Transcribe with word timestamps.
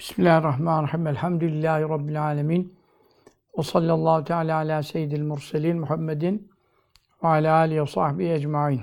Bismillahirrahmanirrahim. 0.00 1.06
Elhamdülillahi 1.06 1.82
Rabbil 1.82 2.22
alemin. 2.22 2.74
Ve 3.58 3.62
sallallahu 3.62 4.24
teala 4.24 4.56
ala 4.56 4.82
seyyidil 4.82 5.22
murselin 5.22 5.80
Muhammedin 5.80 6.50
ve 7.22 7.28
ala 7.28 7.54
alihi 7.54 7.82
ve 7.82 7.86
sahbihi 7.86 8.32
ecmain. 8.32 8.80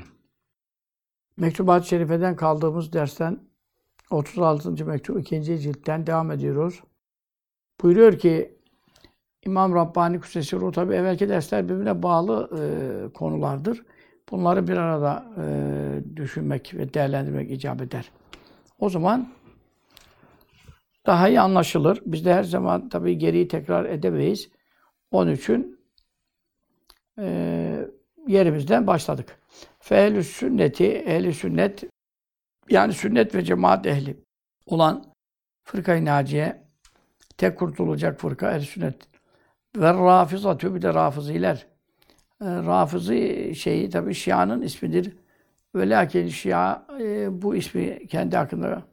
Mektubat-ı 1.37 1.87
Şerife'den 1.87 2.35
kaldığımız 2.35 2.93
dersten 2.93 3.39
36. 4.11 4.85
mektup 4.85 5.19
2. 5.19 5.43
ciltten 5.43 6.07
devam 6.07 6.31
ediyoruz. 6.31 6.83
Buyuruyor 7.81 8.19
ki 8.19 8.57
İmam 9.45 9.75
Rabbani 9.75 10.19
Kusesi 10.19 10.55
Ruh 10.55 10.73
tabi 10.73 10.93
evvelki 10.93 11.29
dersler 11.29 11.69
birbirine 11.69 12.03
bağlı 12.03 12.49
e, 12.59 13.13
konulardır. 13.13 13.85
Bunları 14.31 14.67
bir 14.67 14.77
arada 14.77 15.25
e, 15.37 16.15
düşünmek 16.15 16.73
ve 16.73 16.93
değerlendirmek 16.93 17.51
icap 17.51 17.81
eder. 17.81 18.11
O 18.79 18.89
zaman 18.89 19.37
daha 21.07 21.29
iyi 21.29 21.39
anlaşılır. 21.39 22.01
Biz 22.05 22.25
de 22.25 22.33
her 22.33 22.43
zaman 22.43 22.89
tabii 22.89 23.17
geriyi 23.17 23.47
tekrar 23.47 23.85
edemeyiz. 23.85 24.49
Onun 25.11 25.31
için 25.31 25.79
e, 27.19 27.87
yerimizden 28.27 28.87
başladık. 28.87 29.39
Fehlü 29.79 30.23
sünneti, 30.23 30.85
ehli 30.85 31.33
sünnet 31.33 31.83
yani 32.69 32.93
sünnet 32.93 33.35
ve 33.35 33.43
cemaat 33.43 33.85
ehli 33.85 34.17
olan 34.65 35.13
fırkayı 35.63 36.05
naciye 36.05 36.63
tek 37.37 37.59
kurtulacak 37.59 38.19
fırka 38.19 38.51
ehl 38.51 38.61
sünnet 38.61 38.95
ve 39.77 39.93
rafizatü 39.93 40.75
bir 40.75 40.81
de 40.81 40.93
rafıziler. 40.93 41.67
E, 42.41 42.45
rafızı 42.45 43.15
şeyi 43.55 43.89
tabi 43.89 44.13
Şia'nın 44.13 44.61
ismidir. 44.61 45.17
Ve 45.75 45.89
lakin 45.89 46.27
Şia 46.27 46.85
e, 46.99 47.41
bu 47.41 47.55
ismi 47.55 48.07
kendi 48.07 48.37
hakkında 48.37 48.83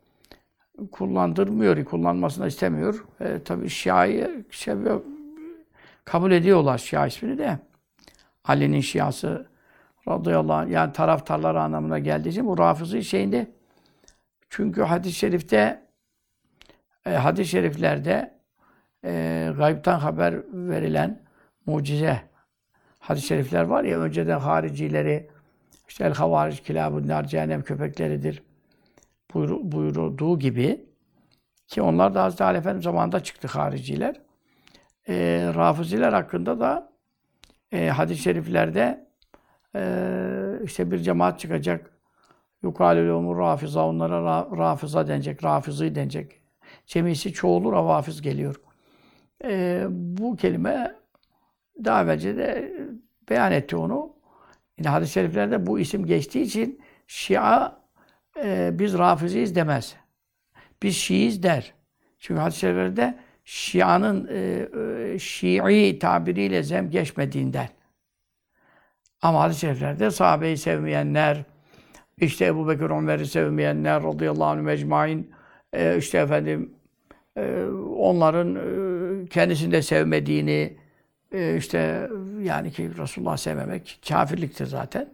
kullandırmıyor, 0.92 1.84
kullanmasını 1.84 2.46
istemiyor. 2.46 3.04
E, 3.20 3.42
tabii 3.44 3.68
Şia'yı 3.68 4.44
şey, 4.50 4.74
kabul 6.04 6.32
ediyorlar 6.32 6.78
Şia 6.78 7.06
ismini 7.06 7.38
de. 7.38 7.58
Ali'nin 8.44 8.80
Şiası 8.80 9.46
radıyallahu 10.08 10.56
anh, 10.56 10.70
yani 10.70 10.92
taraftarları 10.92 11.60
anlamına 11.60 11.98
geldiği 11.98 12.28
için 12.28 12.46
bu 12.46 12.58
Rafızı 12.58 13.04
şeyinde 13.04 13.50
çünkü 14.50 14.82
hadis-i 14.82 15.14
şerifte 15.14 15.82
e, 17.06 17.10
hadis-i 17.10 17.50
şeriflerde 17.50 18.34
e, 19.04 19.52
gaybtan 19.56 19.98
haber 19.98 20.34
verilen 20.52 21.22
mucize 21.66 22.22
hadis-i 22.98 23.26
şerifler 23.26 23.62
var 23.62 23.84
ya 23.84 24.00
önceden 24.00 24.38
haricileri 24.38 25.30
işte 25.88 26.04
el 26.04 26.14
havaric 26.14 26.62
kilabun 26.62 27.08
nar 27.08 27.24
cehennem 27.24 27.62
köpekleridir 27.62 28.42
buyur, 29.34 29.58
buyurduğu 29.62 30.38
gibi 30.38 30.86
ki 31.68 31.82
onlar 31.82 32.14
da 32.14 32.22
Hazreti 32.22 32.44
Ali 32.44 32.58
Efendimiz 32.58 32.84
zamanında 32.84 33.22
çıktı 33.22 33.48
hariciler. 33.48 34.20
E, 35.08 35.14
Rafiziler 35.54 36.12
hakkında 36.12 36.60
da 36.60 36.92
e, 37.72 37.88
hadis-i 37.88 38.22
şeriflerde 38.22 39.08
e, 39.76 39.84
işte 40.64 40.90
bir 40.90 40.98
cemaat 40.98 41.40
çıkacak. 41.40 41.90
Yukalü 42.62 43.12
umur 43.12 43.38
rafiza 43.38 43.86
onlara 43.86 44.22
ra, 44.22 44.48
rafiza 44.56 45.08
denecek, 45.08 45.44
rafizi 45.44 45.94
denecek. 45.94 46.40
Cemisi 46.86 47.32
çoğulur, 47.32 47.72
avafiz 47.72 48.22
geliyor. 48.22 48.60
E, 49.44 49.84
bu 49.90 50.36
kelime 50.36 50.94
daha 51.84 52.02
evvelce 52.02 52.36
de 52.36 52.72
beyan 53.30 53.52
etti 53.52 53.76
onu. 53.76 54.14
Yine 54.78 54.88
hadis-i 54.88 55.12
şeriflerde 55.12 55.66
bu 55.66 55.78
isim 55.78 56.06
geçtiği 56.06 56.42
için 56.42 56.80
Şia 57.06 57.83
e, 58.42 58.70
biz 58.72 58.98
Rafiziyiz 58.98 59.54
demez. 59.54 59.96
Biz 60.82 60.96
Şiiyiz 60.96 61.42
der. 61.42 61.74
Çünkü 62.18 62.40
hadis-i 62.40 62.60
şeriflerde 62.60 63.18
Şia'nın 63.44 64.28
e, 64.30 64.68
e, 65.14 65.18
Şii 65.18 65.98
tabiriyle 65.98 66.62
zem 66.62 66.90
geçmediğinden. 66.90 67.68
Ama 69.22 69.40
hadis-i 69.40 69.60
şeriflerde 69.60 70.10
sahabeyi 70.10 70.56
sevmeyenler, 70.56 71.44
işte 72.18 72.44
Ebu 72.44 72.68
Bekir 72.68 72.90
Ömer'i 72.90 73.26
sevmeyenler, 73.26 74.02
radıyallahu 74.02 74.44
anh 74.44 74.60
mecmain, 74.60 75.30
e, 75.72 75.98
işte 75.98 76.18
efendim, 76.18 76.74
e, 77.36 77.64
onların 77.98 78.54
e, 78.54 79.26
kendisinde 79.26 79.82
sevmediğini, 79.82 80.76
e, 81.32 81.56
işte 81.56 82.10
yani 82.42 82.72
ki 82.72 82.90
Resulullah 82.98 83.36
sevmemek 83.36 84.00
kafirliktir 84.08 84.66
zaten. 84.66 85.13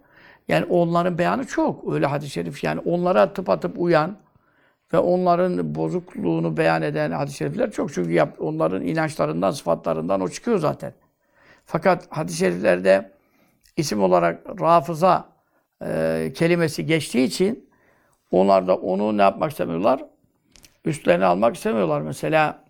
Yani 0.50 0.64
onların 0.64 1.18
beyanı 1.18 1.46
çok. 1.46 1.92
Öyle 1.92 2.06
hadis-i 2.06 2.30
şerif 2.30 2.64
yani 2.64 2.80
onlara 2.80 3.32
tıpatıp 3.32 3.74
uyan 3.78 4.16
ve 4.92 4.98
onların 4.98 5.74
bozukluğunu 5.74 6.56
beyan 6.56 6.82
eden 6.82 7.10
hadis-i 7.10 7.36
şerifler 7.36 7.70
çok. 7.70 7.94
Çünkü 7.94 8.12
yap, 8.12 8.36
onların 8.40 8.82
inançlarından, 8.82 9.50
sıfatlarından 9.50 10.20
o 10.20 10.28
çıkıyor 10.28 10.58
zaten. 10.58 10.92
Fakat 11.64 12.06
hadis-i 12.10 12.38
şeriflerde 12.38 13.10
isim 13.76 14.02
olarak 14.02 14.60
rafıza 14.60 15.28
e, 15.84 16.32
kelimesi 16.34 16.86
geçtiği 16.86 17.24
için 17.24 17.70
onlar 18.30 18.66
da 18.66 18.76
onu 18.76 19.18
ne 19.18 19.22
yapmak 19.22 19.50
istemiyorlar? 19.50 20.04
Üstlerine 20.84 21.24
almak 21.24 21.56
istemiyorlar. 21.56 22.00
Mesela 22.00 22.64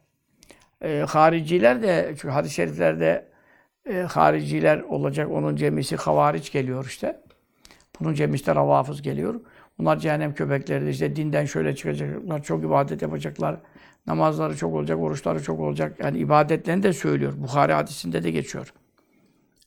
e, 0.85 1.05
hariciler 1.09 1.83
de, 1.83 2.09
çünkü 2.09 2.29
hadis-i 2.29 2.55
şeriflerde 2.55 3.29
e, 3.91 3.95
hariciler 3.95 4.81
olacak, 4.81 5.31
onun 5.31 5.57
cemisi 5.57 5.97
havariç 5.97 6.53
geliyor 6.53 6.87
işte. 6.87 7.21
Bunun 8.01 8.15
cemisi 8.15 8.47
de 8.47 8.55
ravafız 8.55 9.03
geliyor. 9.03 9.41
Bunlar 9.79 9.99
cehennem 9.99 10.35
köpekleridir. 10.35 10.91
İşte 10.91 11.17
dinden 11.17 11.45
şöyle 11.45 11.77
çıkacaklar, 11.77 12.43
çok 12.43 12.65
ibadet 12.65 13.03
yapacaklar. 13.03 13.57
Namazları 14.07 14.57
çok 14.57 14.75
olacak, 14.75 14.99
oruçları 14.99 15.43
çok 15.43 15.61
olacak. 15.61 15.97
Yani 16.03 16.19
ibadetlerini 16.19 16.83
de 16.83 16.93
söylüyor. 16.93 17.33
Bukhari 17.37 17.73
hadisinde 17.73 18.23
de 18.23 18.31
geçiyor. 18.31 18.73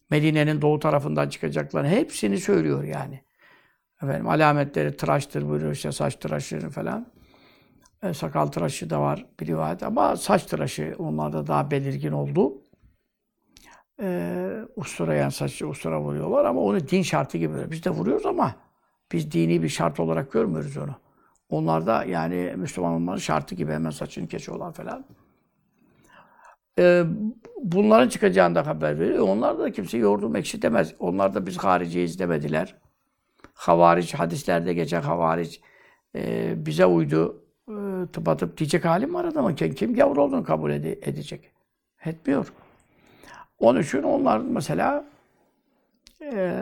Medine'nin 0.09 0.61
doğu 0.61 0.79
tarafından 0.79 1.29
çıkacaklar. 1.29 1.87
Hepsini 1.87 2.37
söylüyor 2.37 2.83
yani. 2.83 3.21
Efendim 4.03 4.29
alametleri 4.29 4.97
tıraştır 4.97 5.49
buyuruyor 5.49 5.71
işte 5.71 5.91
saç 5.91 6.15
tıraşı 6.15 6.69
falan. 6.69 7.07
E, 8.03 8.13
sakal 8.13 8.47
tıraşı 8.47 8.89
da 8.89 9.01
var 9.01 9.25
bir 9.39 9.47
rivayet 9.47 9.83
ama 9.83 10.17
saç 10.17 10.43
tıraşı 10.43 10.95
onlarda 10.97 11.47
daha 11.47 11.71
belirgin 11.71 12.11
oldu. 12.11 12.62
E, 14.01 14.65
ustura 14.75 15.15
yani 15.15 15.31
saçı 15.31 15.67
ustura 15.67 16.01
vuruyorlar 16.01 16.45
ama 16.45 16.61
onu 16.61 16.87
din 16.87 17.01
şartı 17.01 17.37
gibi. 17.37 17.71
Biz 17.71 17.83
de 17.85 17.89
vuruyoruz 17.89 18.25
ama 18.25 18.55
biz 19.11 19.31
dini 19.31 19.63
bir 19.63 19.69
şart 19.69 19.99
olarak 19.99 20.31
görmüyoruz 20.31 20.77
onu. 20.77 20.95
Onlar 21.49 21.85
da 21.85 22.03
yani 22.03 22.53
Müslüman 22.55 22.93
olmanın 22.93 23.17
şartı 23.17 23.55
gibi 23.55 23.71
hemen 23.71 23.89
saçını 23.89 24.27
kesiyorlar 24.27 24.73
falan. 24.73 25.05
Ee, 26.79 27.03
bunların 27.63 28.09
çıkacağını 28.09 28.55
da 28.55 28.67
haber 28.67 28.99
veriyor. 28.99 29.27
Onlar 29.27 29.59
da 29.59 29.71
kimse 29.71 29.97
yoğurdum 29.97 30.35
ekşi 30.35 30.61
demez. 30.61 30.95
Onlar 30.99 31.33
da 31.33 31.45
biz 31.45 31.57
hariciyiz 31.57 32.19
demediler. 32.19 32.75
Havariç, 33.53 34.13
hadislerde 34.13 34.73
geçen 34.73 35.01
havariç 35.01 35.61
e, 36.15 36.53
bize 36.65 36.85
uydu. 36.85 37.43
E, 37.69 37.73
tıpatıp 38.13 38.57
diyecek 38.57 38.85
halim 38.85 39.13
var 39.13 39.25
adamın. 39.25 39.55
Kim, 39.55 39.73
kim 39.73 39.93
gavur 39.93 40.17
olduğunu 40.17 40.43
kabul 40.43 40.71
ede, 40.71 40.91
edecek. 40.91 41.51
Etmiyor. 42.05 42.53
Onun 43.63 43.81
için 43.81 44.03
onlar 44.03 44.37
mesela 44.37 45.05
e, 46.21 46.55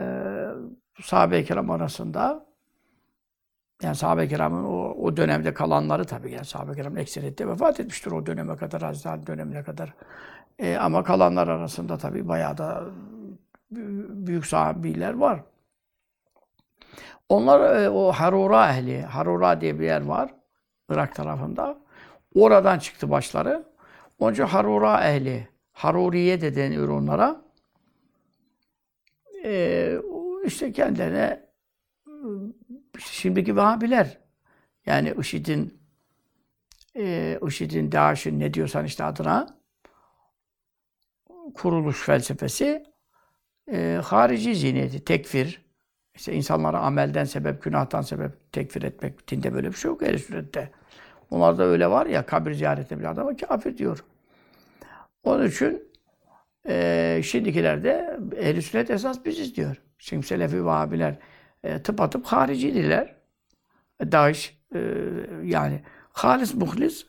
sahabe-i 1.02 1.44
kiram 1.44 1.70
arasında 1.70 2.46
yani 3.82 3.96
sahabe-i 3.96 4.28
kiramın 4.28 4.64
o, 4.64 4.94
o 4.94 5.16
dönemde 5.16 5.54
kalanları 5.54 6.04
tabii 6.04 6.32
yani 6.32 6.44
sahabe-i 6.44 6.76
kiramın 6.76 6.96
ekseriyette 6.96 7.48
vefat 7.48 7.80
etmiştir 7.80 8.12
o 8.12 8.26
döneme 8.26 8.56
kadar, 8.56 8.82
Hazreti 8.82 9.08
Ali 9.08 9.26
dönemine 9.26 9.62
kadar. 9.62 9.94
E, 10.58 10.76
ama 10.76 11.04
kalanlar 11.04 11.48
arasında 11.48 11.98
tabii 11.98 12.28
bayağı 12.28 12.58
da 12.58 12.84
büyük 14.26 14.46
sahabiler 14.46 15.14
var. 15.14 15.40
Onlar 17.28 17.82
e, 17.82 17.90
o 17.90 18.12
Harura 18.12 18.70
ehli, 18.70 19.02
Harura 19.02 19.60
diye 19.60 19.78
bir 19.78 19.84
yer 19.84 20.04
var 20.04 20.34
Irak 20.90 21.14
tarafında. 21.14 21.78
Oradan 22.34 22.78
çıktı 22.78 23.10
başları. 23.10 23.64
Onun 24.18 24.32
için 24.32 24.44
Harura 24.44 25.04
ehli, 25.04 25.51
Haruriye 25.72 26.40
de 26.40 26.56
deniyor 26.56 26.88
onlara. 26.88 27.42
E, 29.44 29.98
işte 30.44 30.72
kendilerine 30.72 31.52
şimdiki 32.98 33.56
Vahabiler 33.56 34.18
yani 34.86 35.14
IŞİD'in 35.20 35.82
e, 36.96 37.38
IŞİD'in, 37.46 37.92
DAEŞ'in 37.92 38.40
ne 38.40 38.54
diyorsan 38.54 38.84
işte 38.84 39.04
adına 39.04 39.62
kuruluş 41.54 42.02
felsefesi 42.02 42.84
e, 43.72 44.00
harici 44.04 44.54
zihniyeti, 44.54 45.04
tekfir. 45.04 45.62
İşte 46.14 46.32
insanlara 46.32 46.80
amelden 46.80 47.24
sebep, 47.24 47.62
günahtan 47.62 48.02
sebep 48.02 48.52
tekfir 48.52 48.82
etmek. 48.82 49.30
Dinde 49.30 49.54
böyle 49.54 49.68
bir 49.68 49.76
şey 49.76 49.88
yok 49.88 50.02
ehl 50.02 50.18
sünnette. 50.18 50.70
Onlarda 51.30 51.64
öyle 51.64 51.90
var 51.90 52.06
ya, 52.06 52.26
kabir 52.26 52.54
ziyareti 52.54 53.00
bir 53.00 53.04
adama 53.04 53.36
kafir 53.36 53.78
diyor. 53.78 54.04
Onun 55.24 55.46
için 55.46 55.82
e, 56.68 57.20
şimdikiler 57.24 57.84
de 57.84 58.18
ehl 58.36 58.60
sünnet 58.60 58.90
esas 58.90 59.24
biziz 59.24 59.56
diyor. 59.56 59.76
Şimdi 59.98 60.26
Selefi 60.26 60.64
Vahabiler 60.64 61.18
e, 61.64 61.82
tıpatıp 61.82 62.26
haricidiler. 62.26 63.14
E, 64.00 64.12
Daesh 64.12 64.58
e, 64.74 64.80
yani 65.44 65.80
halis 66.12 66.54
muhlis 66.54 67.06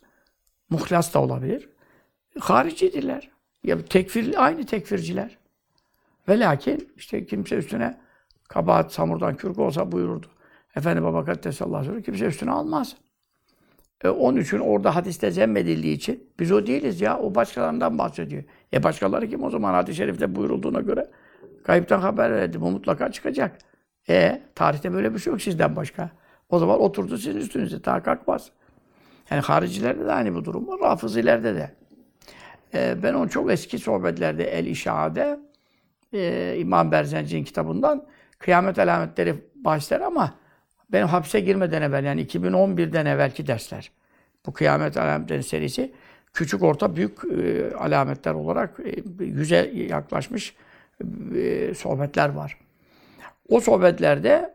Muhlas 0.73 1.13
da 1.13 1.21
olabilir. 1.21 1.69
Haricidirler. 2.39 3.29
Ya 3.63 3.85
tekfir, 3.85 4.45
aynı 4.45 4.65
tekfirciler. 4.65 5.37
Ve 6.27 6.39
lakin 6.39 6.93
işte 6.97 7.25
kimse 7.25 7.55
üstüne 7.55 7.99
kabahat 8.49 8.93
samurdan 8.93 9.35
kürk 9.35 9.59
olsa 9.59 9.91
buyururdu. 9.91 10.27
Efendi 10.75 11.03
Baba 11.03 11.25
Kaddesallahu 11.25 11.77
aleyhi 11.77 12.03
kimse 12.03 12.25
üstüne 12.25 12.51
almaz. 12.51 12.95
E, 14.03 14.09
onun 14.09 14.41
için 14.41 14.59
orada 14.59 14.95
hadiste 14.95 15.31
zemmedildiği 15.31 15.95
için 15.95 16.29
biz 16.39 16.51
o 16.51 16.67
değiliz 16.67 17.01
ya. 17.01 17.19
O 17.19 17.35
başkalarından 17.35 17.97
bahsediyor. 17.97 18.43
E 18.73 18.83
başkaları 18.83 19.29
kim 19.29 19.43
o 19.43 19.49
zaman 19.49 19.73
hadis-i 19.73 19.97
şerifte 19.97 20.35
buyurulduğuna 20.35 20.81
göre 20.81 21.07
kayıptan 21.63 21.99
haber 21.99 22.31
verdi. 22.31 22.61
Bu 22.61 22.71
mutlaka 22.71 23.11
çıkacak. 23.11 23.57
E 24.09 24.41
tarihte 24.55 24.93
böyle 24.93 25.13
bir 25.13 25.19
şey 25.19 25.31
yok 25.31 25.41
sizden 25.41 25.75
başka. 25.75 26.09
O 26.49 26.59
zaman 26.59 26.81
oturdu 26.81 27.17
sizin 27.17 27.39
üstünüze. 27.39 27.83
Daha 27.83 28.03
kalkmaz. 28.03 28.51
Yani 29.31 29.41
haricilerde 29.41 30.05
de 30.05 30.11
aynı 30.11 30.35
bu 30.35 30.45
durum 30.45 30.67
var. 30.67 30.79
Rafızilerde 30.79 31.55
de. 31.55 31.71
E, 32.73 33.03
ben 33.03 33.13
onu 33.13 33.29
çok 33.29 33.51
eski 33.51 33.79
sohbetlerde 33.79 34.43
El 34.43 34.65
İşa'de 34.65 35.39
e, 36.13 36.55
İmam 36.57 36.91
Berzenci'nin 36.91 37.43
kitabından 37.43 38.05
kıyamet 38.39 38.79
alametleri 38.79 39.35
bahseder 39.55 40.01
ama 40.01 40.33
benim 40.91 41.07
hapse 41.07 41.39
girmeden 41.39 41.81
evvel 41.81 42.03
yani 42.03 42.25
2011'den 42.25 43.05
evvelki 43.05 43.47
dersler. 43.47 43.91
Bu 44.45 44.53
kıyamet 44.53 44.97
alametleri 44.97 45.43
serisi 45.43 45.91
küçük 46.33 46.63
orta 46.63 46.95
büyük 46.95 47.19
e, 47.37 47.71
alametler 47.75 48.33
olarak 48.33 48.79
e, 48.79 49.23
yüze 49.25 49.71
yaklaşmış 49.73 50.55
e, 51.35 51.73
sohbetler 51.75 52.29
var. 52.29 52.57
O 53.49 53.59
sohbetlerde 53.59 54.53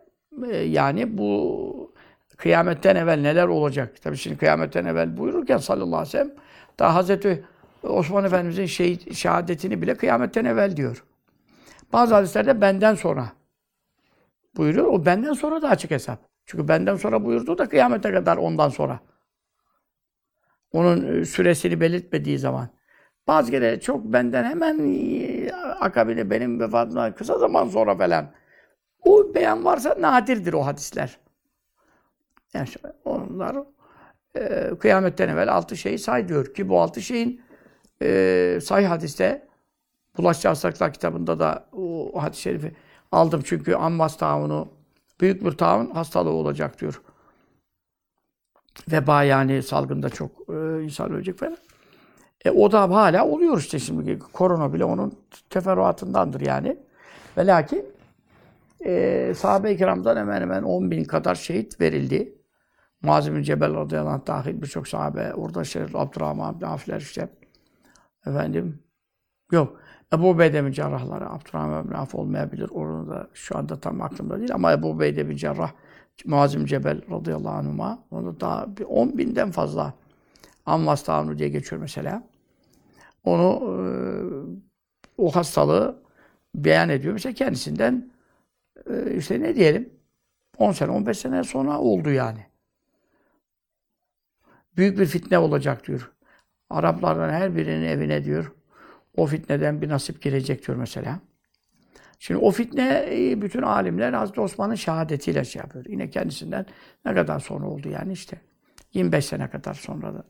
e, 0.50 0.56
yani 0.56 1.18
bu 1.18 1.92
kıyametten 2.36 2.96
evvel 2.96 3.20
neler 3.20 3.46
olacak? 3.46 4.02
Tabii 4.02 4.16
şimdi 4.16 4.36
kıyametten 4.36 4.84
evvel 4.84 5.16
buyururken 5.16 5.56
sallallahu 5.56 5.96
aleyhi 5.96 6.08
ve 6.08 6.10
sellem 6.10 6.30
daha 6.78 6.94
Hazreti 6.94 7.44
Osman 7.82 8.24
Efendimiz'in 8.24 8.66
şehit, 8.66 9.14
şehadetini 9.14 9.82
bile 9.82 9.94
kıyametten 9.94 10.44
evvel 10.44 10.76
diyor. 10.76 11.04
Bazı 11.92 12.14
hadislerde 12.14 12.60
benden 12.60 12.94
sonra 12.94 13.32
buyuruyor. 14.58 14.86
O 14.86 15.06
benden 15.06 15.32
sonra 15.32 15.62
da 15.62 15.68
açık 15.68 15.90
hesap. 15.90 16.18
Çünkü 16.46 16.68
benden 16.68 16.96
sonra 16.96 17.24
buyurdu 17.24 17.58
da 17.58 17.68
kıyamete 17.68 18.12
kadar 18.12 18.36
ondan 18.36 18.68
sonra. 18.68 19.00
Onun 20.72 21.20
e, 21.20 21.24
süresini 21.24 21.80
belirtmediği 21.80 22.38
zaman. 22.38 22.68
Bazı 23.26 23.50
kere 23.50 23.80
çok 23.80 24.04
benden 24.04 24.44
hemen 24.44 24.78
e, 24.94 25.52
akabine 25.80 26.30
benim 26.30 26.60
vefatımdan 26.60 27.14
kısa 27.14 27.38
zaman 27.38 27.68
sonra 27.68 27.96
falan. 27.96 28.30
O 29.04 29.34
beyan 29.34 29.64
varsa 29.64 29.96
nadirdir 30.00 30.52
o 30.52 30.66
hadisler. 30.66 31.18
Yani 32.54 32.68
onlar 33.04 33.56
e, 34.36 34.70
kıyametten 34.80 35.28
evvel 35.28 35.52
altı 35.52 35.76
şeyi 35.76 35.98
say 35.98 36.28
diyor 36.28 36.54
ki 36.54 36.68
bu 36.68 36.80
altı 36.80 37.02
şeyin 37.02 37.40
e, 38.02 38.58
say 38.62 38.84
hadiste 38.84 39.48
Bulaşıcı 40.18 40.48
Hastalıklar 40.48 40.92
kitabında 40.92 41.38
da 41.38 41.68
o 41.72 42.12
hadis-i 42.22 42.42
şerifi 42.42 42.72
aldım 43.12 43.40
çünkü 43.44 43.74
Ammas 43.74 44.16
taunu 44.16 44.68
büyük 45.20 45.44
bir 45.44 45.52
taun 45.52 45.90
hastalığı 45.90 46.30
olacak 46.30 46.80
diyor. 46.80 47.02
Veba 48.92 49.22
yani 49.22 49.62
salgında 49.62 50.10
çok 50.10 50.30
e, 50.48 50.84
insan 50.84 51.12
ölecek 51.12 51.38
falan. 51.38 51.56
E, 52.44 52.50
o 52.50 52.72
da 52.72 52.90
hala 52.90 53.26
oluyor 53.26 53.58
işte 53.58 53.78
şimdi. 53.78 54.18
Korona 54.18 54.72
bile 54.72 54.84
onun 54.84 55.18
teferruatındandır 55.50 56.40
yani. 56.40 56.76
Ve 57.36 57.46
lakin 57.46 57.84
e, 58.84 59.32
sahabe-i 59.36 59.76
kiramdan 59.76 60.16
hemen 60.16 60.40
hemen 60.40 60.62
10 60.62 60.90
bin 60.90 61.04
kadar 61.04 61.34
şehit 61.34 61.80
verildi. 61.80 62.34
Muaz 63.02 63.34
bin 63.34 63.42
Cebel 63.42 63.74
radıyallahu 63.74 64.12
anh 64.12 64.26
dahil 64.26 64.62
birçok 64.62 64.88
sahabe, 64.88 65.34
orada 65.34 65.64
Şerif 65.64 65.96
Abdurrahman 65.96 66.60
bin 66.60 66.66
Afiler 66.66 67.00
işte. 67.00 67.28
Efendim, 68.26 68.82
yok. 69.52 69.80
Ebu 70.12 70.30
Ubeyde 70.30 70.66
bin 70.66 70.72
Cerrahları, 70.72 71.30
Abdurrahman 71.30 71.88
bin 71.88 71.94
Af 71.94 72.14
olmayabilir. 72.14 72.70
Onu 72.70 73.08
da 73.08 73.28
şu 73.34 73.58
anda 73.58 73.80
tam 73.80 74.02
aklımda 74.02 74.38
değil 74.38 74.54
ama 74.54 74.72
Ebu 74.72 74.90
Ubeyde 74.90 75.28
bin 75.28 75.36
Cerrah, 75.36 75.72
Muaz 76.24 76.58
bin 76.58 76.66
Cebel 76.66 77.10
radıyallahu 77.10 77.54
anhuma, 77.54 78.04
onu 78.10 78.40
daha 78.40 78.76
bir 78.76 78.84
10 78.84 79.18
binden 79.18 79.50
fazla 79.50 79.94
Ammas 80.66 81.02
Tavnu 81.02 81.38
diye 81.38 81.48
geçiyor 81.48 81.80
mesela. 81.80 82.22
Onu 83.24 83.60
e, 83.62 83.82
o 85.18 85.30
hastalığı 85.36 86.02
beyan 86.54 86.88
ediyor. 86.88 87.12
Mesela 87.12 87.32
kendisinden 87.32 88.10
e, 88.90 89.14
işte 89.16 89.40
ne 89.40 89.54
diyelim 89.56 89.90
10 90.58 90.72
sene, 90.72 90.90
15 90.90 91.18
sene 91.18 91.44
sonra 91.44 91.78
oldu 91.78 92.10
yani. 92.10 92.46
Büyük 94.76 94.98
bir 94.98 95.06
fitne 95.06 95.38
olacak 95.38 95.86
diyor. 95.86 96.12
Araplardan 96.70 97.30
her 97.30 97.56
birinin 97.56 97.86
evine 97.86 98.24
diyor 98.24 98.52
o 99.18 99.26
fitneden 99.26 99.82
bir 99.82 99.88
nasip 99.88 100.22
girecek 100.22 100.66
diyor 100.66 100.78
mesela. 100.78 101.20
Şimdi 102.18 102.40
o 102.40 102.50
fitne 102.50 103.08
bütün 103.42 103.62
alimler 103.62 104.12
Hazreti 104.12 104.40
Osman'ın 104.40 104.74
şehadetiyle 104.74 105.44
şey 105.44 105.60
yapıyor. 105.60 105.84
Yine 105.88 106.10
kendisinden 106.10 106.66
ne 107.04 107.14
kadar 107.14 107.40
sonra 107.40 107.66
oldu 107.66 107.88
yani 107.88 108.12
işte. 108.12 108.40
25 108.94 109.24
sene 109.24 109.50
kadar 109.50 109.74
sonra 109.74 110.14
da 110.14 110.24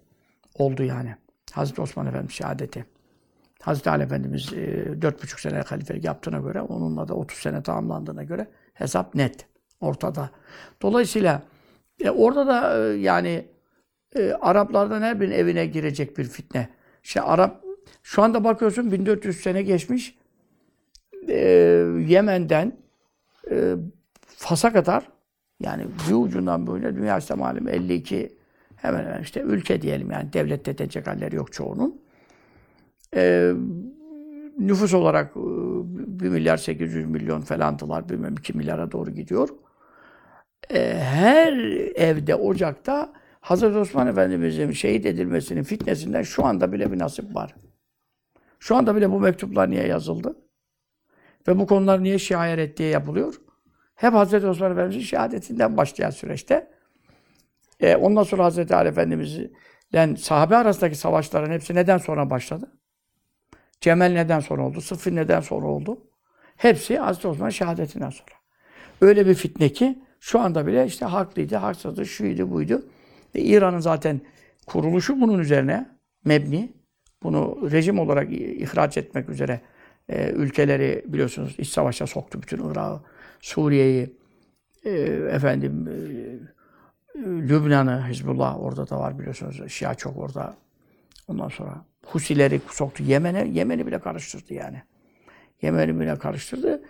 oldu 0.55 0.83
yani. 0.83 1.15
Hazreti 1.53 1.81
Osman 1.81 2.07
Efendimiz 2.07 2.33
şehadeti. 2.33 2.85
Hazreti 3.63 3.91
Ali 3.91 4.03
Efendimiz 4.03 4.53
dört 5.03 5.23
buçuk 5.23 5.41
sene 5.41 5.61
halifelik 5.61 6.05
yaptığına 6.05 6.39
göre, 6.39 6.61
onunla 6.63 7.09
da 7.09 7.15
30 7.15 7.39
sene 7.39 7.63
tamamlandığına 7.63 8.23
göre 8.23 8.47
hesap 8.75 9.15
net, 9.15 9.47
ortada. 9.81 10.31
Dolayısıyla 10.83 11.43
e, 12.01 12.11
orada 12.11 12.47
da 12.47 12.79
e, 12.79 12.97
yani 12.97 13.47
e, 14.17 14.33
Araplardan 14.33 15.03
her 15.03 15.21
birinin 15.21 15.35
evine 15.35 15.67
girecek 15.67 16.19
bir 16.19 16.25
fitne. 16.25 16.69
İşte 17.03 17.21
Arap, 17.21 17.65
şu 18.03 18.23
anda 18.23 18.45
bakıyorsun 18.45 18.93
1400 18.93 19.41
sene 19.41 19.63
geçmiş, 19.63 20.19
e, 21.29 21.39
Yemen'den 22.07 22.73
e, 23.51 23.75
Fas'a 24.27 24.73
kadar, 24.73 25.09
yani 25.61 25.87
bir 26.09 26.15
ucundan 26.15 26.67
böyle 26.67 26.97
dünya 26.97 27.19
İslam 27.19 27.43
alemi 27.43 27.71
52 27.71 28.39
hemen 28.77 29.05
hemen 29.05 29.23
işte 29.23 29.41
ülke 29.41 29.83
diyelim 29.83 30.11
yani 30.11 30.33
devlette 30.33 31.01
halleri 31.01 31.37
yok 31.37 31.53
çoğunun. 31.53 32.01
E, 33.17 33.53
nüfus 34.59 34.95
olarak 34.95 35.37
e, 35.37 35.41
1 36.21 36.29
milyar 36.29 36.57
800 36.57 37.07
milyon 37.07 37.41
falandılar. 37.41 38.09
Bilmem 38.09 38.35
2 38.35 38.53
milyara 38.53 38.93
doğru 38.93 39.11
gidiyor. 39.11 39.49
E, 40.71 40.95
her 40.99 41.53
evde, 41.95 42.35
ocakta 42.35 43.13
Hazreti 43.41 43.79
Osman 43.79 44.07
Efendimiz'in 44.07 44.71
şehit 44.71 45.07
edilmesinin 45.07 45.63
fitnesinden 45.63 46.23
şu 46.23 46.45
anda 46.45 46.73
bile 46.73 46.93
bir 46.93 46.99
nasip 46.99 47.35
var. 47.35 47.55
Şu 48.59 48.77
anda 48.77 48.97
bile 48.97 49.11
bu 49.11 49.21
mektuplar 49.21 49.71
niye 49.71 49.87
yazıldı? 49.87 50.37
Ve 51.49 51.59
bu 51.59 51.67
konular 51.67 52.03
niye 52.03 52.19
şiayet 52.19 52.77
diye 52.77 52.89
yapılıyor? 52.89 53.35
Hep 53.95 54.15
Hazreti 54.15 54.47
Osman 54.47 54.73
Efendimiz'in 54.73 55.01
şehadetinden 55.01 55.77
başlayan 55.77 56.11
süreçte. 56.11 56.71
E, 57.81 57.97
ondan 57.97 58.23
sonra 58.23 58.45
Hazreti 58.45 58.75
Ali 58.75 58.89
Efendimiz'le 58.89 59.51
sahabe 60.19 60.57
arasındaki 60.57 60.97
savaşların 60.97 61.53
hepsi 61.53 61.75
neden 61.75 61.99
sonra 61.99 62.31
başladı? 62.31 62.73
Cemel 63.81 64.13
neden 64.13 64.41
sonra 64.41 64.67
oldu? 64.67 64.81
Sıffin 64.81 65.17
neden 65.17 65.41
sonra 65.41 65.67
oldu? 65.67 66.07
Hepsi 66.57 66.99
Hazreti 66.99 67.29
Osman 67.29 67.51
şehadetinden 67.51 68.11
sonra. 68.11 68.39
Öyle 69.01 69.27
bir 69.27 69.35
fitne 69.35 69.69
ki 69.69 69.99
şu 70.21 70.41
anda 70.41 70.67
bile 70.67 70.87
işte 70.87 71.05
haklıydı, 71.05 71.57
haksızdı, 71.57 72.07
şuydu, 72.07 72.51
buydu. 72.51 72.83
E, 73.35 73.41
İran'ın 73.41 73.81
zaten 73.81 74.21
kuruluşu 74.67 75.21
bunun 75.21 75.39
üzerine 75.39 75.99
mebni. 76.25 76.78
Bunu 77.23 77.71
rejim 77.71 77.99
olarak 77.99 78.33
ihraç 78.33 78.97
etmek 78.97 79.29
üzere 79.29 79.61
e, 80.09 80.31
ülkeleri 80.31 81.05
biliyorsunuz 81.07 81.55
iç 81.59 81.69
savaşa 81.69 82.07
soktu 82.07 82.43
bütün 82.43 82.71
Irak'ı, 82.71 83.01
Suriye'yi, 83.41 84.17
e, 84.85 84.91
efendim 85.31 85.89
e, 85.89 85.99
Lübnan'ı, 87.25 88.09
Hizbullah 88.09 88.61
orada 88.61 88.91
da 88.91 89.01
var 89.01 89.19
biliyorsunuz. 89.19 89.63
Şia 89.69 89.95
çok 89.95 90.17
orada. 90.17 90.57
Ondan 91.29 91.49
sonra 91.49 91.85
Husileri 92.07 92.61
soktu 92.71 93.03
Yemen'e. 93.03 93.49
Yemen'i 93.49 93.87
bile 93.87 93.99
karıştırdı 93.99 94.55
yani. 94.55 94.83
Yemen'i 95.63 96.01
bile 96.01 96.17
karıştırdı. 96.17 96.83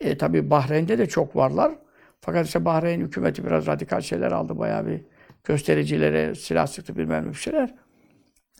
E, 0.00 0.18
tabii 0.18 0.50
Bahreyn'de 0.50 0.98
de 0.98 1.06
çok 1.06 1.36
varlar. 1.36 1.72
Fakat 2.20 2.46
işte 2.46 2.64
Bahreyn 2.64 3.00
hükümeti 3.00 3.46
biraz 3.46 3.66
radikal 3.66 4.00
şeyler 4.00 4.32
aldı. 4.32 4.58
Bayağı 4.58 4.86
bir 4.86 5.00
göstericilere 5.44 6.34
silah 6.34 6.66
sıktı 6.66 6.96
bilmem 6.96 7.28
bir 7.28 7.34
şeyler. 7.34 7.74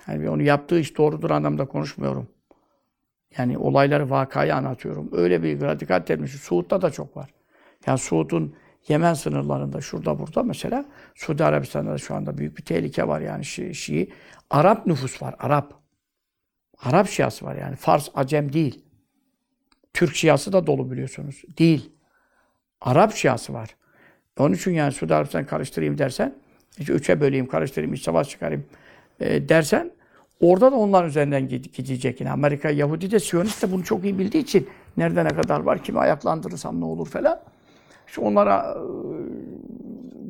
Yani 0.08 0.30
onu 0.30 0.42
yaptığı 0.42 0.78
iş 0.78 0.96
doğrudur 0.96 1.30
anlamda 1.30 1.64
konuşmuyorum. 1.64 2.28
Yani 3.38 3.58
olayları, 3.58 4.10
vakayı 4.10 4.54
anlatıyorum. 4.54 5.08
Öyle 5.12 5.42
bir 5.42 5.60
radikal 5.60 6.00
termiş. 6.00 6.32
Suud'da 6.32 6.82
da 6.82 6.90
çok 6.90 7.16
var. 7.16 7.30
Yani 7.86 7.98
Suud'un 7.98 8.54
Yemen 8.88 9.14
sınırlarında, 9.14 9.80
şurada 9.80 10.18
burada 10.18 10.42
mesela, 10.42 10.84
Suudi 11.14 11.44
Arabistan'da 11.44 11.92
da 11.92 11.98
şu 11.98 12.14
anda 12.14 12.38
büyük 12.38 12.58
bir 12.58 12.62
tehlike 12.62 13.08
var 13.08 13.20
yani 13.20 13.44
Şii. 13.44 13.74
Şii. 13.74 14.12
Arap 14.50 14.86
nüfus 14.86 15.22
var, 15.22 15.34
Arap. 15.38 15.74
Arap 16.78 17.08
Şiası 17.08 17.44
var 17.44 17.56
yani. 17.56 17.76
Fars, 17.76 18.08
Acem 18.14 18.52
değil. 18.52 18.84
Türk 19.94 20.14
Şiası 20.14 20.52
da 20.52 20.66
dolu 20.66 20.90
biliyorsunuz. 20.90 21.42
Değil. 21.58 21.92
Arap 22.80 23.14
Şiası 23.14 23.52
var. 23.52 23.76
Onun 24.38 24.54
için 24.54 24.72
yani 24.72 24.92
Suudi 24.92 25.14
Arabistan 25.14 25.46
karıştırayım 25.46 25.98
dersen, 25.98 26.34
işte 26.78 26.92
üçe 26.92 27.20
böleyim, 27.20 27.46
karıştırayım, 27.46 27.94
iç 27.94 28.02
savaş 28.02 28.28
çıkarayım, 28.28 28.66
e, 29.20 29.48
dersen 29.48 29.90
orada 30.40 30.72
da 30.72 30.76
onlar 30.76 31.04
üzerinden 31.04 31.42
gid- 31.42 31.72
gidecek 31.76 32.20
yine. 32.20 32.30
Amerika, 32.30 32.70
Yahudi 32.70 33.10
de 33.10 33.20
Siyonist 33.20 33.62
de 33.62 33.72
bunu 33.72 33.84
çok 33.84 34.04
iyi 34.04 34.18
bildiği 34.18 34.38
için 34.42 34.68
nerede 34.96 35.24
ne 35.24 35.28
kadar 35.28 35.60
var, 35.60 35.82
kimi 35.84 35.98
ayaklandırırsam 35.98 36.80
ne 36.80 36.84
olur 36.84 37.08
falan. 37.08 37.40
İşte 38.08 38.20
onlara 38.20 38.76
e, 38.76 38.82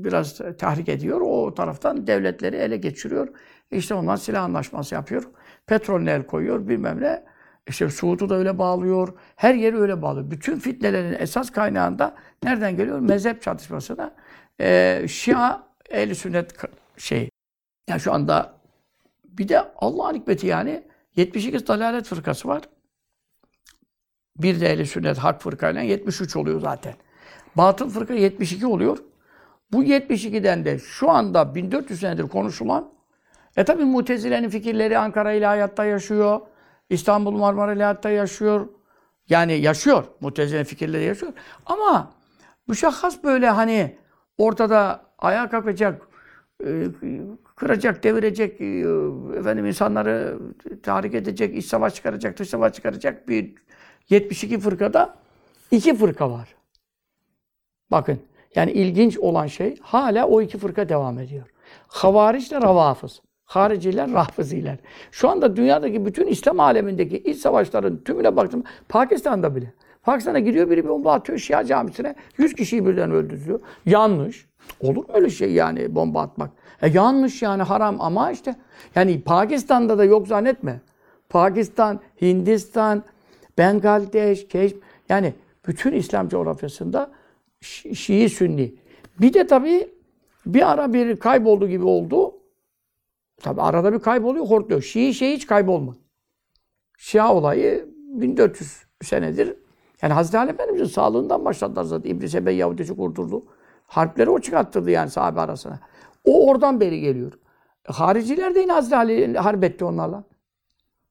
biraz 0.04 0.40
tahrik 0.58 0.88
ediyor. 0.88 1.20
O 1.20 1.54
taraftan 1.54 2.06
devletleri 2.06 2.56
ele 2.56 2.76
geçiriyor. 2.76 3.28
İşte 3.70 3.94
ondan 3.94 4.16
silah 4.16 4.44
anlaşması 4.44 4.94
yapıyor. 4.94 5.22
Petrolüne 5.66 6.10
el 6.10 6.22
koyuyor 6.22 6.68
bilmem 6.68 7.00
ne. 7.00 7.24
İşte 7.68 7.90
Suud'u 7.90 8.28
da 8.28 8.34
öyle 8.34 8.58
bağlıyor. 8.58 9.08
Her 9.36 9.54
yeri 9.54 9.76
öyle 9.78 10.02
bağlıyor. 10.02 10.30
Bütün 10.30 10.58
fitnelerin 10.58 11.16
esas 11.18 11.50
kaynağında 11.50 12.14
nereden 12.42 12.76
geliyor? 12.76 12.98
Mezhep 12.98 13.42
çatışmasına. 13.42 14.14
Ee, 14.60 15.04
Şia, 15.08 15.62
ehl 15.90 16.14
sünnet 16.14 16.54
şey. 16.96 17.30
Yani 17.88 18.00
şu 18.00 18.12
anda 18.12 18.54
bir 19.38 19.48
de 19.48 19.72
Allah'ın 19.76 20.14
hikmeti 20.14 20.46
yani 20.46 20.82
72 21.16 21.66
dalalet 21.66 22.06
fırkası 22.06 22.48
var. 22.48 22.62
Bir 24.36 24.60
de 24.60 24.72
ehl 24.72 24.84
sünnet 24.84 25.18
hak 25.18 25.42
fırkayla 25.42 25.82
73 25.82 26.36
oluyor 26.36 26.60
zaten. 26.60 26.94
Batıl 27.56 27.90
fırka 27.90 28.14
72 28.14 28.66
oluyor. 28.66 28.98
Bu 29.72 29.84
72'den 29.84 30.64
de 30.64 30.78
şu 30.78 31.10
anda 31.10 31.54
1400 31.54 32.00
senedir 32.00 32.28
konuşulan 32.28 32.92
e 33.56 33.64
tabi 33.64 33.84
Mutezile'nin 33.84 34.48
fikirleri 34.48 34.98
Ankara 34.98 35.32
İlahiyat'ta 35.32 35.84
yaşıyor. 35.84 36.40
İstanbul 36.90 37.32
Marmara 37.32 37.72
İlahiyat'ta 37.72 38.10
yaşıyor. 38.10 38.68
Yani 39.28 39.52
yaşıyor. 39.52 40.04
Mutezile'nin 40.20 40.64
fikirleri 40.64 41.04
yaşıyor. 41.04 41.32
Ama 41.66 42.10
müşahhas 42.68 43.24
böyle 43.24 43.50
hani 43.50 43.96
ortada 44.38 45.02
ayağa 45.18 45.48
kalkacak, 45.48 46.02
e, 46.64 46.86
kıracak, 47.62 48.04
devirecek, 48.04 48.60
e, 48.60 48.64
efendim 49.38 49.66
insanları 49.66 50.38
tahrik 50.82 51.14
edecek, 51.14 51.56
iç 51.56 51.66
savaş 51.66 51.94
çıkaracak, 51.94 52.38
dış 52.38 52.48
savaş 52.48 52.72
çıkaracak 52.74 53.28
bir 53.28 53.54
72 54.10 54.58
fırkada 54.58 55.14
iki 55.70 55.94
fırka 55.94 56.30
var. 56.30 56.54
Bakın 57.90 58.18
yani 58.54 58.72
ilginç 58.72 59.18
olan 59.18 59.46
şey 59.46 59.76
hala 59.80 60.26
o 60.26 60.42
iki 60.42 60.58
fırka 60.58 60.88
devam 60.88 61.18
ediyor. 61.18 61.44
Havariçle 61.88 62.60
Ravafız. 62.60 63.20
Hariciler, 63.44 64.12
Rahfıziler. 64.12 64.78
Şu 65.10 65.28
anda 65.28 65.56
dünyadaki 65.56 66.06
bütün 66.06 66.26
İslam 66.26 66.60
alemindeki 66.60 67.18
iç 67.18 67.38
savaşların 67.38 68.04
tümüne 68.04 68.36
baktım. 68.36 68.64
Pakistan'da 68.88 69.56
bile. 69.56 69.72
Pakistan'a 70.02 70.38
gidiyor 70.38 70.70
biri 70.70 70.84
bir 70.84 70.88
bomba 70.88 71.12
atıyor 71.12 71.38
Şia 71.38 71.64
camisine. 71.64 72.14
100 72.38 72.54
kişiyi 72.54 72.86
birden 72.86 73.10
öldürüyor. 73.10 73.60
Yanlış. 73.86 74.51
Olur 74.80 74.96
mu 74.96 75.14
öyle 75.14 75.30
şey 75.30 75.52
yani 75.52 75.94
bomba 75.94 76.20
atmak? 76.20 76.50
E 76.82 76.88
yanlış 76.88 77.42
yani 77.42 77.62
haram 77.62 78.00
ama 78.00 78.30
işte. 78.30 78.56
Yani 78.94 79.22
Pakistan'da 79.22 79.98
da 79.98 80.04
yok 80.04 80.28
zannetme. 80.28 80.80
Pakistan, 81.28 82.00
Hindistan, 82.22 83.02
Bangladeş, 83.58 84.48
Keş, 84.48 84.72
yani 85.08 85.34
bütün 85.66 85.92
İslam 85.92 86.28
coğrafyasında 86.28 87.10
Şi- 87.62 87.94
Şii 87.94 88.28
Sünni. 88.28 88.74
Bir 89.20 89.34
de 89.34 89.46
tabii 89.46 89.90
bir 90.46 90.72
ara 90.72 90.92
bir 90.92 91.16
kayboldu 91.16 91.68
gibi 91.68 91.84
oldu. 91.84 92.34
Tabii 93.42 93.62
arada 93.62 93.92
bir 93.92 93.98
kayboluyor, 93.98 94.46
hortluyor. 94.46 94.82
Şii 94.82 95.14
şey 95.14 95.32
hiç 95.36 95.46
kaybolmadı. 95.46 95.98
Şia 96.98 97.34
olayı 97.34 97.88
1400 97.96 98.82
senedir. 99.02 99.54
Yani 100.02 100.12
Hazreti 100.12 100.38
Ali 100.38 100.50
Efendimiz'in 100.50 100.84
sağlığından 100.94 101.44
başladılar 101.44 101.84
zaten. 101.84 102.10
İblis 102.10 102.34
Ebe 102.34 102.52
Yahudisi 102.52 102.96
kurtuldu. 102.96 103.44
Harpleri 103.92 104.30
o 104.30 104.38
çıkarttırdı 104.38 104.90
yani 104.90 105.10
sahabe 105.10 105.40
arasına. 105.40 105.78
O 106.24 106.48
oradan 106.48 106.80
beri 106.80 107.00
geliyor. 107.00 107.32
E, 107.88 107.92
hariciler 107.92 108.54
de 108.54 108.60
yine 108.60 108.72
Hazreti 108.72 108.96
Ali 108.96 109.38
harp 109.38 109.64
etti 109.64 109.84
onlarla. 109.84 110.24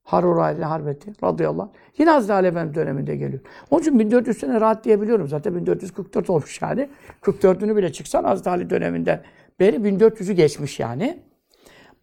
Haruray'la 0.04 0.70
harp 0.70 0.88
etti 0.88 1.14
radıyallahu. 1.24 1.72
Yine 1.98 2.10
Hazreti 2.10 2.34
Ali 2.34 2.48
Efendimiz 2.48 2.76
döneminde 2.76 3.16
geliyor. 3.16 3.42
Onun 3.72 3.82
için 3.82 4.00
1400 4.00 4.38
sene 4.38 4.62
rahat 4.62 4.86
diyebiliyorum. 4.86 5.28
Zaten 5.28 5.56
1444 5.56 6.30
olmuş 6.30 6.62
yani. 6.62 6.90
44'ünü 7.22 7.76
bile 7.76 7.92
çıksan 7.92 8.24
Hazreti 8.24 8.50
Ali 8.50 8.70
döneminden 8.70 9.24
beri 9.60 9.76
1400'ü 9.76 10.34
geçmiş 10.34 10.80
yani. 10.80 11.24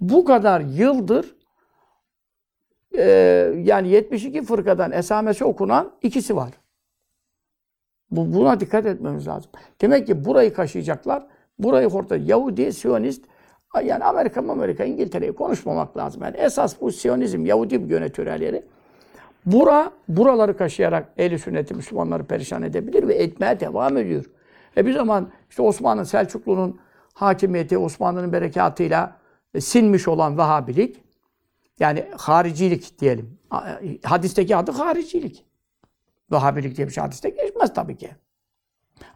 Bu 0.01 0.25
kadar 0.25 0.61
yıldır 0.61 1.37
e, 2.99 3.05
yani 3.65 3.89
72 3.89 4.43
fırkadan 4.43 4.93
esamesi 4.93 5.45
okunan 5.45 5.93
ikisi 6.03 6.37
var. 6.37 6.51
Bu, 8.11 8.33
buna 8.35 8.61
dikkat 8.61 8.87
etmemiz 8.87 9.27
lazım. 9.27 9.51
Demek 9.81 10.07
ki 10.07 10.25
burayı 10.25 10.55
kaşıyacaklar. 10.55 11.27
Burayı 11.59 11.89
orta 11.89 12.17
Yahudi, 12.17 12.73
Siyonist, 12.73 13.25
yani 13.85 14.05
Amerika, 14.05 14.41
Amerika, 14.41 14.85
İngiltere'yi 14.85 15.33
konuşmamak 15.33 15.97
lazım. 15.97 16.23
Yani 16.23 16.37
esas 16.37 16.81
bu 16.81 16.93
Siyonizm, 16.93 17.47
Yahudi 17.47 17.75
yönetiyor 17.75 18.29
her 18.29 18.41
yeri. 18.41 18.65
Bura, 19.47 19.91
buraları 20.09 20.57
kaşıyarak 20.57 21.09
ehli 21.17 21.39
sünneti 21.39 21.75
Müslümanları 21.75 22.25
perişan 22.25 22.63
edebilir 22.63 23.09
ve 23.09 23.15
etmeye 23.15 23.61
devam 23.61 23.97
ediyor. 23.97 24.25
E 24.77 24.87
bir 24.87 24.93
zaman 24.93 25.29
işte 25.51 25.63
Osmanlı 25.63 26.07
Selçuklu'nun 26.07 26.81
hakimiyeti, 27.15 27.79
Osmanlı'nın 27.79 28.33
berekatıyla 28.33 29.17
e, 29.55 29.61
sinmiş 29.61 30.09
olan 30.09 30.39
Vehhabilik, 30.39 31.05
yani 31.81 32.07
haricilik 32.17 33.01
diyelim. 33.01 33.39
Hadisteki 34.05 34.57
adı 34.57 34.73
haricilik. 34.73 35.45
Vehhabilik 36.33 36.77
diye 36.77 36.87
bir 36.87 36.93
şey 36.93 37.03
hadiste 37.03 37.31
geçmez 37.31 37.75
tabii 37.75 37.97
ki. 37.97 38.11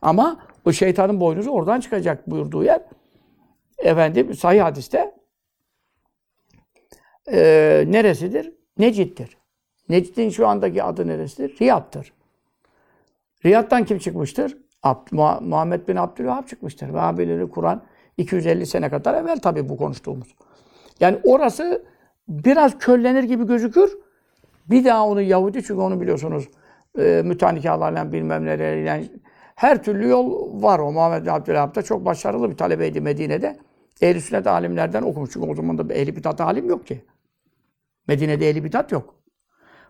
Ama 0.02 0.40
o 0.64 0.72
şeytanın 0.72 1.20
boynuzu 1.20 1.50
oradan 1.50 1.80
çıkacak 1.80 2.30
buyurduğu 2.30 2.64
yer 2.64 2.82
efendim 3.78 4.34
sahih 4.34 4.62
hadiste 4.62 5.14
e, 7.32 7.84
neresidir? 7.86 8.52
Necit'tir. 8.78 9.36
Necit'in 9.88 10.30
şu 10.30 10.48
andaki 10.48 10.82
adı 10.82 11.06
neresidir? 11.06 11.58
Riyad'tır. 11.60 12.12
Riyad'dan 13.44 13.84
kim 13.84 13.98
çıkmıştır? 13.98 14.58
Abd, 14.82 15.08
Muha- 15.08 15.44
Muhammed 15.44 15.88
bin 15.88 15.96
Abdülvahhab 15.96 16.46
çıkmıştır. 16.46 16.94
Vehhabiliğini 16.94 17.50
kuran 17.50 17.82
250 18.16 18.66
sene 18.66 18.90
kadar 18.90 19.14
evvel 19.14 19.38
tabii 19.38 19.68
bu 19.68 19.76
konuştuğumuz. 19.76 20.34
Yani 21.00 21.18
orası 21.24 21.84
biraz 22.28 22.78
köllenir 22.78 23.22
gibi 23.22 23.46
gözükür. 23.46 23.98
Bir 24.66 24.84
daha 24.84 25.06
onu 25.06 25.20
Yahudi 25.20 25.62
çünkü 25.62 25.80
onu 25.80 26.00
biliyorsunuz 26.00 26.48
e, 26.98 27.22
mütanikahlarla 27.24 28.12
bilmem 28.12 28.44
neleriyle 28.44 29.04
her 29.54 29.82
türlü 29.82 30.08
yol 30.08 30.62
var 30.62 30.78
o. 30.78 30.92
Muhammed 30.92 31.22
bin 31.22 31.30
Abdülvahhab 31.30 31.74
da 31.74 31.82
çok 31.82 32.04
başarılı 32.04 32.50
bir 32.50 32.56
talebeydi 32.56 33.00
Medine'de. 33.00 33.58
Ehl-i 34.00 34.20
sünnet 34.20 34.46
alimlerden 34.46 35.02
okumuş. 35.02 35.30
Çünkü 35.32 35.50
o 35.50 35.54
zaman 35.54 35.78
da 35.78 35.94
ehli 35.94 36.16
bidat 36.16 36.40
alim 36.40 36.68
yok 36.68 36.86
ki. 36.86 37.04
Medine'de 38.08 38.50
ehli 38.50 38.64
bidat 38.64 38.92
yok. 38.92 39.14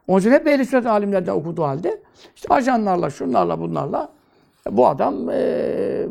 Onun 0.08 0.20
için 0.20 0.30
hep 0.30 0.46
ehl-i 0.46 0.66
sünnet 0.66 0.86
alimlerden 0.86 1.32
okuduğu 1.32 1.62
halde 1.62 2.02
işte 2.36 2.54
ajanlarla, 2.54 3.10
şunlarla, 3.10 3.60
bunlarla 3.60 4.12
bu 4.70 4.86
adam 4.86 5.30
e, 5.30 6.06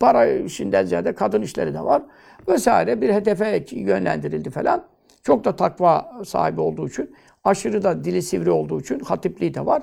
para 0.00 0.26
işinden 0.26 0.84
ziyade 0.84 1.14
kadın 1.14 1.42
işleri 1.42 1.74
de 1.74 1.80
var 1.80 2.02
vesaire 2.48 3.00
bir 3.00 3.10
hedefe 3.14 3.64
yönlendirildi 3.70 4.50
falan. 4.50 4.84
Çok 5.22 5.44
da 5.44 5.56
takva 5.56 6.12
sahibi 6.24 6.60
olduğu 6.60 6.88
için, 6.88 7.14
aşırı 7.44 7.82
da 7.82 8.04
dili 8.04 8.22
sivri 8.22 8.50
olduğu 8.50 8.80
için 8.80 9.00
hatipliği 9.00 9.54
de 9.54 9.66
var. 9.66 9.82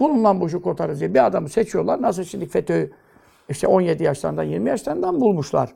Bununla 0.00 0.40
bu 0.40 0.46
işi 0.46 0.62
kurtarırız 0.62 1.00
diye 1.00 1.14
bir 1.14 1.26
adamı 1.26 1.48
seçiyorlar. 1.48 2.02
Nasıl 2.02 2.24
şimdi 2.24 2.46
FETÖ'yü 2.46 2.92
işte 3.48 3.66
17 3.66 4.02
yaşlarından 4.02 4.42
20 4.42 4.68
yaşlarından 4.68 5.20
bulmuşlar. 5.20 5.74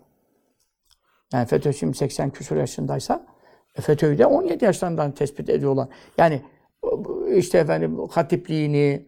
Yani 1.33 1.47
FETÖ 1.47 1.73
şimdi 1.73 1.97
80 1.97 2.31
küsur 2.31 2.57
yaşındaysa 2.57 3.27
e, 3.77 3.81
FETÖ'yü 3.81 4.19
de 4.19 4.27
17 4.27 4.65
yaşlarından 4.65 5.13
tespit 5.13 5.49
ediyorlar. 5.49 5.89
Yani 6.19 6.43
işte 7.35 7.59
efendim 7.59 7.99
hatipliğini, 8.11 9.07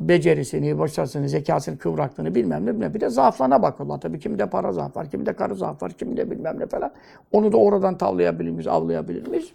becerisini, 0.00 0.78
başarısını, 0.78 1.28
zekasını, 1.28 1.78
kıvraklığını 1.78 2.34
bilmem 2.34 2.66
ne 2.66 2.72
bilmem. 2.72 2.94
Bir 2.94 3.00
de 3.00 3.08
zaaflarına 3.08 3.62
bakıyorlar. 3.62 4.00
Tabii 4.00 4.18
kimde 4.18 4.50
para 4.50 4.72
zaaf 4.72 4.96
var, 4.96 5.10
kimde 5.10 5.32
karı 5.32 5.54
zaaf 5.54 5.82
var, 5.82 5.92
kimde 5.92 6.30
bilmem 6.30 6.60
ne 6.60 6.66
falan. 6.66 6.92
Onu 7.32 7.52
da 7.52 7.56
oradan 7.56 7.98
tavlayabilir 7.98 8.50
miyiz, 8.50 8.66
avlayabilir 8.66 9.28
miyiz? 9.28 9.52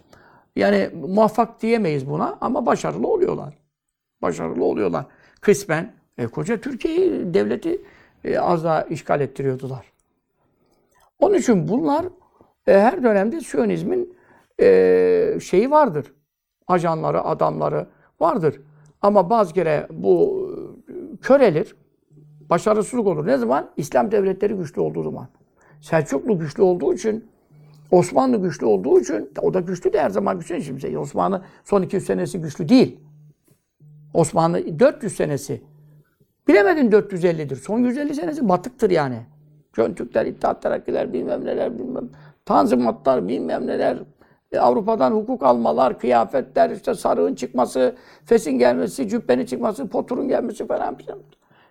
Yani 0.56 0.90
muvaffak 0.94 1.62
diyemeyiz 1.62 2.10
buna 2.10 2.38
ama 2.40 2.66
başarılı 2.66 3.08
oluyorlar. 3.08 3.67
Başarılı 4.22 4.64
oluyorlar. 4.64 5.06
Kısmen. 5.40 5.92
E, 6.18 6.26
koca 6.26 6.60
Türkiye'yi, 6.60 7.34
devleti 7.34 7.82
e, 8.24 8.38
az 8.38 8.64
daha 8.64 8.82
işgal 8.82 9.20
ettiriyordular. 9.20 9.92
Onun 11.18 11.34
için 11.34 11.68
bunlar 11.68 12.06
e, 12.66 12.72
her 12.72 13.02
dönemde 13.02 13.40
Siyonizmin 13.40 14.14
e, 14.60 15.38
şeyi 15.42 15.70
vardır. 15.70 16.12
Ajanları, 16.66 17.22
adamları 17.22 17.86
vardır. 18.20 18.60
Ama 19.02 19.30
bazı 19.30 19.54
kere 19.54 19.86
bu 19.90 20.46
e, 20.88 20.92
körelir, 21.16 21.76
başarısızlık 22.50 23.06
olur. 23.06 23.26
Ne 23.26 23.38
zaman? 23.38 23.70
İslam 23.76 24.10
devletleri 24.10 24.54
güçlü 24.54 24.80
olduğu 24.80 25.02
zaman. 25.02 25.28
Selçuklu 25.80 26.38
güçlü 26.38 26.62
olduğu 26.62 26.94
için, 26.94 27.24
Osmanlı 27.90 28.36
güçlü 28.36 28.66
olduğu 28.66 29.00
için, 29.00 29.30
o 29.42 29.54
da 29.54 29.60
güçlü 29.60 29.92
de 29.92 30.00
her 30.00 30.10
zaman 30.10 30.38
güçlü. 30.38 30.62
Şimdi 30.62 30.98
Osmanlı 30.98 31.42
son 31.64 31.82
200 31.82 32.06
senesi 32.06 32.40
güçlü 32.40 32.68
değil. 32.68 33.00
Osmanlı 34.18 34.78
400 34.78 35.16
senesi. 35.16 35.62
Bilemedin 36.48 36.90
450'dir. 36.90 37.56
Son 37.56 37.78
150 37.78 38.14
senesi 38.14 38.48
batıktır 38.48 38.90
yani. 38.90 39.18
Cöntükler, 39.72 40.26
İttihat 40.26 40.62
Terakkiler, 40.62 41.12
bilmem 41.12 41.44
neler, 41.44 41.78
bilmem. 41.78 42.08
Tanzimatlar, 42.44 43.28
bilmem 43.28 43.66
neler. 43.66 43.98
E, 44.52 44.58
Avrupa'dan 44.58 45.12
hukuk 45.12 45.42
almalar, 45.42 45.98
kıyafetler, 45.98 46.70
işte 46.70 46.94
sarığın 46.94 47.34
çıkması, 47.34 47.96
fesin 48.24 48.58
gelmesi, 48.58 49.08
cübbenin 49.08 49.46
çıkması, 49.46 49.88
poturun 49.88 50.28
gelmesi 50.28 50.66
falan 50.66 50.96
filan. 50.96 51.18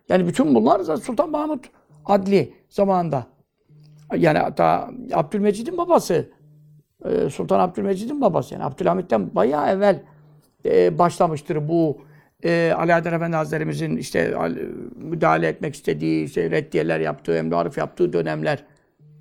Yani 0.09 0.27
bütün 0.27 0.55
bunlar 0.55 0.87
da 0.87 0.97
Sultan 0.97 1.29
Mahmut 1.29 1.65
adli 2.05 2.53
zamanında. 2.69 3.25
Yani 4.15 4.37
hatta 4.37 4.89
Abdülmecid'in 5.13 5.77
babası. 5.77 6.29
e, 7.05 7.29
Sultan 7.29 7.59
Abdülmecid'in 7.59 8.21
babası. 8.21 8.53
Yani 8.53 8.63
Abdülhamit'ten 8.63 9.35
bayağı 9.35 9.69
evvel 9.69 10.03
e, 10.65 10.99
başlamıştır 10.99 11.69
bu 11.69 12.06
e, 12.43 12.73
Ali 12.77 12.91
Efendi 12.91 13.35
Hazretlerimizin 13.35 13.97
işte 13.97 14.35
al- 14.35 14.55
müdahale 14.95 15.47
etmek 15.47 15.75
istediği, 15.75 16.25
işte 16.25 16.51
reddiyeler 16.51 16.99
yaptığı, 16.99 17.37
emri 17.37 17.55
arif 17.55 17.77
yaptığı 17.77 18.13
dönemler. 18.13 18.63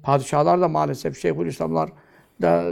Padişahlar 0.03 0.61
da 0.61 0.69
maalesef 0.69 1.19
Şeyhülislamlar 1.21 1.91
da 2.43 2.65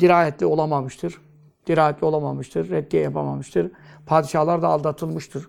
dirayetli 0.00 0.46
olamamıştır. 0.46 1.20
Dirayetli 1.66 2.04
olamamıştır, 2.04 2.70
reddiye 2.70 3.02
yapamamıştır. 3.02 3.70
Padişahlar 4.06 4.62
da 4.62 4.68
aldatılmıştır. 4.68 5.48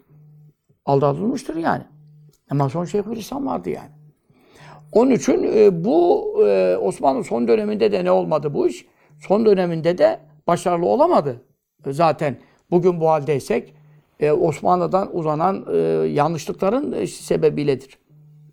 Aldatılmıştır 0.86 1.56
yani. 1.56 1.84
Ama 2.50 2.70
son 2.70 2.86
Şeyhülislam 2.86 3.46
vardı 3.48 3.70
yani. 3.70 3.90
Onun 4.92 5.12
için 5.12 5.44
e, 5.56 5.84
bu 5.86 6.26
e, 6.48 6.78
Osmanlı 6.78 7.24
son 7.24 7.48
döneminde 7.48 7.92
de 7.92 8.06
ne 8.06 8.12
olmadı 8.12 8.54
bu 8.54 8.68
iş? 8.68 8.86
Son 9.20 9.46
döneminde 9.46 9.98
de 9.98 10.20
başarılı 10.48 10.86
olamadı. 10.86 11.42
E, 11.86 11.92
Zaten 11.94 12.38
bugün 12.72 13.00
bu 13.00 13.10
haldeysek 13.10 13.74
e, 14.20 14.32
Osmanlı'dan 14.32 15.18
uzanan 15.18 15.66
e, 15.74 15.78
yanlışlıkların 16.08 16.92
e, 16.92 17.08
sebebiyledir. 17.08 17.98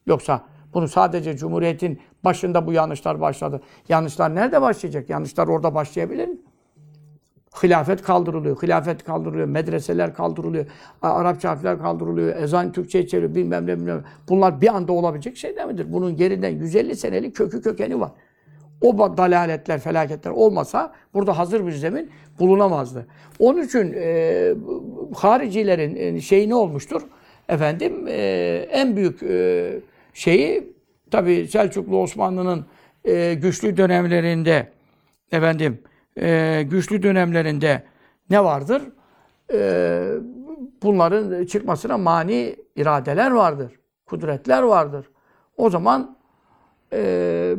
Yoksa 0.06 0.44
bunu 0.74 0.88
sadece 0.88 1.36
Cumhuriyet'in 1.36 2.00
başında 2.24 2.66
bu 2.66 2.72
yanlışlar 2.72 3.20
başladı. 3.20 3.60
Yanlışlar 3.88 4.34
nerede 4.34 4.62
başlayacak? 4.62 5.10
Yanlışlar 5.10 5.48
orada 5.48 5.74
başlayabilir 5.74 6.28
mi? 6.28 6.36
Hilafet 7.62 8.02
kaldırılıyor, 8.02 8.62
hilafet 8.62 9.04
kaldırılıyor, 9.04 9.46
medreseler 9.46 10.14
kaldırılıyor, 10.14 10.66
Arapça 11.02 11.50
harfler 11.50 11.78
kaldırılıyor, 11.78 12.36
ezan 12.36 12.72
Türkçe 12.72 13.06
çeviriyor, 13.06 13.34
bilmem 13.34 13.66
ne 13.66 13.76
bilmem. 13.76 14.04
Bunlar 14.28 14.60
bir 14.60 14.68
anda 14.68 14.92
olabilecek 14.92 15.36
şeyler 15.36 15.66
midir? 15.66 15.92
Bunun 15.92 16.16
gerinden 16.16 16.50
150 16.50 16.96
senelik 16.96 17.36
kökü 17.36 17.62
kökeni 17.62 18.00
var. 18.00 18.10
O 18.80 19.16
dalaletler, 19.16 19.80
felaketler 19.80 20.30
olmasa 20.30 20.92
burada 21.14 21.38
hazır 21.38 21.66
bir 21.66 21.72
zemin 21.72 22.10
bulunamazdı. 22.38 23.06
Onun 23.38 23.62
için 23.62 23.94
e, 23.96 24.54
haricilerin 25.14 25.96
e, 25.96 26.20
şeyi 26.20 26.48
ne 26.48 26.54
olmuştur? 26.54 27.02
Efendim 27.48 28.04
e, 28.08 28.66
en 28.70 28.96
büyük 28.96 29.22
e, 29.22 29.72
şeyi 30.14 30.72
tabi 31.10 31.48
Selçuklu 31.48 32.02
Osmanlı'nın 32.02 32.66
e, 33.04 33.34
güçlü 33.34 33.76
dönemlerinde 33.76 34.68
efendim 35.32 35.78
e, 36.20 36.62
güçlü 36.70 37.02
dönemlerinde 37.02 37.82
ne 38.30 38.44
vardır? 38.44 38.82
E, 39.52 40.08
bunların 40.82 41.44
çıkmasına 41.44 41.98
mani 41.98 42.56
iradeler 42.76 43.30
vardır. 43.30 43.72
Kudretler 44.06 44.62
vardır. 44.62 45.06
O 45.56 45.70
zaman 45.70 46.16
e, 46.92 47.54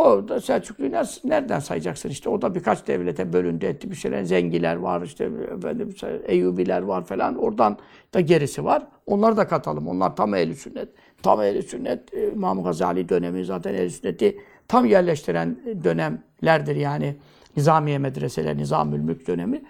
o 0.00 0.28
da 0.28 0.40
Selçuklu'yu 0.40 0.92
nereden 1.24 1.58
sayacaksın 1.58 2.08
işte? 2.08 2.28
O 2.30 2.42
da 2.42 2.54
birkaç 2.54 2.86
devlete 2.86 3.32
bölündü 3.32 3.66
etti. 3.66 3.90
Bir 3.90 3.96
şeyler 3.96 4.22
Zengiler 4.22 4.76
var 4.76 5.02
işte 5.02 5.30
efendim 5.56 5.94
Eyyubiler 6.26 6.82
var 6.82 7.04
falan. 7.04 7.36
Oradan 7.36 7.78
da 8.14 8.20
gerisi 8.20 8.64
var. 8.64 8.86
Onları 9.06 9.36
da 9.36 9.46
katalım. 9.48 9.88
Onlar 9.88 10.16
tam 10.16 10.34
ehli 10.34 10.56
sünnet. 10.56 10.88
Tam 11.22 11.42
ehli 11.42 11.62
sünnet. 11.62 12.14
e, 12.14 12.28
İmam 12.32 12.64
Gazali 12.64 13.08
dönemi 13.08 13.44
zaten 13.44 13.74
ehli 13.74 13.90
sünneti 13.90 14.38
tam 14.68 14.86
yerleştiren 14.86 15.56
dönemlerdir 15.84 16.76
yani. 16.76 17.16
Nizamiye 17.56 17.98
medreseler, 17.98 18.56
Nizamül 18.56 19.00
Mülk 19.00 19.26
dönemi. 19.26 19.62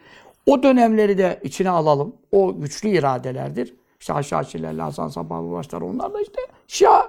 O 0.47 0.63
dönemleri 0.63 1.19
de 1.19 1.41
içine 1.45 1.71
alalım. 1.71 2.17
O 2.33 2.61
güçlü 2.61 2.89
iradelerdir. 2.89 3.75
İşte 4.01 4.12
Haşhaşiler, 4.12 4.75
Hasan 4.75 5.09
Sabahi 5.09 5.51
başlar. 5.51 5.81
Onlar 5.81 6.14
da 6.14 6.21
işte 6.21 6.40
Şia. 6.66 7.09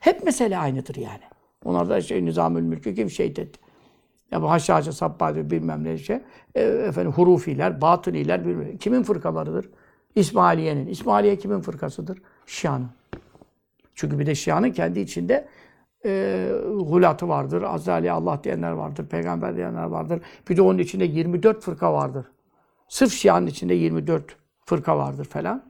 Hep 0.00 0.24
mesele 0.24 0.58
aynıdır 0.58 0.94
yani. 0.94 1.29
Onlar 1.64 1.88
da 1.88 2.00
şey 2.00 2.24
Nizamül 2.24 2.62
Mülk'ü 2.62 2.94
kim 2.94 3.10
şehit 3.10 3.38
etti? 3.38 3.60
Ya 4.30 4.42
bu 4.42 4.50
Haşhaşi, 4.50 4.92
Sabbadi 4.92 5.50
bilmem 5.50 5.84
ne 5.84 5.98
şey. 5.98 6.18
E, 6.54 6.62
efendim 6.62 7.12
Hurufiler, 7.12 7.80
Batıniler 7.80 8.46
bilmem. 8.46 8.76
Kimin 8.76 9.02
fırkalarıdır? 9.02 9.70
İsmailiye'nin. 10.14 10.86
İsmailiye 10.86 11.38
kimin 11.38 11.60
fırkasıdır? 11.60 12.22
Şia'nın. 12.46 12.88
Çünkü 13.94 14.18
bir 14.18 14.26
de 14.26 14.34
Şia'nın 14.34 14.70
kendi 14.70 15.00
içinde 15.00 15.48
e, 16.04 16.50
hulatı 16.64 17.28
vardır. 17.28 17.62
Azali 17.62 18.12
Allah 18.12 18.44
diyenler 18.44 18.70
vardır. 18.70 19.06
Peygamber 19.06 19.56
diyenler 19.56 19.84
vardır. 19.84 20.20
Bir 20.48 20.56
de 20.56 20.62
onun 20.62 20.78
içinde 20.78 21.04
24 21.04 21.62
fırka 21.62 21.92
vardır. 21.92 22.26
Sırf 22.88 23.12
Şia'nın 23.12 23.46
içinde 23.46 23.74
24 23.74 24.36
fırka 24.64 24.98
vardır 24.98 25.24
falan. 25.24 25.62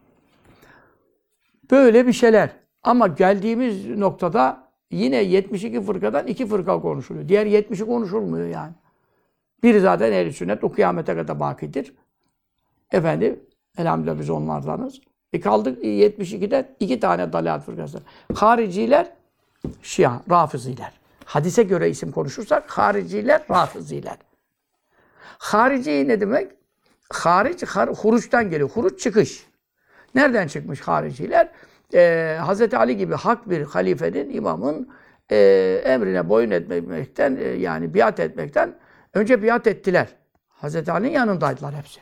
Böyle 1.71 2.07
bir 2.07 2.13
şeyler. 2.13 2.51
Ama 2.83 3.07
geldiğimiz 3.07 3.89
noktada 3.89 4.70
yine 4.91 5.17
72 5.17 5.83
fırkadan 5.83 6.27
iki 6.27 6.47
fırka 6.47 6.81
konuşuluyor. 6.81 7.29
Diğer 7.29 7.47
70'i 7.47 7.87
konuşulmuyor 7.87 8.49
yani. 8.49 8.73
Biri 9.63 9.81
zaten 9.81 10.13
ehl 10.13 10.33
sünnet 10.33 10.65
o 10.65 10.73
kıyamete 10.73 11.15
kadar 11.15 11.41
bakidir. 11.41 11.93
Efendim 12.93 13.41
elhamdülillah 13.79 14.19
biz 14.19 14.31
onlardanız. 14.31 15.01
E 15.33 15.41
kaldık 15.41 15.85
72'de 15.85 16.77
iki 16.81 17.01
tane 17.01 17.33
dalalet 17.33 17.63
fırkası. 17.63 18.03
Hariciler, 18.35 19.13
Şia, 19.83 20.21
Rafiziler. 20.31 20.93
Hadise 21.25 21.63
göre 21.63 21.91
isim 21.91 22.13
konuşursak 22.13 22.71
hariciler, 22.71 23.43
Rafiziler. 23.51 24.17
Harici 25.39 26.09
ne 26.09 26.21
demek? 26.21 26.53
Haric, 27.13 27.67
har, 27.67 27.89
huruçtan 27.89 28.51
geliyor. 28.51 28.71
Huruç 28.71 29.01
çıkış. 29.01 29.47
Nereden 30.15 30.47
çıkmış 30.47 30.81
hariciler? 30.81 31.49
Ee, 31.95 32.39
Hz. 32.49 32.75
Ali 32.75 32.97
gibi 32.97 33.15
hak 33.15 33.51
bir 33.51 33.63
halifenin, 33.63 34.31
imamın 34.31 34.89
e, 35.31 35.37
emrine 35.85 36.29
boyun 36.29 36.51
etmekten, 36.51 37.37
e, 37.37 37.45
yani 37.49 37.95
biat 37.95 38.21
etmekten 38.21 38.79
önce 39.15 39.43
biat 39.43 39.67
ettiler. 39.67 40.09
Hz. 40.63 40.89
Ali'nin 40.89 41.13
yanındaydılar 41.13 41.75
hepsi. 41.75 42.01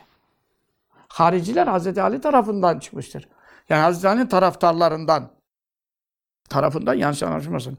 Hariciler 1.07 1.67
Hz. 1.67 1.97
Ali 1.97 2.21
tarafından 2.21 2.79
çıkmıştır. 2.79 3.27
Yani 3.69 3.93
Hz. 3.93 4.05
Ali'nin 4.05 4.27
taraftarlarından. 4.27 5.31
Tarafından 6.49 6.93
yanlış 6.93 7.23
anlaşılmasın. 7.23 7.77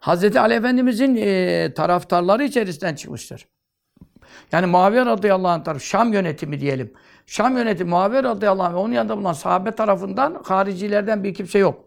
Hz. 0.00 0.36
Ali 0.36 0.54
Efendimizin 0.54 1.16
e, 1.16 1.74
taraftarları 1.74 2.44
içerisinden 2.44 2.94
çıkmıştır. 2.94 3.48
Yani 4.52 4.66
Muaviye 4.66 5.06
radıyallahu 5.06 5.48
anh 5.48 5.64
tarafı, 5.64 5.84
Şam 5.84 6.12
yönetimi 6.12 6.60
diyelim. 6.60 6.92
Şam 7.26 7.56
yönetimi 7.56 7.90
Muaviye 7.90 8.22
radıyallahu 8.22 8.66
anh 8.66 8.72
ve 8.72 8.76
onun 8.76 8.92
yanında 8.92 9.16
bulunan 9.16 9.32
sahabe 9.32 9.70
tarafından 9.70 10.42
haricilerden 10.44 11.24
bir 11.24 11.34
kimse 11.34 11.58
yok. 11.58 11.84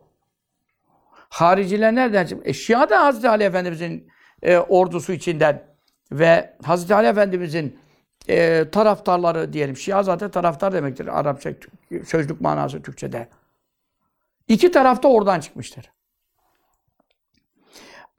Hariciler 1.29 1.95
nereden 1.95 2.25
çıktı? 2.25 2.49
E, 2.49 2.53
Şia 2.53 2.89
da 2.89 3.03
Hazreti 3.03 3.29
Ali 3.29 3.43
Efendimizin 3.43 4.07
e, 4.41 4.57
ordusu 4.57 5.13
içinden 5.13 5.63
ve 6.11 6.55
Hazreti 6.63 6.95
Ali 6.95 7.07
Efendimizin 7.07 7.79
e, 8.29 8.65
taraftarları 8.71 9.53
diyelim. 9.53 9.77
Şia 9.77 10.03
zaten 10.03 10.31
taraftar 10.31 10.73
demektir 10.73 11.19
Arapça 11.19 11.53
sözlük 12.05 12.41
manası 12.41 12.81
Türkçe'de. 12.81 13.29
İki 14.47 14.71
taraf 14.71 15.03
da 15.03 15.07
oradan 15.07 15.39
çıkmıştır. 15.39 15.91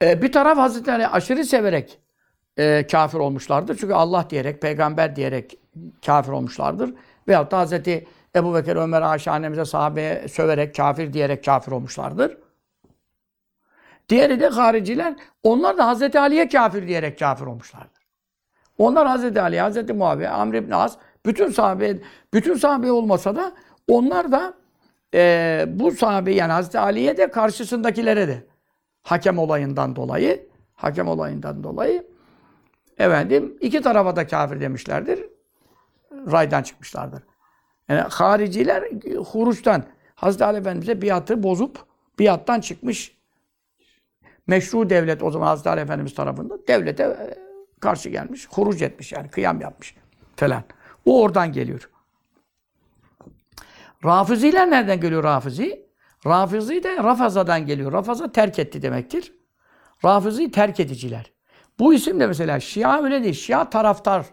E, 0.01 0.21
bir 0.21 0.31
taraf 0.31 0.57
Hazreti 0.57 0.91
Ali 0.91 1.07
aşırı 1.07 1.45
severek 1.45 1.99
e, 2.57 2.87
kafir 2.87 3.17
olmuşlardır. 3.17 3.77
Çünkü 3.77 3.93
Allah 3.93 4.27
diyerek, 4.29 4.61
peygamber 4.61 5.15
diyerek 5.15 5.57
kafir 6.05 6.31
olmuşlardır. 6.31 6.93
Veyahut 7.31 7.51
da 7.51 7.57
Hazreti 7.57 8.07
Ebu 8.35 8.55
Bekir, 8.55 8.75
Ömer, 8.75 9.01
Ayşe 9.01 9.31
annemize 9.31 9.65
sahabeye 9.65 10.27
söverek, 10.27 10.75
kafir 10.75 11.13
diyerek 11.13 11.45
kafir 11.45 11.71
olmuşlardır. 11.71 12.37
Diğeri 14.09 14.39
de 14.39 14.47
hariciler, 14.47 15.15
onlar 15.43 15.77
da 15.77 15.87
Hazreti 15.87 16.19
Ali'ye 16.19 16.47
kafir 16.47 16.87
diyerek 16.87 17.19
kafir 17.19 17.45
olmuşlardır. 17.45 18.01
Onlar 18.77 19.07
Hazreti 19.07 19.41
Ali, 19.41 19.59
Hazreti 19.59 19.93
Muaviye, 19.93 20.29
Amr 20.29 20.53
ibn 20.53 20.71
As, 20.71 20.97
bütün 21.25 21.51
sahabe, 21.51 21.97
bütün 22.33 22.55
sahabe 22.55 22.91
olmasa 22.91 23.35
da 23.35 23.51
onlar 23.87 24.31
da 24.31 24.53
e, 25.13 25.65
bu 25.67 25.91
sahabe 25.91 26.33
yani 26.33 26.51
Hazreti 26.51 26.79
Ali'ye 26.79 27.17
de 27.17 27.31
karşısındakilere 27.31 28.27
de 28.27 28.45
hakem 29.03 29.39
olayından 29.39 29.95
dolayı, 29.95 30.47
hakem 30.73 31.07
olayından 31.07 31.63
dolayı 31.63 32.07
efendim 32.97 33.57
iki 33.61 33.81
tarafa 33.81 34.15
da 34.15 34.27
kafir 34.27 34.61
demişlerdir. 34.61 35.30
Raydan 36.31 36.63
çıkmışlardır. 36.63 37.23
Yani 37.89 38.01
hariciler 38.01 38.83
huruçtan 39.31 39.83
Hazreti 40.15 40.45
Ali 40.45 40.57
Efendimiz'e 40.57 41.01
biatı 41.01 41.43
bozup 41.43 41.85
biattan 42.19 42.61
çıkmış 42.61 43.17
meşru 44.47 44.89
devlet 44.89 45.23
o 45.23 45.31
zaman 45.31 45.47
Hazreti 45.47 45.69
Ali 45.69 45.81
Efendimiz 45.81 46.15
tarafından 46.15 46.61
devlete 46.67 47.03
e, 47.03 47.35
karşı 47.79 48.09
gelmiş. 48.09 48.47
Huruc 48.51 48.85
etmiş 48.85 49.11
yani 49.11 49.29
kıyam 49.29 49.61
yapmış 49.61 49.95
falan. 50.35 50.63
O 51.05 51.21
oradan 51.21 51.51
geliyor. 51.51 51.89
Rafiziler 54.05 54.69
nereden 54.69 54.99
geliyor 55.01 55.23
Rafizi? 55.23 55.91
Rafizi 56.25 56.83
de 56.83 56.97
Rafaza'dan 56.97 57.65
geliyor. 57.65 57.91
Rafaza 57.91 58.31
terk 58.31 58.59
etti 58.59 58.81
demektir. 58.81 59.33
Rafizi 60.05 60.51
terk 60.51 60.79
ediciler. 60.79 61.31
Bu 61.79 61.93
isim 61.93 62.19
de 62.19 62.27
mesela 62.27 62.59
Şia 62.59 63.03
öyle 63.03 63.23
değil. 63.23 63.33
Şia 63.33 63.69
taraftar 63.69 64.25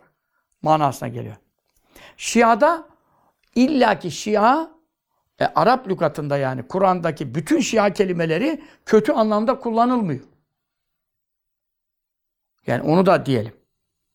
manasına 0.63 1.09
geliyor. 1.09 1.37
Şia'da 2.17 2.89
illaki 3.55 4.11
Şia 4.11 4.71
e, 5.39 5.45
Arap 5.45 5.89
lügatında 5.89 6.37
yani 6.37 6.63
Kur'an'daki 6.69 7.35
bütün 7.35 7.61
Şia 7.61 7.93
kelimeleri 7.93 8.63
kötü 8.87 9.13
anlamda 9.13 9.59
kullanılmıyor. 9.59 10.25
Yani 12.67 12.83
onu 12.83 13.07
da 13.07 13.27
diyelim. 13.27 13.53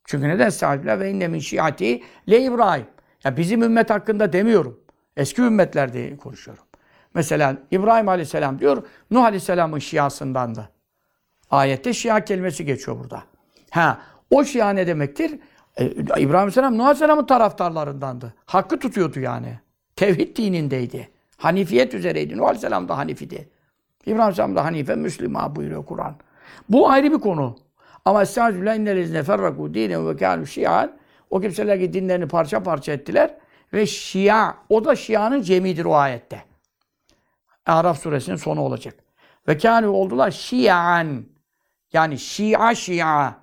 Çünkü 0.05 0.27
neden 0.27 0.49
sahibiyle 0.49 0.99
ve 0.99 1.11
inne 1.11 1.27
min 1.27 1.39
şiati 1.39 2.03
le 2.29 2.41
İbrahim. 2.41 2.85
Ya 3.23 3.37
bizim 3.37 3.63
ümmet 3.63 3.89
hakkında 3.89 4.33
demiyorum. 4.33 4.79
Eski 5.17 5.41
ümmetlerde 5.41 6.17
konuşuyorum. 6.17 6.63
Mesela 7.13 7.57
İbrahim 7.71 8.09
Aleyhisselam 8.09 8.59
diyor, 8.59 8.87
Nuh 9.11 9.23
Aleyhisselam'ın 9.23 9.79
şiasındandı. 9.79 10.69
Ayette 11.51 11.93
şia 11.93 12.25
kelimesi 12.25 12.65
geçiyor 12.65 12.99
burada. 12.99 13.23
Ha, 13.69 14.01
o 14.29 14.43
şia 14.43 14.69
ne 14.69 14.87
demektir? 14.87 15.39
Ee, 15.77 15.85
İbrahim 15.95 16.35
Aleyhisselam 16.35 16.77
Nuh 16.77 16.83
Aleyhisselam'ın 16.83 17.25
taraftarlarındandı. 17.25 18.33
Hakkı 18.45 18.79
tutuyordu 18.79 19.19
yani. 19.19 19.59
Tevhid 19.95 20.37
dinindeydi. 20.37 21.09
Hanifiyet 21.37 21.93
üzereydi. 21.93 22.37
Nuh 22.37 22.43
Aleyhisselam 22.43 22.89
da 22.89 22.97
Hanifidi. 22.97 23.49
İbrahim 24.05 24.21
Aleyhisselam 24.21 24.55
da 24.55 24.65
Hanife, 24.65 24.95
Müslüman 24.95 25.55
buyuruyor 25.55 25.85
Kur'an. 25.85 26.15
Bu 26.69 26.89
ayrı 26.89 27.11
bir 27.11 27.19
konu. 27.19 27.55
Ama 28.05 28.21
Estağfirullah 28.21 28.75
innellezine 28.75 29.23
ferraku 29.23 29.73
dinen 29.73 30.07
ve 30.07 30.17
kânu 30.17 30.47
şia'an 30.47 30.91
o 31.29 31.39
kimseler 31.39 31.79
ki 31.79 31.93
dinlerini 31.93 32.27
parça 32.27 32.63
parça 32.63 32.91
ettiler 32.91 33.35
ve 33.73 33.85
şia, 33.85 34.53
o 34.69 34.85
da 34.85 34.95
şianın 34.95 35.41
cemidir 35.41 35.85
o 35.85 35.95
ayette. 35.95 36.43
Araf 37.65 37.99
suresinin 37.99 38.35
sonu 38.35 38.61
olacak. 38.61 38.95
Ve 39.47 39.57
kânu 39.57 39.87
oldular 39.87 40.31
şia'an. 40.31 41.25
Yani 41.93 42.19
şia 42.19 42.75
şia. 42.75 43.42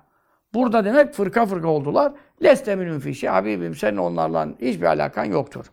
Burada 0.53 0.85
demek 0.85 1.13
fırka 1.13 1.45
fırka 1.45 1.67
oldular. 1.67 2.13
Leste 2.43 2.75
minun 2.75 2.99
fi 2.99 3.15
şia. 3.15 3.33
Habibim 3.33 3.75
senin 3.75 3.97
onlarla 3.97 4.47
hiçbir 4.61 4.85
alakan 4.85 5.25
yoktur. 5.25 5.65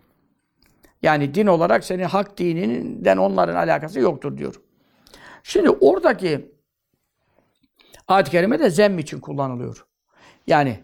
Yani 1.03 1.35
din 1.35 1.47
olarak 1.47 1.85
senin 1.85 2.05
hak 2.05 2.39
dininden 2.39 3.17
onların 3.17 3.57
alakası 3.57 4.01
yoktur 4.01 4.39
diyor. 4.39 4.61
Şimdi 5.43 5.71
oradaki 5.71 6.53
ayet-i 8.09 8.31
kerime 8.31 8.59
de 8.59 8.71
zemm 8.71 8.99
için 8.99 9.21
kullanılıyor. 9.21 9.87
Yani 10.47 10.81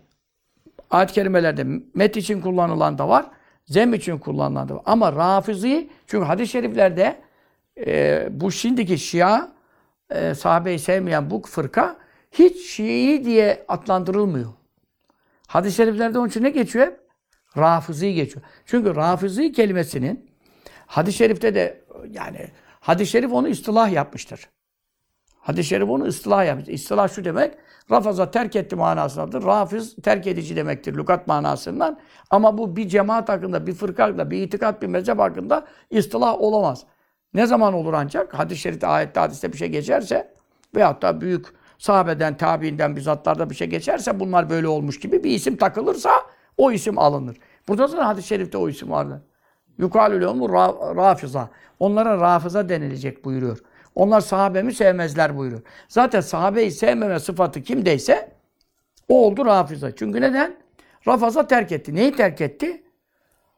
ayet-i 0.91 1.15
kerimelerde 1.15 1.67
met 1.95 2.17
için 2.17 2.41
kullanılan 2.41 2.99
da 2.99 3.09
var, 3.09 3.27
zem 3.67 3.95
için 3.95 4.19
kullanılan 4.19 4.69
da 4.69 4.75
var. 4.75 4.83
Ama 4.85 5.13
rafizi, 5.13 5.91
çünkü 6.07 6.25
hadis-i 6.25 6.53
şeriflerde 6.53 7.17
e, 7.87 8.29
bu 8.31 8.53
şimdiki 8.53 8.99
Şia, 8.99 9.49
e, 10.11 10.35
sahabeyi 10.35 10.79
sevmeyen 10.79 11.31
bu 11.31 11.43
fırka 11.43 11.97
hiç 12.38 12.66
Şii 12.66 13.25
diye 13.25 13.64
adlandırılmıyor. 13.68 14.53
Hadis-i 15.47 15.77
şeriflerde 15.77 16.18
onun 16.18 16.29
için 16.29 16.42
ne 16.42 16.51
geçiyor? 16.51 16.92
Rafizi 17.57 18.14
geçiyor. 18.14 18.44
Çünkü 18.66 18.97
rafizi 18.97 19.53
kelimesinin 19.53 20.31
hadis-i 20.87 21.18
şerifte 21.18 21.55
de 21.55 21.85
yani 22.11 22.49
hadis-i 22.81 23.11
şerif 23.11 23.33
onu 23.33 23.49
istilah 23.49 23.92
yapmıştır. 23.92 24.49
Hadis-i 25.38 25.68
şerif 25.68 25.88
onu 25.88 26.05
ıslah 26.05 26.47
yapmış. 26.47 26.68
İstilah 26.68 27.09
şu 27.09 27.25
demek, 27.25 27.55
rafaza 27.90 28.31
terk 28.31 28.57
etti 28.57 28.77
manasındadır. 28.77 29.44
Rafiz 29.44 29.97
terk 29.97 30.27
edici 30.27 30.57
demektir 30.57 30.97
lügat 30.97 31.27
manasından. 31.27 32.01
Ama 32.31 32.59
bu 32.59 32.77
bir 32.77 32.88
cemaat 32.88 33.29
hakkında, 33.29 33.66
bir 33.66 33.73
fırka 33.73 34.05
hakkında, 34.05 34.31
bir 34.31 34.42
itikat, 34.42 34.83
bir 34.83 34.87
mezhep 34.87 35.18
hakkında 35.18 35.66
istilah 35.90 36.40
olamaz. 36.40 36.85
Ne 37.35 37.47
zaman 37.47 37.75
olur 37.75 37.92
ancak? 37.92 38.35
Hadis-i 38.35 38.61
şerifte, 38.61 38.87
ayette, 38.87 39.20
hadiste 39.20 39.53
bir 39.53 39.59
şey 39.59 39.68
geçerse 39.68 40.35
veyahut 40.75 41.03
da 41.03 41.20
büyük 41.20 41.47
sahabeden, 41.79 42.37
tabiinden, 42.37 42.97
bizzatlarda 42.97 43.51
bir 43.51 43.55
şey 43.55 43.67
geçerse 43.67 44.21
bunlar 44.21 44.51
böyle 44.51 44.69
olmuş 44.69 45.01
gibi 45.01 45.25
bir 45.25 45.31
isim 45.31 45.57
takılırsa 45.57 46.11
o 46.59 46.73
isim 46.73 46.99
alınır. 46.99 47.37
Burada 47.69 47.93
da 47.93 48.09
hadis-i 48.09 48.29
şerifte 48.29 48.59
o 48.59 48.69
isim 48.69 48.91
vardı. 48.91 49.23
Yukalü 49.79 50.27
mu 50.27 50.49
rafiza. 50.97 51.51
Onlara 51.79 52.21
rafıza 52.21 52.69
denilecek 52.69 53.25
buyuruyor. 53.25 53.59
Onlar 53.95 54.21
sahabemi 54.21 54.75
sevmezler 54.75 55.37
buyuruyor. 55.37 55.63
Zaten 55.89 56.21
sahabeyi 56.21 56.71
sevmeme 56.71 57.21
sıfatı 57.21 57.63
kimdeyse 57.63 58.33
o 59.09 59.27
oldu 59.27 59.47
rafiza. 59.47 59.97
Çünkü 59.97 60.21
neden? 60.21 60.57
Rafaza 61.09 61.47
terk 61.47 61.73
etti. 61.73 61.95
Neyi 61.95 62.17
terk 62.17 62.41
etti? 62.41 62.83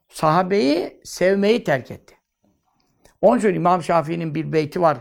Sahabeyi 0.08 1.00
sevmeyi 1.04 1.64
terk 1.64 1.90
etti. 1.90 2.14
Onun 3.20 3.38
için 3.38 3.54
İmam 3.54 3.82
Şafii'nin 3.82 4.34
bir 4.34 4.52
beyti 4.52 4.80
var. 4.80 4.98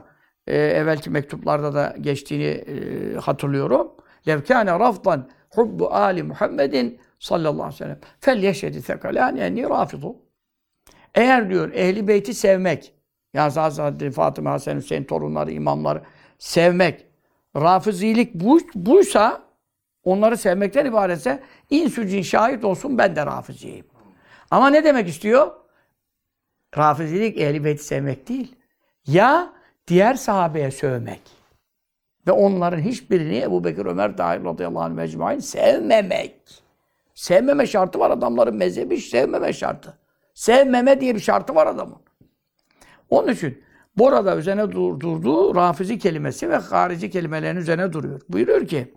Ee, 0.48 0.58
evvelki 0.58 1.10
mektuplarda 1.10 1.74
da 1.74 1.96
geçtiğini 2.02 2.44
e, 2.44 3.16
hatırlıyorum. 3.16 3.92
Levkâne 4.28 4.72
rafdan 4.80 5.30
hubbu 5.56 5.94
Ali 5.94 6.24
Muhammedin 6.24 7.00
sallallahu 7.20 7.64
aleyhi 7.64 7.74
ve 7.74 7.78
sellem 7.78 8.00
fel 8.20 8.44
yeşhedi 8.44 8.82
sekalâni 8.82 9.40
enni 9.40 9.70
rafidu. 9.70 10.16
Eğer 11.16 11.50
diyor 11.50 11.74
ehli 11.74 12.08
beyti 12.08 12.34
sevmek, 12.34 12.94
yani 13.34 13.54
Hazreti 13.54 14.12
Fatıma, 14.12 14.52
Hasan, 14.52 14.76
Hüseyin 14.76 15.04
torunları, 15.04 15.52
imamları 15.52 16.02
sevmek, 16.38 17.06
rafizilik 17.56 18.34
bu, 18.34 18.60
buysa, 18.76 19.46
onları 20.04 20.38
sevmekten 20.38 20.86
ibaretse 20.86 21.44
insücin 21.70 22.22
şahit 22.22 22.64
olsun 22.66 22.98
ben 22.98 23.16
de 23.16 23.26
rafiziyim. 23.26 23.86
Ama 24.52 24.70
ne 24.70 24.84
demek 24.84 25.08
istiyor? 25.08 25.52
Rafizilik 26.78 27.38
ehli 27.38 27.64
beyti 27.64 27.84
sevmek 27.84 28.30
değil. 28.30 28.56
Ya 29.08 29.54
diğer 29.88 30.14
sahabeye 30.14 30.72
sövmek. 30.72 31.22
Ve 32.28 32.32
onların 32.32 32.80
hiçbirini 32.80 33.38
Ebu 33.38 33.64
Bekir 33.64 33.86
Ömer 33.86 34.18
dahil 34.18 34.46
radıyallahu 34.46 34.84
anh 34.84 34.94
mecmuain 34.94 35.40
sevmemek. 35.40 36.36
Sevmeme 37.16 37.68
şartı 37.68 38.00
var 38.00 38.12
adamların 38.12 38.56
mezhebi 38.56 38.98
sevmeme 38.98 39.54
şartı. 39.54 39.98
Sevmeme 40.34 41.02
diye 41.02 41.16
bir 41.16 41.20
şartı 41.20 41.56
var 41.56 41.68
adamın. 41.68 41.98
Onun 43.10 43.28
için 43.28 43.64
burada 43.98 44.38
üzerine 44.38 44.72
durduğu 44.72 45.56
rafizi 45.56 46.00
kelimesi 46.00 46.50
ve 46.50 46.56
harici 46.56 47.10
kelimelerin 47.10 47.58
üzerine 47.58 47.94
duruyor. 47.94 48.22
Buyuruyor 48.30 48.68
ki 48.68 48.94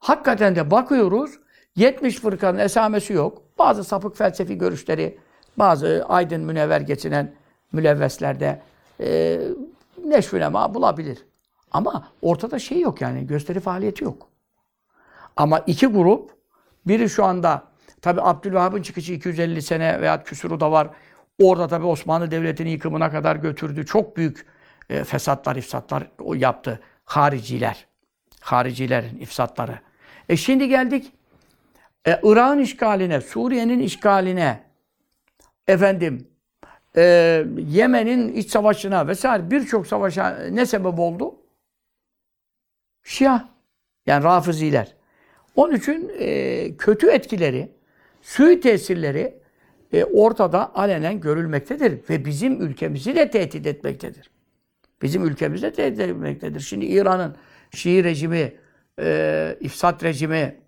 hakikaten 0.00 0.56
de 0.56 0.70
bakıyoruz 0.70 1.38
70 1.76 2.20
fırkanın 2.20 2.58
esamesi 2.58 3.12
yok. 3.12 3.42
Bazı 3.58 3.84
sapık 3.84 4.16
felsefi 4.16 4.58
görüşleri, 4.58 5.18
bazı 5.56 6.04
aydın 6.08 6.40
münevver 6.40 6.80
geçinen 6.80 7.34
mülevveslerde 7.72 8.62
e, 9.00 9.40
neşvülema 10.04 10.74
bulabilir. 10.74 11.24
Ama 11.70 12.08
ortada 12.22 12.58
şey 12.58 12.80
yok 12.80 13.00
yani 13.00 13.26
gösteri 13.26 13.60
faaliyeti 13.60 14.04
yok. 14.04 14.28
Ama 15.36 15.58
iki 15.58 15.86
grup 15.86 16.30
biri 16.86 17.08
şu 17.08 17.24
anda 17.24 17.62
tabi 18.02 18.20
Abdülvahap'ın 18.22 18.82
çıkışı 18.82 19.12
250 19.12 19.62
sene 19.62 20.00
veya 20.00 20.22
küsuru 20.22 20.60
da 20.60 20.72
var. 20.72 20.90
Orada 21.42 21.68
tabi 21.68 21.86
Osmanlı 21.86 22.30
Devleti'nin 22.30 22.70
yıkımına 22.70 23.10
kadar 23.10 23.36
götürdü. 23.36 23.86
Çok 23.86 24.16
büyük 24.16 24.46
e, 24.90 25.04
fesatlar, 25.04 25.56
ifsatlar 25.56 26.06
yaptı. 26.34 26.80
Hariciler. 27.04 27.86
Haricilerin 28.40 29.20
ifsatları. 29.20 29.78
E 30.28 30.36
şimdi 30.36 30.68
geldik 30.68 31.12
e, 32.06 32.20
Irak'ın 32.22 32.58
işgaline, 32.58 33.20
Suriye'nin 33.20 33.78
işgaline, 33.78 34.64
efendim 35.66 36.28
e, 36.96 37.02
Yemen'in 37.58 38.32
iç 38.32 38.50
savaşına 38.50 39.08
vesaire 39.08 39.50
birçok 39.50 39.86
savaşa 39.86 40.38
ne 40.50 40.66
sebep 40.66 40.98
oldu? 40.98 41.34
Şia. 43.02 43.48
Yani 44.06 44.24
Rafiziler. 44.24 44.94
Onun 45.56 45.74
için 45.74 46.12
e, 46.18 46.76
kötü 46.76 47.10
etkileri, 47.10 47.72
sui 48.22 48.60
tesirleri 48.60 49.42
e, 49.92 50.04
ortada 50.04 50.74
alenen 50.74 51.20
görülmektedir. 51.20 52.00
Ve 52.10 52.24
bizim 52.24 52.62
ülkemizi 52.62 53.16
de 53.16 53.30
tehdit 53.30 53.66
etmektedir. 53.66 54.30
Bizim 55.02 55.24
ülkemizi 55.24 55.62
de 55.62 55.72
tehdit 55.72 56.00
etmektedir. 56.00 56.60
Şimdi 56.60 56.84
İran'ın 56.84 57.36
Şii 57.74 58.04
rejimi, 58.04 58.54
e, 59.00 59.56
ifsat 59.60 60.04
rejimi 60.04 60.60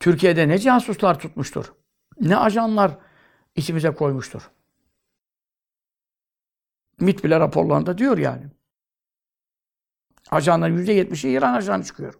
Türkiye'de 0.00 0.48
ne 0.48 0.58
casuslar 0.58 1.18
tutmuştur? 1.18 1.72
Ne 2.20 2.36
ajanlar 2.36 2.98
içimize 3.58 3.90
koymuştur? 3.90 4.50
MİT 7.00 7.24
bile 7.24 7.40
raporlarında 7.40 7.98
diyor 7.98 8.18
yani. 8.18 8.44
Ajanların 10.30 10.74
yüzde 10.76 10.92
yetmişi 10.92 11.28
İran 11.28 11.54
ajanı 11.54 11.84
çıkıyor. 11.84 12.14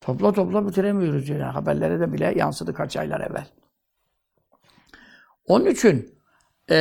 Topla 0.00 0.32
topla 0.32 0.68
bitiremiyoruz 0.68 1.28
yani. 1.28 1.42
Haberlere 1.42 2.00
de 2.00 2.12
bile 2.12 2.34
yansıdı 2.36 2.74
kaç 2.74 2.96
aylar 2.96 3.20
evvel. 3.20 3.46
Onun 5.46 5.66
için 5.66 6.14
e, 6.70 6.76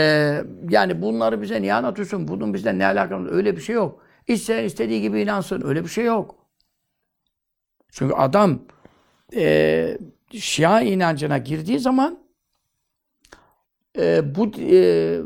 yani 0.70 1.02
bunları 1.02 1.42
bize 1.42 1.62
niye 1.62 1.74
anlatıyorsun? 1.74 2.28
Bunun 2.28 2.54
bizden 2.54 2.80
ne 2.80 2.86
alakamız? 2.86 3.32
Öyle 3.32 3.56
bir 3.56 3.62
şey 3.62 3.76
yok. 3.76 4.04
İsteyen 4.28 4.64
istediği 4.64 5.02
gibi 5.02 5.22
inansın. 5.22 5.62
Öyle 5.66 5.84
bir 5.84 5.90
şey 5.90 6.06
yok. 6.06 6.36
Çünkü 7.92 8.14
adam 8.14 8.60
e, 9.36 9.98
Şia 10.32 10.82
inancına 10.82 11.38
girdiği 11.38 11.80
zaman 11.80 12.20
e, 13.98 14.36
bu 14.36 14.52
e, 14.60 15.20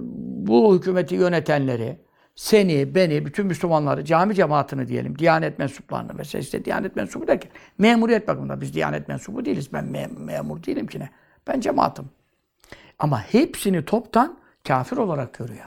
bu 0.47 0.75
hükümeti 0.75 1.15
yönetenleri, 1.15 1.97
seni, 2.35 2.95
beni, 2.95 3.25
bütün 3.25 3.45
Müslümanları, 3.45 4.05
cami 4.05 4.35
cemaatini 4.35 4.87
diyelim, 4.87 5.19
Diyanet 5.19 5.59
mensuplarını 5.59 6.13
mesela 6.13 6.41
işte 6.41 6.65
Diyanet 6.65 6.95
mensubu 6.95 7.27
derken 7.27 7.51
memuriyet 7.77 8.27
bakımında 8.27 8.61
biz 8.61 8.73
Diyanet 8.73 9.07
mensubu 9.07 9.45
değiliz. 9.45 9.73
Ben 9.73 9.85
me- 9.85 10.19
memur 10.19 10.63
değilim 10.63 10.87
ki 10.87 10.99
ne. 10.99 11.09
Ben 11.47 11.59
cemaatim. 11.59 12.05
Ama 12.99 13.21
hepsini 13.21 13.85
toptan 13.85 14.37
kafir 14.67 14.97
olarak 14.97 15.33
görüyor. 15.33 15.65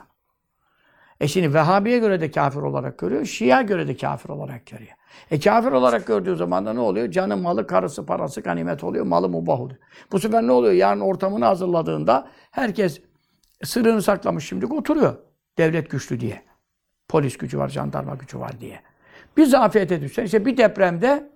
E 1.20 1.28
şimdi 1.28 1.54
Vehhabi'ye 1.54 1.98
göre 1.98 2.20
de 2.20 2.30
kafir 2.30 2.60
olarak 2.60 2.98
görüyor, 2.98 3.24
Şia 3.24 3.62
göre 3.62 3.88
de 3.88 3.96
kafir 3.96 4.28
olarak 4.28 4.66
görüyor. 4.66 4.92
E 5.30 5.40
kafir 5.40 5.72
olarak 5.72 6.06
gördüğü 6.06 6.36
zaman 6.36 6.66
da 6.66 6.72
ne 6.72 6.80
oluyor? 6.80 7.10
Canı, 7.10 7.36
malı, 7.36 7.66
karısı, 7.66 8.06
parası 8.06 8.40
ganimet 8.40 8.84
oluyor, 8.84 9.04
malı 9.04 9.28
mubah 9.28 9.60
oluyor. 9.60 9.80
Bu 10.12 10.18
sefer 10.18 10.42
ne 10.46 10.52
oluyor? 10.52 10.72
Yarın 10.72 11.00
ortamını 11.00 11.44
hazırladığında 11.44 12.28
herkes 12.50 13.00
sırrını 13.64 14.02
saklamış 14.02 14.48
şimdi 14.48 14.66
oturuyor. 14.66 15.16
Devlet 15.58 15.90
güçlü 15.90 16.20
diye. 16.20 16.42
Polis 17.08 17.36
gücü 17.38 17.58
var, 17.58 17.68
jandarma 17.68 18.14
gücü 18.14 18.38
var 18.38 18.60
diye. 18.60 18.80
Bir 19.36 19.46
zafiyete 19.46 20.00
düşse, 20.00 20.24
işte 20.24 20.46
bir 20.46 20.56
depremde 20.56 21.30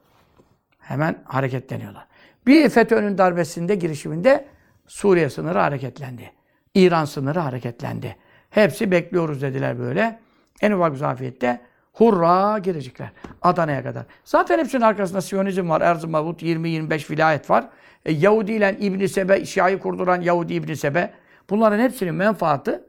hemen 0.78 1.22
hareketleniyorlar. 1.24 2.06
Bir 2.46 2.68
FETÖ'nün 2.68 3.18
darbesinde, 3.18 3.74
girişiminde 3.74 4.46
Suriye 4.86 5.30
sınırı 5.30 5.58
hareketlendi. 5.58 6.32
İran 6.74 7.04
sınırı 7.04 7.38
hareketlendi. 7.38 8.16
Hepsi 8.50 8.90
bekliyoruz 8.90 9.42
dediler 9.42 9.78
böyle. 9.78 10.18
En 10.60 10.72
ufak 10.72 10.92
bir 10.92 10.96
zafiyette 10.96 11.60
hurra 11.92 12.58
girecekler. 12.58 13.12
Adana'ya 13.42 13.82
kadar. 13.82 14.04
Zaten 14.24 14.58
hepsinin 14.58 14.82
arkasında 14.82 15.20
Siyonizm 15.20 15.68
var. 15.68 15.80
Erz-ı 15.80 16.08
Mavut 16.08 16.42
20-25 16.42 17.10
vilayet 17.10 17.50
var. 17.50 17.68
E, 18.04 18.12
Yahudi 18.12 18.52
ile 18.52 18.76
İbn 18.80 19.06
Sebe, 19.06 19.44
Şia'yı 19.44 19.78
kurduran 19.78 20.20
Yahudi 20.20 20.54
İbn 20.54 20.72
Sebe. 20.72 21.10
Bunların 21.50 21.78
hepsinin 21.78 22.14
menfaati 22.14 22.80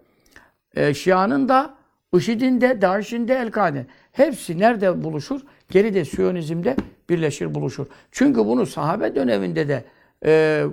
e, 0.76 0.93
Şia'nın 0.93 1.50
da, 1.50 1.74
IŞİD'in 2.13 2.62
de, 2.62 2.82
DAEŞ'in 2.82 3.28
de, 3.28 3.36
El-Kaide'nin. 3.36 3.88
Hepsi 4.12 4.60
nerede 4.60 5.04
buluşur? 5.04 5.41
Geride 5.69 6.06
Siyonizm'de 6.06 6.76
birleşir, 7.10 7.56
buluşur. 7.56 7.86
Çünkü 8.12 8.39
bunu 8.45 8.65
sahabe 8.65 9.15
döneminde 9.15 9.67
de 9.67 9.86
e, 10.26 10.32
e, 10.32 10.65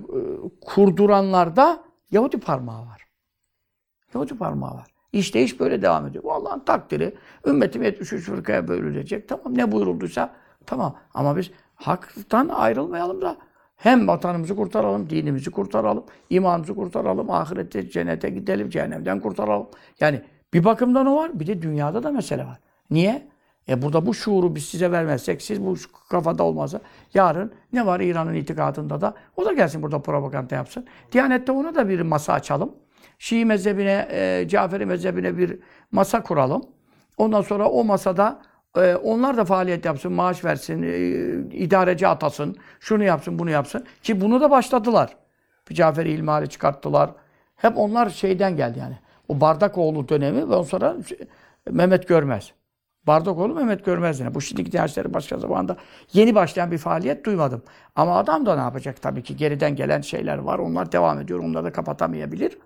kurduranlarda 0.60 1.84
Yahudi 2.10 2.40
parmağı 2.40 2.86
var. 2.86 3.07
Yahudi 4.14 4.38
parmağı 4.38 4.74
var. 4.74 4.86
İşte 5.12 5.42
iş 5.42 5.60
böyle 5.60 5.82
devam 5.82 6.06
ediyor. 6.06 6.24
Bu 6.24 6.32
Allah'ın 6.32 6.60
takdiri. 6.60 7.14
Ümmetim 7.46 7.82
73 7.82 8.24
fırkaya 8.24 8.68
bölünecek. 8.68 9.28
Tamam 9.28 9.58
ne 9.58 9.72
buyurulduysa 9.72 10.30
tamam. 10.66 10.96
Ama 11.14 11.36
biz 11.36 11.50
haktan 11.74 12.48
ayrılmayalım 12.48 13.22
da 13.22 13.36
hem 13.76 14.08
vatanımızı 14.08 14.56
kurtaralım, 14.56 15.10
dinimizi 15.10 15.50
kurtaralım, 15.50 16.04
imanımızı 16.30 16.74
kurtaralım, 16.74 17.30
ahirette 17.30 17.90
cennete 17.90 18.30
gidelim, 18.30 18.70
cehennemden 18.70 19.20
kurtaralım. 19.20 19.66
Yani 20.00 20.22
bir 20.54 20.64
bakımdan 20.64 21.06
o 21.06 21.16
var, 21.16 21.40
bir 21.40 21.46
de 21.46 21.62
dünyada 21.62 22.02
da 22.02 22.10
mesele 22.10 22.44
var. 22.44 22.58
Niye? 22.90 23.28
E 23.68 23.82
burada 23.82 24.06
bu 24.06 24.14
şuuru 24.14 24.54
biz 24.54 24.64
size 24.64 24.92
vermezsek, 24.92 25.42
siz 25.42 25.64
bu 25.64 25.76
kafada 26.10 26.42
olmazsa 26.42 26.80
yarın 27.14 27.52
ne 27.72 27.86
var 27.86 28.00
İran'ın 28.00 28.34
itikadında 28.34 29.00
da 29.00 29.14
o 29.36 29.44
da 29.44 29.52
gelsin 29.52 29.82
burada 29.82 30.02
propaganda 30.02 30.54
yapsın. 30.54 30.86
Diyanette 31.12 31.52
ona 31.52 31.74
da 31.74 31.88
bir 31.88 32.00
masa 32.00 32.32
açalım. 32.32 32.72
Şii 33.18 33.44
mezhebine, 33.44 34.08
e, 34.10 34.48
Caferi 34.48 34.86
mezhebine 34.86 35.38
bir 35.38 35.58
masa 35.92 36.22
kuralım. 36.22 36.66
Ondan 37.16 37.42
sonra 37.42 37.68
o 37.68 37.84
masada 37.84 38.40
e, 38.76 38.94
onlar 38.94 39.36
da 39.36 39.44
faaliyet 39.44 39.84
yapsın, 39.84 40.12
maaş 40.12 40.44
versin, 40.44 40.82
e, 40.82 40.96
idareci 41.56 42.08
atasın, 42.08 42.56
şunu 42.80 43.04
yapsın, 43.04 43.38
bunu 43.38 43.50
yapsın. 43.50 43.84
Ki 44.02 44.20
bunu 44.20 44.40
da 44.40 44.50
başladılar. 44.50 45.16
Bir 45.70 45.74
Caferi 45.74 46.10
İlmihali 46.10 46.48
çıkarttılar. 46.48 47.10
Hep 47.56 47.78
onlar 47.78 48.10
şeyden 48.10 48.56
geldi 48.56 48.78
yani. 48.78 48.98
O 49.28 49.40
Bardakoğlu 49.40 50.08
dönemi 50.08 50.38
ve 50.38 50.54
ondan 50.54 50.62
sonra 50.62 50.96
Mehmet 51.70 52.08
Görmez. 52.08 52.52
Bardakoğlu 53.06 53.54
Mehmet 53.54 53.84
Görmez 53.84 54.20
yine. 54.20 54.34
Bu 54.34 54.40
şimdiki 54.40 54.72
dersleri 54.72 55.14
başka 55.14 55.38
zamanda 55.38 55.76
yeni 56.12 56.34
başlayan 56.34 56.70
bir 56.70 56.78
faaliyet 56.78 57.24
duymadım. 57.24 57.62
Ama 57.96 58.16
adam 58.16 58.46
da 58.46 58.54
ne 58.54 58.60
yapacak 58.60 59.02
tabii 59.02 59.22
ki. 59.22 59.36
Geriden 59.36 59.76
gelen 59.76 60.00
şeyler 60.00 60.38
var. 60.38 60.58
Onlar 60.58 60.92
devam 60.92 61.20
ediyor. 61.20 61.38
Onları 61.40 61.64
da 61.64 61.72
kapatamayabilir. 61.72 62.58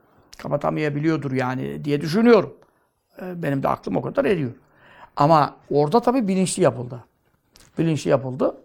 Kapatamayabiliyordur 0.43 1.33
yani 1.33 1.85
diye 1.85 2.01
düşünüyorum. 2.01 2.57
Ee, 3.23 3.43
Benim 3.43 3.63
de 3.63 3.69
aklım 3.69 3.97
o 3.97 4.03
kadar 4.03 4.25
eriyor. 4.25 4.53
Ama 5.17 5.57
orada 5.71 6.01
tabii 6.01 6.29
bilinçli 6.29 6.63
yapıldı. 6.63 7.05
Bilinçli 7.79 8.11
yapıldı. 8.11 8.57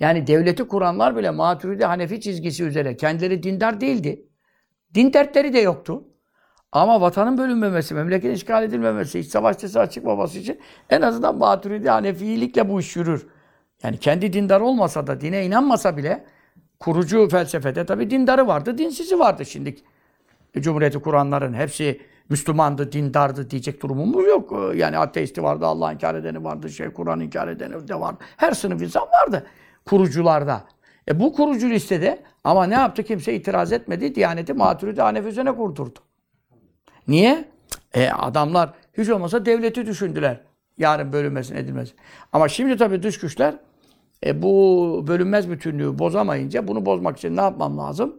Yani 0.00 0.26
devleti 0.26 0.68
kuranlar 0.68 1.16
bile 1.16 1.30
Maturidi 1.30 1.84
Hanefi 1.84 2.20
çizgisi 2.20 2.64
üzere 2.64 2.96
kendileri 2.96 3.42
dindar 3.42 3.80
değildi. 3.80 4.26
Din 4.94 5.12
dertleri 5.12 5.52
de 5.52 5.58
yoktu. 5.58 6.04
Ama 6.72 7.00
vatanın 7.00 7.38
bölünmemesi, 7.38 7.94
memleketin 7.94 8.34
işgal 8.34 8.64
edilmemesi, 8.64 9.18
iç 9.18 9.26
savaş 9.26 9.64
açık 9.64 9.92
çıkmaması 9.92 10.38
için 10.38 10.60
en 10.90 11.02
azından 11.02 11.38
Maturidi 11.38 11.88
Hanefilikle 11.88 12.68
bu 12.68 12.80
iş 12.80 12.96
yürür. 12.96 13.26
Yani 13.82 13.98
kendi 13.98 14.32
dindar 14.32 14.60
olmasa 14.60 15.06
da, 15.06 15.20
dine 15.20 15.46
inanmasa 15.46 15.96
bile 15.96 16.24
kurucu 16.80 17.28
felsefede 17.28 17.86
tabii 17.86 18.10
dindarı 18.10 18.46
vardı, 18.46 18.78
dinsizi 18.78 19.18
vardı 19.18 19.46
şimdi. 19.46 19.76
Cumhuriyeti 20.60 20.98
kuranların 20.98 21.54
hepsi 21.54 22.00
Müslümandı, 22.28 22.92
dindardı 22.92 23.50
diyecek 23.50 23.82
durumumuz 23.82 24.26
yok. 24.26 24.72
Yani 24.74 24.98
ateisti 24.98 25.42
vardı, 25.42 25.66
Allah 25.66 25.92
inkar 25.92 26.14
edeni 26.14 26.44
vardı, 26.44 26.70
şey 26.70 26.90
Kur'an 26.90 27.20
inkar 27.20 27.48
edeni 27.48 27.88
de 27.88 28.00
vardı. 28.00 28.18
Her 28.36 28.52
sınıf 28.52 28.82
insan 28.82 29.02
vardı 29.02 29.46
kurucularda. 29.86 30.64
E 31.08 31.20
bu 31.20 31.32
kurucu 31.32 31.70
listede 31.70 32.22
ama 32.44 32.66
ne 32.66 32.74
yaptı? 32.74 33.02
Kimse 33.02 33.34
itiraz 33.34 33.72
etmedi. 33.72 34.14
Diyaneti 34.14 34.52
Maturidi 34.52 35.00
Hanefi 35.00 35.28
üzerine 35.28 35.56
kurdurdu. 35.56 35.98
Niye? 37.08 37.44
E 37.94 38.08
adamlar 38.10 38.74
hiç 38.98 39.08
olmasa 39.08 39.46
devleti 39.46 39.86
düşündüler. 39.86 40.40
Yarın 40.78 41.12
bölünmesin 41.12 41.56
edilmesin. 41.56 41.94
Ama 42.32 42.48
şimdi 42.48 42.76
tabii 42.76 43.02
dış 43.02 43.18
güçler 43.18 43.54
e, 44.26 44.42
bu 44.42 45.04
bölünmez 45.06 45.50
bütünlüğü 45.50 45.98
bozamayınca 45.98 46.68
bunu 46.68 46.86
bozmak 46.86 47.18
için 47.18 47.36
ne 47.36 47.40
yapmam 47.40 47.78
lazım? 47.78 48.16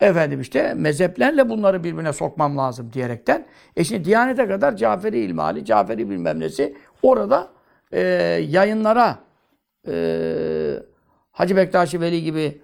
Efendim 0.00 0.40
işte 0.40 0.74
mezheplerle 0.74 1.48
bunları 1.48 1.84
birbirine 1.84 2.12
sokmam 2.12 2.58
lazım 2.58 2.92
diyerekten. 2.92 3.46
E 3.76 3.84
şimdi 3.84 4.04
Diyanet'e 4.04 4.46
kadar 4.46 4.76
Caferi 4.76 5.18
İlmali, 5.18 5.64
Caferi 5.64 6.10
bilmem 6.10 6.40
nesi 6.40 6.76
orada 7.02 7.48
e, 7.92 8.00
yayınlara 8.48 9.18
e, 9.88 9.94
Hacı 11.32 11.56
Bektaşi 11.56 12.00
Veli 12.00 12.22
gibi 12.22 12.62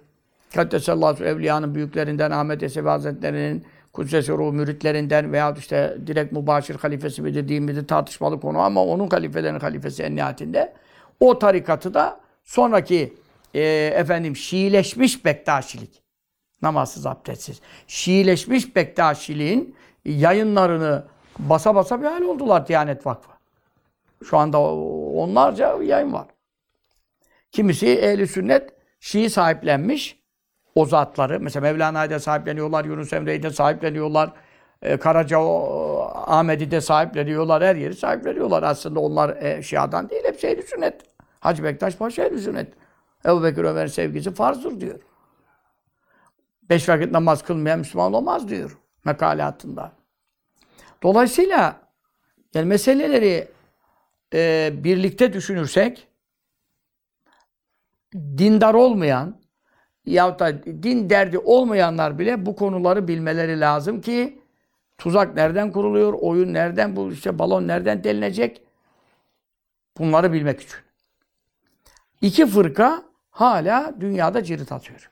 Kaddesallahu 0.55 1.23
Evliya'nın 1.23 1.75
büyüklerinden 1.75 2.31
Ahmet 2.31 2.61
Yesevi 2.61 2.87
Hazretleri'nin 2.87 3.65
Kudsesi 3.93 4.31
Ruh 4.31 4.51
müritlerinden 4.51 5.31
veya 5.31 5.55
işte 5.57 5.97
direkt 6.07 6.31
mübaşir 6.31 6.75
halifesi 6.75 7.21
midir 7.21 7.47
değil 7.47 7.85
tartışmalı 7.87 8.39
konu 8.39 8.59
ama 8.59 8.85
onun 8.85 9.07
halifelerinin 9.09 9.59
halifesi 9.59 10.03
en 10.03 10.15
nihayetinde 10.15 10.73
o 11.19 11.39
tarikatı 11.39 11.93
da 11.93 12.19
sonraki 12.43 13.13
e, 13.53 13.61
efendim 13.95 14.35
Şiileşmiş 14.35 15.25
Bektaşilik 15.25 16.00
namazsız 16.61 17.05
abdestsiz 17.05 17.61
Şiileşmiş 17.87 18.75
Bektaşiliğin 18.75 19.75
yayınlarını 20.05 21.03
basa 21.39 21.75
basa 21.75 22.01
bir 22.01 22.05
hal 22.05 22.21
oldular 22.21 22.67
Diyanet 22.67 23.05
Vakfı. 23.05 23.31
Şu 24.23 24.37
anda 24.37 24.59
onlarca 24.59 25.83
yayın 25.83 26.13
var. 26.13 26.27
Kimisi 27.51 27.87
ehli 27.87 28.27
sünnet 28.27 28.69
Şii 28.99 29.29
sahiplenmiş 29.29 30.21
o 30.75 30.85
zatları. 30.85 31.39
Mesela 31.39 31.61
Mevlana'yı 31.61 32.09
da 32.09 32.19
sahipleniyorlar, 32.19 32.85
Yunus 32.85 33.13
Emre'yi 33.13 33.43
de 33.43 33.49
sahipleniyorlar. 33.49 34.31
E, 34.81 34.97
Karaca 34.97 35.39
Ahmet'i 36.13 36.71
de 36.71 36.81
sahipleniyorlar, 36.81 37.63
her 37.63 37.75
yeri 37.75 37.95
sahipleniyorlar. 37.95 38.63
Aslında 38.63 38.99
onlar 38.99 39.43
e, 39.43 39.63
Şia'dan 39.63 40.09
değil, 40.09 40.23
hepsi 40.25 40.47
ehli 40.47 40.63
sünnet. 40.63 41.01
Hacı 41.39 41.63
Bektaş 41.63 41.95
Paşa 41.95 42.23
ehli 42.23 42.39
sünnet. 42.39 42.73
Ebu 43.25 43.43
Bekir 43.43 43.63
Ömer'in 43.63 43.87
sevgisi 43.87 44.33
farzdır 44.33 44.81
diyor. 44.81 44.99
Beş 46.71 46.89
vakit 46.89 47.11
namaz 47.11 47.43
kılmayan 47.43 47.79
Müslüman 47.79 48.13
olmaz 48.13 48.49
diyor 48.49 48.77
mekalatında. 49.05 49.91
Dolayısıyla 51.03 51.81
yani 52.53 52.65
meseleleri 52.65 53.47
e, 54.33 54.71
birlikte 54.73 55.33
düşünürsek 55.33 56.07
dindar 58.13 58.73
olmayan 58.73 59.41
yahut 60.05 60.39
da 60.39 60.63
din 60.63 61.09
derdi 61.09 61.37
olmayanlar 61.37 62.19
bile 62.19 62.45
bu 62.45 62.55
konuları 62.55 63.07
bilmeleri 63.07 63.59
lazım 63.59 64.01
ki 64.01 64.41
tuzak 64.97 65.35
nereden 65.35 65.71
kuruluyor, 65.71 66.13
oyun 66.13 66.53
nereden, 66.53 66.95
bu 66.95 67.11
işte 67.11 67.39
balon 67.39 67.67
nereden 67.67 68.03
delinecek 68.03 68.61
bunları 69.97 70.33
bilmek 70.33 70.61
için. 70.61 70.79
İki 72.21 72.45
fırka 72.45 73.03
hala 73.31 73.95
dünyada 74.01 74.43
cirit 74.43 74.71
atıyor. 74.71 75.10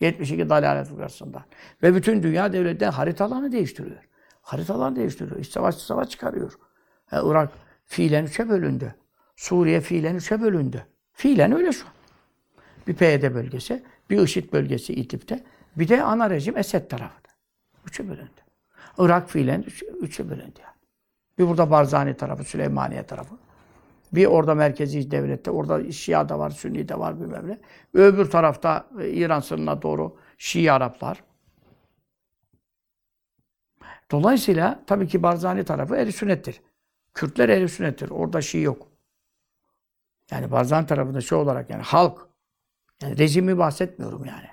72 0.00 0.48
dalalet 0.48 0.86
fırkasından. 0.86 1.42
Ve 1.82 1.94
bütün 1.94 2.22
dünya 2.22 2.52
devletleri 2.52 2.90
haritalarını 2.90 3.52
değiştiriyor. 3.52 4.08
Haritalarını 4.42 4.96
değiştiriyor. 4.96 5.40
İç 5.40 5.48
savaş 5.48 5.74
savaş 5.74 6.10
çıkarıyor. 6.10 6.52
Yani 7.12 7.30
Irak 7.30 7.52
fiilen 7.84 8.24
üçe 8.24 8.48
bölündü. 8.48 8.94
Suriye 9.36 9.80
fiilen 9.80 10.14
üçe 10.14 10.42
bölündü. 10.42 10.86
Fiilen 11.12 11.52
öyle 11.52 11.72
şu 11.72 11.86
an. 11.86 11.92
Bir 12.86 12.94
PYD 12.94 13.34
bölgesi, 13.34 13.82
bir 14.10 14.20
IŞİD 14.20 14.52
bölgesi 14.52 14.92
İdlib'de, 14.94 15.44
bir 15.76 15.88
de 15.88 16.02
ana 16.02 16.30
rejim 16.30 16.56
Esed 16.56 16.90
tarafında. 16.90 17.28
Üçe 17.86 18.08
bölündü. 18.08 18.40
Irak 18.98 19.30
fiilen 19.30 19.62
üç, 19.62 19.82
üçe 20.00 20.28
bölündü 20.30 20.60
yani. 20.62 20.76
Bir 21.38 21.48
burada 21.48 21.70
Barzani 21.70 22.16
tarafı, 22.16 22.44
Süleymaniye 22.44 23.02
tarafı. 23.02 23.34
Bir 24.12 24.26
orada 24.26 24.54
merkezi 24.54 25.10
devlette, 25.10 25.50
orada 25.50 25.92
Şia 25.92 26.28
da 26.28 26.38
var, 26.38 26.50
Sünni 26.50 26.88
de 26.88 26.98
var 26.98 27.20
bilmem 27.20 27.48
ne. 27.48 27.58
Öbür 27.94 28.30
tarafta 28.30 28.86
e, 29.00 29.10
İran 29.10 29.40
sınırına 29.40 29.82
doğru 29.82 30.16
Şii 30.38 30.72
Araplar. 30.72 31.24
Dolayısıyla 34.10 34.82
tabii 34.86 35.08
ki 35.08 35.22
Barzani 35.22 35.64
tarafı 35.64 35.96
ehl 35.96 36.10
sünnettir. 36.10 36.60
Kürtler 37.14 37.48
ehl 37.48 37.68
sünnettir. 37.68 38.10
Orada 38.10 38.40
Şii 38.40 38.62
yok. 38.62 38.88
Yani 40.30 40.50
Barzani 40.50 40.86
tarafında 40.86 41.20
şey 41.20 41.38
olarak 41.38 41.70
yani 41.70 41.82
halk, 41.82 42.28
yani 43.02 43.18
rejimi 43.18 43.58
bahsetmiyorum 43.58 44.24
yani. 44.24 44.48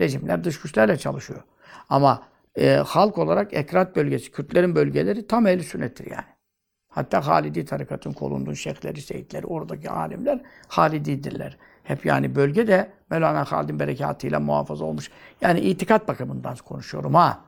Rejimler 0.00 0.44
dış 0.44 0.60
güçlerle 0.60 0.98
çalışıyor. 0.98 1.42
Ama 1.88 2.28
e, 2.56 2.74
halk 2.74 3.18
olarak 3.18 3.54
Ekrat 3.54 3.96
bölgesi, 3.96 4.30
Kürtlerin 4.30 4.74
bölgeleri 4.74 5.26
tam 5.26 5.46
ehl 5.46 5.60
sünnettir 5.60 6.10
yani. 6.10 6.37
Hatta 6.98 7.26
Halidi 7.26 7.64
tarikatın 7.64 8.12
kolunduğu 8.12 8.54
şeyhleri, 8.54 9.00
seyitleri, 9.00 9.46
oradaki 9.46 9.90
alimler 9.90 10.40
Halididirler. 10.68 11.56
Hep 11.82 12.06
yani 12.06 12.34
bölgede 12.34 12.92
Mevlana 13.10 13.44
Halid'in 13.44 13.78
berekatıyla 13.78 14.40
muhafaza 14.40 14.84
olmuş. 14.84 15.10
Yani 15.40 15.60
itikat 15.60 16.08
bakımından 16.08 16.56
konuşuyorum 16.56 17.14
ha. 17.14 17.44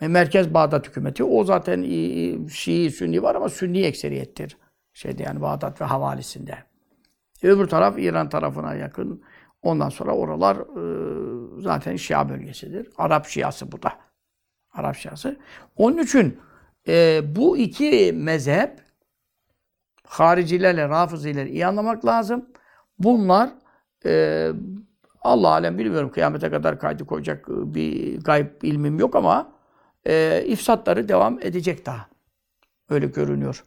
Merkez 0.00 0.54
Bağdat 0.54 0.88
hükümeti 0.88 1.24
o 1.24 1.44
zaten 1.44 1.82
Şii, 2.48 2.90
Sünni 2.90 3.22
var 3.22 3.34
ama 3.34 3.48
Sünni 3.48 3.82
ekseriyettir. 3.82 4.56
Şeyde 4.92 5.22
yani 5.22 5.40
Bağdat 5.40 5.80
ve 5.80 5.84
havalisinde. 5.84 6.58
Öbür 7.42 7.66
taraf 7.66 7.98
İran 7.98 8.28
tarafına 8.28 8.74
yakın. 8.74 9.22
Ondan 9.62 9.88
sonra 9.88 10.12
oralar 10.16 10.56
e, 10.56 11.62
zaten 11.62 11.96
Şia 11.96 12.28
bölgesidir. 12.28 12.88
Arap 12.98 13.26
Şiası 13.26 13.72
bu 13.72 13.82
da. 13.82 13.98
Arap 14.72 14.96
Şiası. 14.96 15.36
Onun 15.76 15.98
için 15.98 16.38
e, 16.88 17.22
bu 17.36 17.56
iki 17.56 18.12
mezhep 18.16 18.80
haricilerle, 20.06 20.88
rafızileri 20.88 21.50
iyi 21.50 21.66
anlamak 21.66 22.06
lazım. 22.06 22.46
Bunlar 22.98 23.50
e, 24.04 24.50
Allah 25.20 25.48
alem 25.48 25.78
bilmiyorum 25.78 26.10
kıyamete 26.10 26.50
kadar 26.50 26.78
kaydı 26.78 27.06
koyacak 27.06 27.48
bir 27.48 28.20
gayb 28.20 28.62
ilmim 28.62 28.98
yok 28.98 29.16
ama 29.16 29.52
e, 30.06 30.44
ifsatları 30.46 31.08
devam 31.08 31.38
edecek 31.40 31.86
daha. 31.86 32.08
Öyle 32.90 33.06
görünüyor. 33.06 33.64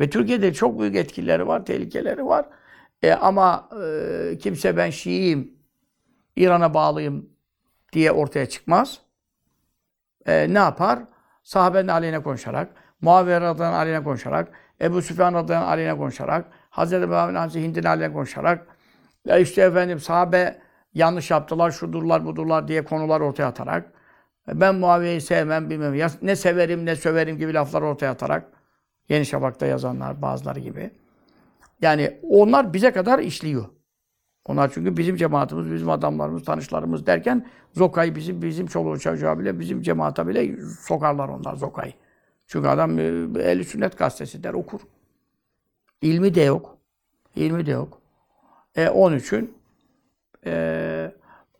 Ve 0.00 0.10
Türkiye'de 0.10 0.54
çok 0.54 0.80
büyük 0.80 0.96
etkileri 0.96 1.46
var, 1.46 1.64
tehlikeleri 1.64 2.26
var. 2.26 2.46
E, 3.02 3.12
ama 3.12 3.68
e, 3.84 4.38
kimse 4.38 4.76
ben 4.76 4.90
Şiiyim, 4.90 5.54
İran'a 6.36 6.74
bağlıyım 6.74 7.30
diye 7.92 8.12
ortaya 8.12 8.48
çıkmaz. 8.48 9.00
E, 10.26 10.54
ne 10.54 10.58
yapar? 10.58 10.98
Sahabenin 11.42 11.88
aleyhine 11.88 12.22
konuşarak, 12.22 12.68
Muaviye 13.00 13.40
radıyallahu 13.40 13.76
aleyhine 13.78 14.04
konuşarak, 14.04 14.48
Ebu 14.80 15.02
Süfyan 15.02 15.34
radıyallahu 15.34 15.70
aleyhine 15.70 15.96
konuşarak, 15.96 16.44
Hazreti 16.70 17.06
Muhammed 17.06 17.36
Hazreti 17.36 17.66
Hind'in 17.66 17.84
aleyhine 17.84 18.14
konuşarak, 18.14 18.66
ya 19.26 19.38
işte 19.38 19.62
efendim 19.62 20.00
sahabe 20.00 20.58
yanlış 20.94 21.30
yaptılar, 21.30 21.70
şudurlar, 21.70 22.24
budurlar 22.24 22.68
diye 22.68 22.84
konular 22.84 23.20
ortaya 23.20 23.46
atarak, 23.46 23.92
ben 24.48 24.74
Muaviye'yi 24.74 25.20
sevmem, 25.20 25.70
bilmem. 25.70 25.94
Ya 25.94 26.08
ne 26.22 26.36
severim 26.36 26.86
ne 26.86 26.96
söverim 26.96 27.38
gibi 27.38 27.54
laflar 27.54 27.82
ortaya 27.82 28.10
atarak, 28.10 28.44
Yeni 29.08 29.26
Şafak'ta 29.26 29.66
yazanlar 29.66 30.22
bazıları 30.22 30.60
gibi. 30.60 30.90
Yani 31.80 32.20
onlar 32.22 32.72
bize 32.72 32.92
kadar 32.92 33.18
işliyor. 33.18 33.64
Onlar 34.44 34.72
çünkü 34.74 34.96
bizim 34.96 35.16
cemaatimiz, 35.16 35.72
bizim 35.72 35.90
adamlarımız, 35.90 36.44
tanışlarımız 36.44 37.06
derken 37.06 37.46
Zoka'yı 37.72 38.14
bizim 38.14 38.42
bizim 38.42 38.66
çoluğu 38.66 38.98
çocuğa 38.98 39.38
bile 39.38 39.60
bizim 39.60 39.82
cemaate 39.82 40.26
bile 40.26 40.56
sokarlar 40.80 41.28
onlar 41.28 41.56
Zoka'yı. 41.56 41.92
Çünkü 42.46 42.68
adam 42.68 42.98
e, 42.98 43.02
eli 43.42 43.64
sünnet 43.64 43.98
gazetesi 43.98 44.44
der 44.44 44.54
okur. 44.54 44.80
İlmi 46.02 46.34
de 46.34 46.40
yok. 46.40 46.78
İlmi 47.36 47.66
de 47.66 47.70
yok. 47.70 48.00
E, 48.76 48.88
onun 48.88 49.16
için 49.16 49.54
e, 50.46 51.12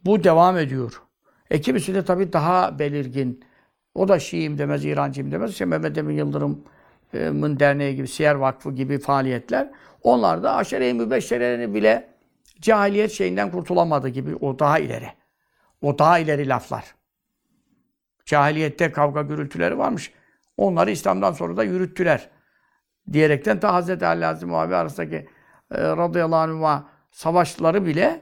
bu 0.04 0.24
devam 0.24 0.58
ediyor. 0.58 1.02
E 1.50 1.60
kimisi 1.60 1.94
de 1.94 2.04
tabii 2.04 2.32
daha 2.32 2.78
belirgin. 2.78 3.44
O 3.94 4.08
da 4.08 4.18
Şiiyim 4.18 4.58
demez, 4.58 4.84
İrancıyım 4.84 5.32
demez. 5.32 5.50
İşte 5.50 5.64
Mehmet 5.64 5.98
Emin 5.98 6.14
Yıldırım'ın 6.14 7.60
derneği 7.60 7.96
gibi, 7.96 8.08
Siyer 8.08 8.34
Vakfı 8.34 8.72
gibi 8.72 8.98
faaliyetler. 8.98 9.70
Onlar 10.02 10.42
da 10.42 10.54
aşere-i 10.54 10.94
mübeşşerelerini 10.94 11.74
bile 11.74 12.11
cahiliyet 12.62 13.12
şeyinden 13.12 13.50
kurtulamadı 13.50 14.08
gibi. 14.08 14.36
O 14.36 14.58
daha 14.58 14.78
ileri. 14.78 15.08
O 15.82 15.98
daha 15.98 16.18
ileri 16.18 16.48
laflar. 16.48 16.94
Cahiliyette 18.26 18.92
kavga 18.92 19.22
gürültüleri 19.22 19.78
varmış. 19.78 20.12
Onları 20.56 20.90
İslam'dan 20.90 21.32
sonra 21.32 21.56
da 21.56 21.64
yürüttüler. 21.64 22.28
Diyerekten 23.12 23.60
ta 23.60 23.82
Hz. 23.82 24.02
Ali 24.02 24.26
Azim 24.26 24.48
Muhabbi 24.48 24.74
arasındaki 24.74 25.16
e, 25.16 25.26
radıyallahu 25.70 26.40
anh'a 26.40 26.84
savaşları 27.10 27.86
bile 27.86 28.20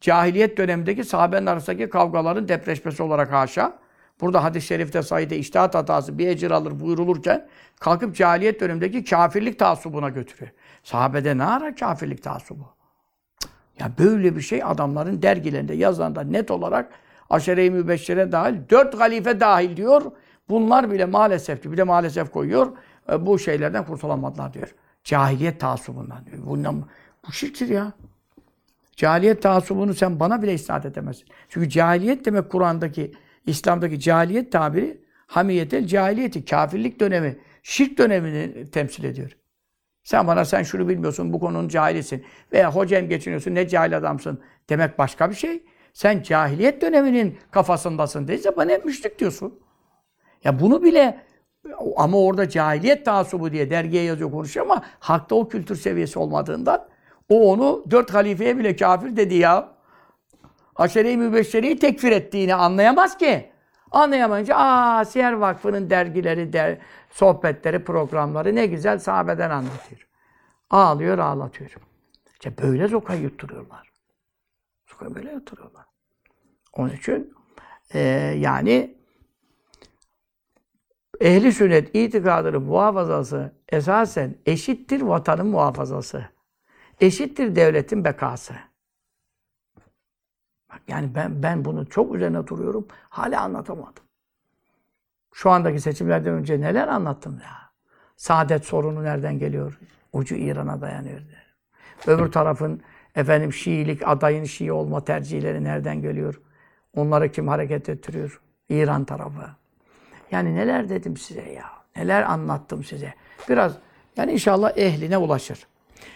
cahiliyet 0.00 0.58
dönemindeki 0.58 1.04
sahabenin 1.04 1.46
arasındaki 1.46 1.90
kavgaların 1.90 2.48
depreşmesi 2.48 3.02
olarak 3.02 3.32
haşa. 3.32 3.78
Burada 4.20 4.44
hadis-i 4.44 4.66
şerifte 4.66 5.02
sayıda 5.02 5.34
iştihat 5.34 5.74
hatası 5.74 6.18
bir 6.18 6.28
ecir 6.28 6.50
alır 6.50 6.80
buyurulurken 6.80 7.48
kalkıp 7.80 8.16
cahiliyet 8.16 8.60
dönemindeki 8.60 9.04
kafirlik 9.04 9.58
taassubuna 9.58 10.08
götürüyor. 10.08 10.52
Sahabede 10.82 11.38
ne 11.38 11.44
ara 11.44 11.74
kafirlik 11.74 12.22
taassubu? 12.22 12.79
Ya 13.80 13.92
böyle 13.98 14.36
bir 14.36 14.40
şey 14.40 14.64
adamların 14.64 15.22
dergilerinde 15.22 15.74
yazanda 15.74 16.22
net 16.22 16.50
olarak 16.50 16.92
aşere-i 17.30 17.70
mübeşşere 17.70 18.32
dahil, 18.32 18.54
dört 18.70 19.00
halife 19.00 19.40
dahil 19.40 19.76
diyor. 19.76 20.02
Bunlar 20.48 20.90
bile 20.90 21.04
maalesef, 21.04 21.64
bir 21.64 21.76
de 21.76 21.82
maalesef 21.82 22.30
koyuyor, 22.30 22.72
e, 23.12 23.26
bu 23.26 23.38
şeylerden 23.38 23.86
kurtulamadılar 23.86 24.54
diyor. 24.54 24.74
Cahiliyet 25.04 25.60
taassubundan 25.60 26.26
diyor. 26.26 26.46
Bundan, 26.46 26.84
bu 27.28 27.32
şirktir 27.32 27.68
ya. 27.68 27.92
Cahiliyet 28.96 29.42
taassubunu 29.42 29.94
sen 29.94 30.20
bana 30.20 30.42
bile 30.42 30.54
isnat 30.54 30.86
edemezsin. 30.86 31.26
Çünkü 31.48 31.68
cahiliyet 31.68 32.24
demek 32.24 32.50
Kur'an'daki, 32.50 33.12
İslam'daki 33.46 34.00
cahiliyet 34.00 34.52
tabiri 34.52 35.00
hamiyetel 35.26 35.86
cahiliyeti, 35.86 36.44
kafirlik 36.44 37.00
dönemi, 37.00 37.38
şirk 37.62 37.98
dönemini 37.98 38.70
temsil 38.70 39.04
ediyor. 39.04 39.36
Sen 40.10 40.26
bana 40.26 40.44
sen 40.44 40.62
şunu 40.62 40.88
bilmiyorsun, 40.88 41.32
bu 41.32 41.40
konunun 41.40 41.68
cahilisin 41.68 42.24
veya 42.52 42.74
hocam 42.74 43.08
geçiniyorsun, 43.08 43.54
ne 43.54 43.68
cahil 43.68 43.96
adamsın 43.96 44.40
demek 44.68 44.98
başka 44.98 45.30
bir 45.30 45.34
şey. 45.34 45.62
Sen 45.92 46.22
cahiliyet 46.22 46.82
döneminin 46.82 47.38
kafasındasın 47.50 48.28
deyince 48.28 48.56
bana 48.56 48.70
hep 48.70 48.84
müşrik 48.84 49.18
diyorsun. 49.18 49.60
Ya 50.44 50.60
bunu 50.60 50.82
bile 50.82 51.20
ama 51.96 52.18
orada 52.18 52.48
cahiliyet 52.48 53.04
taassubu 53.04 53.52
diye 53.52 53.70
dergiye 53.70 54.02
yazıyor 54.02 54.30
konuşuyor 54.30 54.66
ama 54.66 54.82
hakta 54.98 55.34
o 55.34 55.48
kültür 55.48 55.76
seviyesi 55.76 56.18
olmadığından 56.18 56.88
o 57.28 57.52
onu 57.52 57.84
dört 57.90 58.14
halifeye 58.14 58.58
bile 58.58 58.76
kafir 58.76 59.16
dedi 59.16 59.34
ya. 59.34 59.68
Aşere-i 60.76 61.16
Mübeşşere'yi 61.16 61.78
tekfir 61.78 62.12
ettiğini 62.12 62.54
anlayamaz 62.54 63.18
ki. 63.18 63.49
Anlayamayınca 63.90 64.56
aa 64.56 65.04
Siyer 65.04 65.32
Vakfı'nın 65.32 65.90
dergileri, 65.90 66.52
der, 66.52 66.78
sohbetleri, 67.10 67.84
programları 67.84 68.54
ne 68.54 68.66
güzel 68.66 68.98
sahabeden 68.98 69.50
anlatıyor. 69.50 70.08
Ağlıyor, 70.70 71.18
ağlatıyor. 71.18 71.70
İşte 72.32 72.58
böyle 72.62 72.88
zokayı 72.88 73.22
yutturuyorlar. 73.22 73.92
Zokayı 74.90 75.14
böyle 75.14 75.32
yutturuyorlar. 75.32 75.86
Onun 76.72 76.90
için 76.90 77.34
e, 77.94 78.00
yani 78.38 78.96
ehli 81.20 81.52
sünnet 81.52 81.94
itikadının 81.94 82.62
muhafazası 82.62 83.52
esasen 83.68 84.34
eşittir 84.46 85.00
vatanın 85.00 85.46
muhafazası. 85.46 86.24
Eşittir 87.00 87.56
devletin 87.56 88.04
bekası. 88.04 88.54
Bak 90.72 90.80
yani 90.88 91.14
ben 91.14 91.42
ben 91.42 91.64
bunu 91.64 91.86
çok 91.88 92.14
üzerine 92.14 92.46
duruyorum. 92.46 92.86
Hala 93.08 93.40
anlatamadım. 93.40 94.04
Şu 95.32 95.50
andaki 95.50 95.80
seçimlerden 95.80 96.34
önce 96.34 96.60
neler 96.60 96.88
anlattım 96.88 97.40
ya. 97.44 97.70
Saadet 98.16 98.64
sorunu 98.64 99.04
nereden 99.04 99.38
geliyor? 99.38 99.78
Ucu 100.12 100.34
İran'a 100.34 100.80
dayanıyor. 100.80 101.20
Öbür 102.06 102.32
tarafın 102.32 102.82
efendim 103.14 103.52
Şiilik 103.52 104.08
adayın 104.08 104.44
Şii 104.44 104.72
olma 104.72 105.04
tercihleri 105.04 105.64
nereden 105.64 106.02
geliyor? 106.02 106.40
Onları 106.96 107.32
kim 107.32 107.48
hareket 107.48 107.88
ettiriyor? 107.88 108.40
İran 108.68 109.04
tarafı. 109.04 109.46
Yani 110.30 110.54
neler 110.54 110.88
dedim 110.88 111.16
size 111.16 111.52
ya. 111.52 111.66
Neler 111.96 112.22
anlattım 112.22 112.84
size. 112.84 113.14
Biraz 113.48 113.72
yani 114.16 114.32
inşallah 114.32 114.72
ehline 114.76 115.18
ulaşır. 115.18 115.66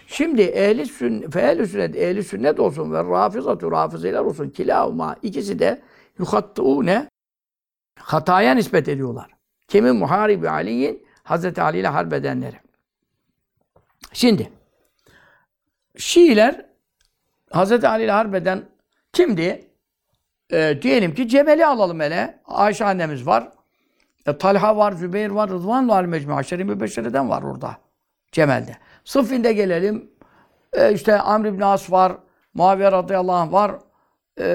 Şimdi 0.07 0.41
ehli 0.41 0.85
sünnet, 0.85 1.35
ehli 1.35 1.67
sünnet, 1.67 1.95
ehli 1.95 2.23
sünnet 2.23 2.59
olsun 2.59 2.93
ve 2.93 2.97
rafizatü 2.97 3.71
rafizeler 3.71 4.19
olsun 4.19 4.49
kilahuma 4.49 5.15
ikisi 5.21 5.59
de 5.59 5.81
yuhattuune 6.19 7.09
hataya 7.99 8.53
nispet 8.53 8.89
ediyorlar. 8.89 9.31
Kimin 9.67 9.95
muharibi 9.95 10.49
Ali'yin 10.49 11.05
Hazreti 11.23 11.61
Ali 11.61 11.79
ile 11.79 11.87
harbedenleri. 11.87 12.55
Şimdi 14.13 14.51
Şiiler 15.97 16.65
Hazreti 17.51 17.87
Ali 17.87 18.03
ile 18.03 18.11
harbeden 18.11 18.65
kimdi? 19.13 19.67
E, 20.51 20.79
diyelim 20.81 21.15
ki 21.15 21.27
Cemal'i 21.27 21.65
alalım 21.65 21.99
hele. 21.99 22.39
Ayşe 22.45 22.85
annemiz 22.85 23.27
var. 23.27 23.51
E, 24.27 24.37
Talha 24.37 24.77
var, 24.77 24.91
Zübeyir 24.91 25.29
var, 25.29 25.49
Rıdvan 25.49 25.89
var 25.89 26.05
mecmu. 26.05 26.35
Aşeri 26.35 26.63
mübeşşereden 26.63 27.29
var 27.29 27.43
orada. 27.43 27.77
Cemel'de. 28.35 28.75
Sıffin'de 29.03 29.53
gelelim. 29.53 30.11
E, 30.73 30.93
işte 30.93 31.19
Amr 31.19 31.45
ibn 31.45 31.61
As 31.61 31.91
var. 31.91 32.17
Muaviye 32.53 32.91
radıyallahu 32.91 33.35
anh 33.35 33.51
var. 33.51 33.75
E, 34.39 34.47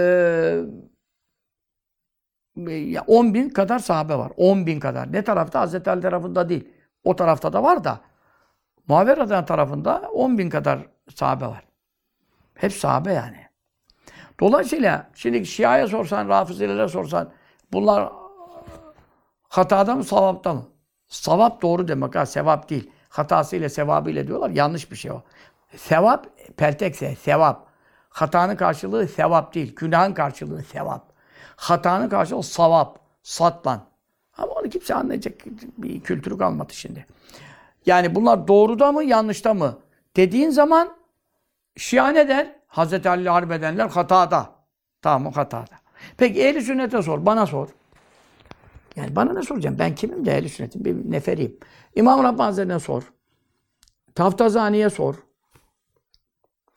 ya 2.66 3.05
10 3.07 3.35
bin 3.35 3.49
kadar 3.49 3.78
sahabe 3.78 4.14
var. 4.14 4.33
10 4.37 4.66
bin 4.66 4.81
kadar. 4.81 5.12
Ne 5.12 5.24
tarafta? 5.24 5.61
Hazreti 5.61 5.91
Ali 5.91 6.01
tarafında 6.01 6.49
değil. 6.49 6.68
O 7.05 7.16
tarafta 7.16 7.53
da 7.53 7.62
var 7.62 7.85
da. 7.85 8.01
Muaviye 8.89 9.16
radıyallahu 9.16 9.47
tarafında 9.47 10.11
10 10.14 10.39
bin 10.39 10.51
kadar 10.51 10.78
sahabe 11.14 11.47
var. 11.47 11.64
Hep 12.55 12.72
sahabe 12.72 13.12
yani. 13.12 13.47
Dolayısıyla 14.41 15.11
şimdi 15.14 15.47
Şia'ya 15.47 15.89
sorsan, 15.89 16.28
Rafizilere 16.28 16.89
sorsan 16.89 17.33
bunlar 17.72 18.12
hatada 19.43 19.95
mı, 19.95 20.05
savapta 20.05 20.55
mı? 20.55 20.64
Savap 21.09 21.62
doğru 21.62 21.89
demek 21.89 22.14
ha, 22.14 22.26
sevap 22.26 22.70
değil. 22.70 22.91
Hatasıyla, 23.11 23.68
sevabıyla 23.68 24.26
diyorlar. 24.26 24.50
Yanlış 24.50 24.90
bir 24.90 24.96
şey 24.96 25.11
o. 25.11 25.22
Sevap, 25.76 26.26
peltekse, 26.56 27.14
sevap. 27.14 27.66
Hatanın 28.11 28.56
karşılığı 28.56 29.08
sevap 29.08 29.54
değil. 29.54 29.76
Günahın 29.76 30.14
karşılığı 30.14 30.62
sevap. 30.62 31.12
Hatanın 31.56 32.08
karşılığı 32.08 32.42
savap. 32.42 32.98
Satlan. 33.22 33.80
Ama 34.38 34.52
onu 34.52 34.68
kimse 34.68 34.94
anlayacak 34.94 35.34
bir 35.78 36.00
kültürü 36.00 36.38
kalmadı 36.38 36.74
şimdi. 36.74 37.06
Yani 37.86 38.14
bunlar 38.14 38.48
doğruda 38.48 38.92
mı, 38.92 39.04
yanlışta 39.04 39.54
mı? 39.54 39.78
Dediğin 40.16 40.50
zaman 40.50 40.96
Şia 41.76 42.08
ne 42.08 42.28
der? 42.28 42.52
Hazreti 42.66 43.08
Ali 43.08 43.28
harp 43.28 43.52
edenler 43.52 43.88
hatada. 43.88 44.50
Tamam 45.02 45.32
hatada. 45.32 45.80
Peki 46.16 46.46
ehli 46.46 46.62
sünnete 46.62 47.02
sor, 47.02 47.26
bana 47.26 47.46
sor. 47.46 47.68
Yani 48.97 49.16
bana 49.16 49.32
ne 49.32 49.43
soracağım? 49.43 49.76
Ben 49.78 49.95
kimim 49.95 50.26
de 50.26 50.32
ehli 50.32 50.49
sünnetin 50.49 50.84
bir 50.84 51.11
neferiyim. 51.11 51.57
İmam 51.95 52.24
Rabbani 52.24 52.80
sor. 52.80 53.12
Taftazani'ye 54.14 54.91
sor. 54.91 55.14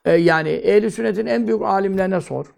Ee, 0.06 0.12
yani 0.12 0.50
ehli 0.50 0.92
sünnetin 0.92 1.26
en 1.26 1.48
büyük 1.48 1.62
alimlerine 1.62 2.22
sor. 2.22 2.54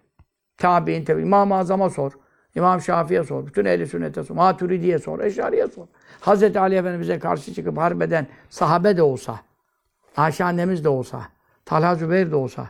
Tabi'in 0.58 1.06
tabi. 1.06 1.22
İmam-ı 1.22 1.56
Azam'a 1.56 1.90
sor. 1.90 2.12
İmam 2.56 2.82
Şafii'ye 2.82 3.24
sor. 3.24 3.48
Bütün 3.48 3.66
ehli 3.66 3.88
sünnete 3.88 4.24
sor. 4.24 4.36
Maturidi'ye 4.36 5.00
sor. 5.00 5.20
Eşari'ye 5.20 5.68
sor. 5.68 5.88
Hazreti 6.20 6.60
Ali 6.60 6.76
Efendimiz'e 6.76 7.20
karşı 7.20 7.54
çıkıp 7.54 7.78
harbeden 7.78 8.28
sahabe 8.50 8.98
de 8.98 9.04
olsa, 9.04 9.40
Ayşe 10.18 10.44
annemiz 10.44 10.84
de 10.84 10.90
olsa, 10.90 11.22
Talha 11.66 11.96
Zübeyir 11.96 12.32
de 12.32 12.36
olsa, 12.36 12.70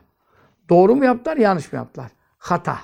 doğru 0.69 0.95
mu 0.95 1.05
yaptılar, 1.05 1.37
yanlış 1.37 1.71
mı 1.71 1.77
yaptılar? 1.77 2.11
Hata. 2.37 2.77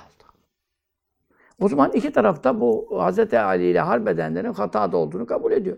O 1.62 1.68
zaman 1.68 1.90
iki 1.92 2.12
tarafta 2.12 2.60
bu 2.60 2.88
Hazreti 3.02 3.38
Ali 3.38 3.64
ile 3.64 3.80
harbedenlerin 3.80 4.52
hatada 4.52 4.96
olduğunu 4.96 5.26
kabul 5.26 5.52
ediyor. 5.52 5.76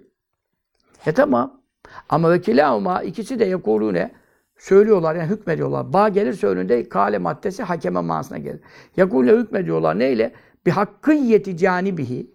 E 1.07 1.13
tamam. 1.13 1.61
Ama 2.09 2.31
vekilahuma 2.31 3.03
ikisi 3.03 3.39
de 3.39 3.45
yekulune 3.45 4.11
söylüyorlar 4.59 5.15
yani 5.15 5.31
hükmediyorlar. 5.31 5.93
Ba 5.93 6.09
gelirse 6.09 6.47
önünde 6.47 6.89
kale 6.89 7.19
maddesi 7.19 7.63
hakeme 7.63 8.01
manasına 8.01 8.39
gelir. 8.39 8.61
Yakule 8.97 9.37
hükmediyorlar 9.37 9.99
neyle? 9.99 10.33
Bir 10.67 10.71
hakkiyeti 10.71 11.57
canibihi. 11.57 12.31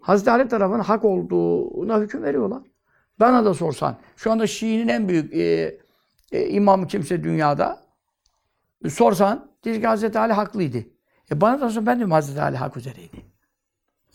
Hazreti 0.00 0.30
Ali 0.30 0.48
tarafının 0.48 0.80
hak 0.80 1.04
olduğuna 1.04 2.00
hüküm 2.00 2.22
veriyorlar. 2.22 2.62
Bana 3.20 3.44
da 3.44 3.54
sorsan, 3.54 3.96
şu 4.16 4.32
anda 4.32 4.46
Şii'nin 4.46 4.88
en 4.88 5.08
büyük 5.08 5.34
e, 5.34 5.78
e, 6.32 6.48
imamı 6.48 6.86
kimse 6.86 7.24
dünyada, 7.24 7.80
e, 8.84 8.90
sorsan, 8.90 9.48
diyecek 9.64 9.86
Hazreti 9.86 10.18
Ali 10.18 10.32
haklıydı. 10.32 10.93
E 11.30 11.40
bana 11.40 11.60
da 11.60 11.68
sorsan 11.68 11.86
ben 11.86 12.00
de 12.00 12.04
Hazreti 12.04 12.42
Ali 12.42 12.56
hak 12.56 12.76
üzereydi. 12.76 13.16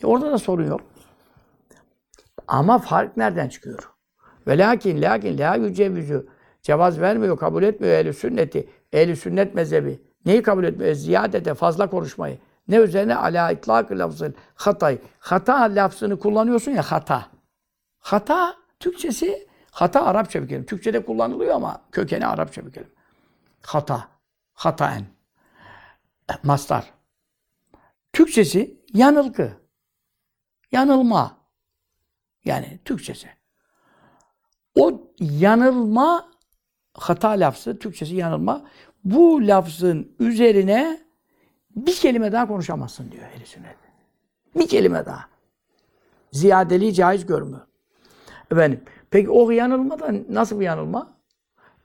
E 0.03 0.07
orada 0.07 0.31
da 0.31 0.37
sorun 0.37 0.67
yok. 0.67 0.81
Ama 2.47 2.79
fark 2.79 3.17
nereden 3.17 3.49
çıkıyor? 3.49 3.89
Ve 4.47 4.57
lakin, 4.57 5.01
lakin, 5.01 5.37
la 5.37 5.55
yücevizü, 5.55 6.27
cevaz 6.61 6.99
vermiyor, 6.99 7.37
kabul 7.37 7.63
etmiyor 7.63 7.93
ehl 7.93 8.13
sünneti, 8.13 8.69
ehl 8.93 9.15
sünnet 9.15 9.55
mezhebi. 9.55 10.01
Neyi 10.25 10.43
kabul 10.43 10.63
etmiyor? 10.63 10.93
Ziyadete, 10.93 11.53
fazla 11.53 11.89
konuşmayı. 11.89 12.37
Ne 12.67 12.75
üzerine? 12.75 13.15
Ala 13.15 13.51
itlak 13.51 13.91
lafzın 13.91 14.35
hatay. 14.55 14.97
Hata 15.19 15.61
lafzını 15.61 16.19
kullanıyorsun 16.19 16.71
ya 16.71 16.83
hata. 16.83 17.27
Hata 17.99 18.55
Türkçesi 18.79 19.47
hata 19.71 20.05
Arapça 20.05 20.43
bir 20.43 20.47
kelime. 20.47 20.65
Türkçede 20.65 21.05
kullanılıyor 21.05 21.55
ama 21.55 21.81
kökeni 21.91 22.27
Arapça 22.27 22.65
bir 22.65 22.71
kelime. 22.71 22.91
Hata. 23.61 24.07
Hataen. 24.53 25.05
Mastar. 26.43 26.98
Türkçesi 28.13 28.77
yanılgı. 28.93 29.51
Yanılma. 30.71 31.37
Yani 32.45 32.79
Türkçesi. 32.85 33.29
O 34.75 35.11
yanılma 35.19 36.31
hata 36.93 37.29
lafzı, 37.29 37.79
Türkçesi 37.79 38.15
yanılma. 38.15 38.65
Bu 39.03 39.47
lafzın 39.47 40.15
üzerine 40.19 40.99
bir 41.75 41.95
kelime 41.95 42.31
daha 42.31 42.47
konuşamazsın 42.47 43.11
diyor 43.11 43.23
ehl 43.23 43.45
sünnet. 43.45 43.75
Bir 44.55 44.67
kelime 44.67 45.05
daha. 45.05 45.29
Ziyadeliği 46.31 46.93
caiz 46.93 47.25
görmüyor. 47.25 47.61
Efendim, 48.51 48.81
peki 49.11 49.29
o 49.29 49.51
yanılma 49.51 49.99
da 49.99 50.13
nasıl 50.29 50.59
bir 50.59 50.65
yanılma? 50.65 51.17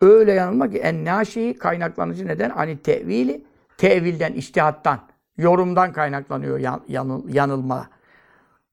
Öyle 0.00 0.32
yanılma 0.32 0.70
ki 0.70 0.78
en 0.78 1.04
naşi 1.04 1.56
kaynaklanıcı 1.58 2.26
neden? 2.26 2.50
Hani 2.50 2.78
tevili, 2.78 3.44
tevilden, 3.78 4.32
iştihattan, 4.32 5.00
yorumdan 5.36 5.92
kaynaklanıyor 5.92 6.58
yan, 6.58 6.82
yanıl, 6.88 7.28
yanılma. 7.28 7.88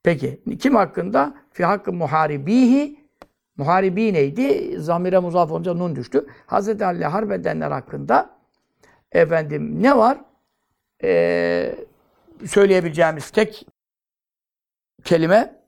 Peki 0.04 0.42
kim 0.60 0.76
hakkında? 0.76 1.34
Fi 1.52 1.66
hakkı 1.66 1.94
muharibihi 1.94 3.02
Muharibi 3.58 4.14
neydi? 4.14 4.80
Zamire 4.80 5.20
muzaf 5.20 5.52
olunca 5.52 5.74
nun 5.74 5.96
düştü. 5.96 6.26
Hazreti 6.46 6.86
Ali 6.86 7.06
harp 7.06 7.32
edenler 7.32 7.72
hakkında 7.72 8.30
efendim 9.12 9.84
ne 9.84 9.98
var? 9.98 10.18
Ee, 11.04 11.76
söyleyebileceğimiz 12.46 13.32
tek 13.32 13.66
kelime 15.04 15.62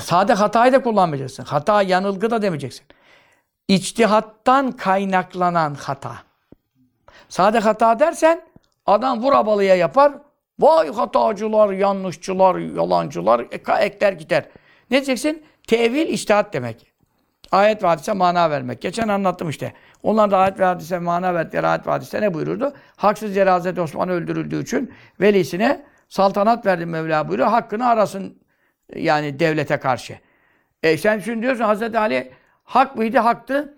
sade 0.00 0.32
hatayı 0.32 0.72
da 0.72 0.82
kullanmayacaksın. 0.82 1.44
Hata, 1.44 1.82
yanılgı 1.82 2.30
da 2.30 2.42
demeyeceksin. 2.42 2.86
İçtihattan 3.68 4.72
kaynaklanan 4.72 5.74
hata. 5.74 6.31
Sade 7.28 7.58
hata 7.58 7.98
dersen 7.98 8.40
adam 8.86 9.22
vur 9.22 9.32
abalıya 9.32 9.74
yapar. 9.74 10.12
Vay 10.60 10.92
hatacılar, 10.92 11.72
yanlışçılar, 11.72 12.56
yalancılar 12.56 13.40
e, 13.40 13.84
ekler 13.84 14.12
gider. 14.12 14.44
Ne 14.90 14.96
diyeceksin? 14.96 15.42
Tevil 15.66 16.08
içtihat 16.08 16.52
demek. 16.52 16.92
Ayet 17.52 17.82
ve 17.82 17.86
hadise 17.86 18.12
mana 18.12 18.50
vermek. 18.50 18.80
Geçen 18.80 19.08
anlattım 19.08 19.48
işte. 19.48 19.72
Onlar 20.02 20.30
da 20.30 20.38
ayet 20.38 20.58
ve 20.58 20.64
hadise 20.64 20.98
mana 20.98 21.34
verdikleri 21.34 21.66
ayet 21.66 21.86
ve 21.86 21.90
hadise 21.90 22.20
ne 22.20 22.34
buyururdu? 22.34 22.72
Haksız 22.96 23.36
yere 23.36 23.50
Hazreti 23.50 23.80
Osman 23.80 24.08
öldürüldüğü 24.08 24.62
için 24.62 24.94
velisine 25.20 25.82
saltanat 26.08 26.66
verdi 26.66 26.86
Mevla 26.86 27.28
buyuruyor. 27.28 27.48
Hakkını 27.48 27.88
arasın 27.88 28.38
yani 28.96 29.38
devlete 29.38 29.76
karşı. 29.76 30.18
E 30.82 30.96
sen 30.96 31.18
şimdi 31.18 31.42
diyorsun 31.42 31.64
Hazreti 31.64 31.98
Ali 31.98 32.32
hak 32.64 32.96
mıydı? 32.96 33.18
Haktı. 33.18 33.74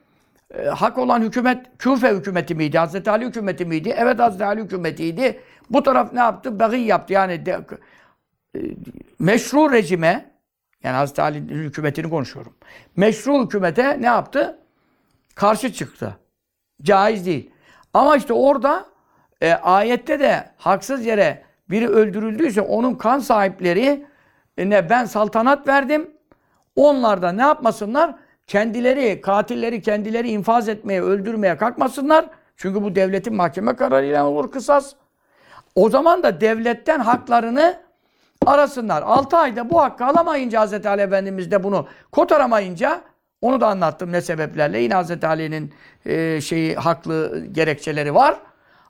E, 0.58 0.66
hak 0.66 0.98
olan 0.98 1.20
hükümet 1.20 1.66
Küfe 1.78 2.10
hükümeti 2.10 2.54
miydi? 2.54 2.78
Hazreti 2.78 3.10
Ali 3.10 3.26
hükümeti 3.26 3.64
miydi? 3.64 3.94
Evet 3.96 4.18
Hazreti 4.18 4.44
Ali 4.44 4.62
hükümetiydi. 4.62 5.40
Bu 5.70 5.82
taraf 5.82 6.12
ne 6.12 6.20
yaptı? 6.20 6.60
Beği 6.60 6.86
yaptı. 6.86 7.12
Yani 7.12 7.46
de, 7.46 7.60
e, 8.56 8.58
meşru 9.18 9.72
rejime 9.72 10.30
yani 10.82 10.96
Hazreti 10.96 11.22
Ali 11.22 11.38
hükümetini 11.38 12.10
konuşuyorum. 12.10 12.54
Meşru 12.96 13.44
hükümete 13.44 14.02
ne 14.02 14.06
yaptı? 14.06 14.58
Karşı 15.34 15.72
çıktı. 15.72 16.16
Caiz 16.82 17.26
değil. 17.26 17.50
Ama 17.94 18.16
işte 18.16 18.32
orada 18.32 18.86
e, 19.40 19.52
ayette 19.52 20.20
de 20.20 20.50
haksız 20.56 21.06
yere 21.06 21.42
biri 21.70 21.88
öldürüldüyse 21.88 22.60
onun 22.60 22.94
kan 22.94 23.18
sahipleri 23.18 24.06
e, 24.56 24.70
ne 24.70 24.90
ben 24.90 25.04
saltanat 25.04 25.68
verdim. 25.68 26.10
Onlar 26.76 27.22
da 27.22 27.32
ne 27.32 27.42
yapmasınlar? 27.42 28.14
Kendileri, 28.46 29.20
katilleri 29.20 29.82
kendileri 29.82 30.30
infaz 30.30 30.68
etmeye, 30.68 31.02
öldürmeye 31.02 31.56
kalkmasınlar. 31.56 32.26
Çünkü 32.56 32.82
bu 32.82 32.94
devletin 32.94 33.34
mahkeme 33.34 33.76
kararıyla 33.76 34.26
olur 34.26 34.50
kısas. 34.50 34.94
O 35.74 35.90
zaman 35.90 36.22
da 36.22 36.40
devletten 36.40 37.00
haklarını 37.00 37.80
arasınlar. 38.46 39.02
6 39.02 39.36
ayda 39.36 39.70
bu 39.70 39.82
hakkı 39.82 40.04
alamayınca 40.04 40.66
Hz. 40.66 40.86
Ali 40.86 41.02
Efendimiz 41.02 41.50
de 41.50 41.64
bunu 41.64 41.86
kotaramayınca 42.12 43.00
onu 43.40 43.60
da 43.60 43.68
anlattım 43.68 44.12
ne 44.12 44.20
sebeplerle. 44.20 44.78
Yine 44.80 44.94
Hz. 44.94 45.24
Ali'nin 45.24 45.74
e, 46.06 46.40
şeyi 46.40 46.74
haklı 46.74 47.46
gerekçeleri 47.52 48.14
var. 48.14 48.36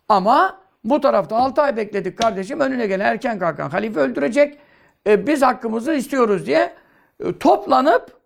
Ama 0.09 0.59
bu 0.85 1.01
tarafta 1.01 1.37
6 1.37 1.63
ay 1.63 1.77
bekledik 1.77 2.19
kardeşim. 2.19 2.61
Önüne 2.61 2.87
gelen 2.87 3.05
erken 3.05 3.39
kalkan 3.39 3.71
halife 3.71 4.01
öldürecek. 4.01 4.59
E, 5.07 5.27
biz 5.27 5.43
hakkımızı 5.43 5.93
istiyoruz 5.93 6.47
diye 6.47 6.73
e, 7.25 7.39
toplanıp 7.39 8.24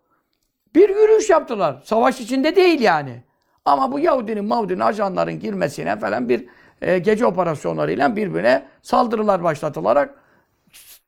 bir 0.74 0.88
yürüyüş 0.88 1.30
yaptılar. 1.30 1.82
Savaş 1.84 2.20
içinde 2.20 2.56
değil 2.56 2.80
yani. 2.80 3.22
Ama 3.64 3.92
bu 3.92 3.98
Yahudinin, 3.98 4.44
Mavudinin, 4.44 4.80
ajanların 4.80 5.40
girmesine 5.40 5.98
falan 5.98 6.28
bir 6.28 6.46
e, 6.82 6.98
gece 6.98 7.26
operasyonlarıyla 7.26 8.16
birbirine 8.16 8.64
saldırılar 8.82 9.42
başlatılarak 9.42 10.14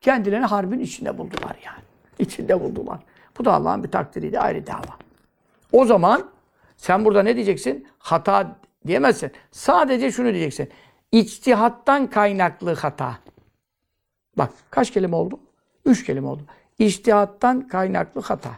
Kendilerini 0.01 0.47
harbin 0.47 0.79
içinde 0.79 1.19
buldular 1.19 1.57
yani. 1.65 1.83
İçinde 2.19 2.61
buldular. 2.61 2.99
Bu 3.39 3.45
da 3.45 3.53
Allah'ın 3.53 3.85
bir 3.85 3.91
takdiriydi, 3.91 4.41
ayrı 4.41 4.67
dava. 4.67 4.97
O 5.73 5.85
zaman 5.85 6.31
sen 6.77 7.05
burada 7.05 7.23
ne 7.23 7.37
diyeceksin? 7.37 7.89
Hata 7.99 8.57
diyemezsin. 8.87 9.33
Sadece 9.51 10.13
şunu 10.13 10.33
diyeceksin. 10.33 10.71
İçtihattan 11.13 12.07
kaynaklı 12.07 12.75
hata. 12.75 13.19
Bak 14.39 14.51
kaç 14.71 14.91
kelime 14.91 15.17
oldu? 15.17 15.41
Üç 15.85 16.05
kelime 16.05 16.29
oldu. 16.29 16.43
İçtihattan 16.79 17.69
kaynaklı 17.69 18.21
hata. 18.21 18.51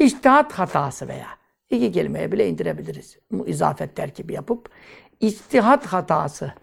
İçtihat 0.00 0.52
hatası 0.52 1.08
veya 1.08 1.26
iki 1.70 1.92
kelimeye 1.92 2.32
bile 2.32 2.48
indirebiliriz. 2.48 3.18
Bu 3.30 3.48
izafet 3.48 3.96
terkibi 3.96 4.32
yapıp. 4.32 4.70
İçtihat 5.20 5.86
hatası. 5.86 6.54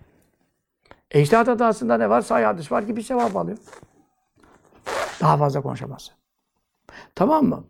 E 1.12 1.22
içtihat 1.22 1.48
hatasında 1.48 1.98
ne 1.98 2.10
var? 2.10 2.22
Sahih 2.22 2.46
hadis 2.46 2.72
var 2.72 2.84
gibi 2.84 3.04
sevap 3.04 3.36
alıyor. 3.36 3.58
Daha 5.22 5.38
fazla 5.38 5.62
konuşamaz. 5.62 6.12
Tamam 7.16 7.46
mı? 7.46 7.68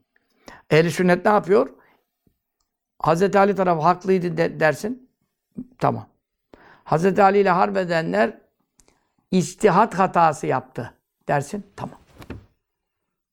Ehli 0.70 0.92
sünnet 0.92 1.26
ne 1.26 1.32
yapıyor? 1.32 1.70
Hazreti 3.00 3.40
Ali 3.40 3.56
tarafı 3.56 3.82
haklıydı 3.82 4.38
de, 4.38 4.60
dersin. 4.60 5.10
Tamam. 5.78 6.08
Hazreti 6.84 7.24
Ali 7.24 7.40
ile 7.40 7.50
harp 7.50 7.78
edenler 7.78 8.38
içtihat 9.32 9.94
hatası 10.00 10.48
yaptı 10.48 10.94
dersin. 11.28 11.68
Tamam. 11.76 12.00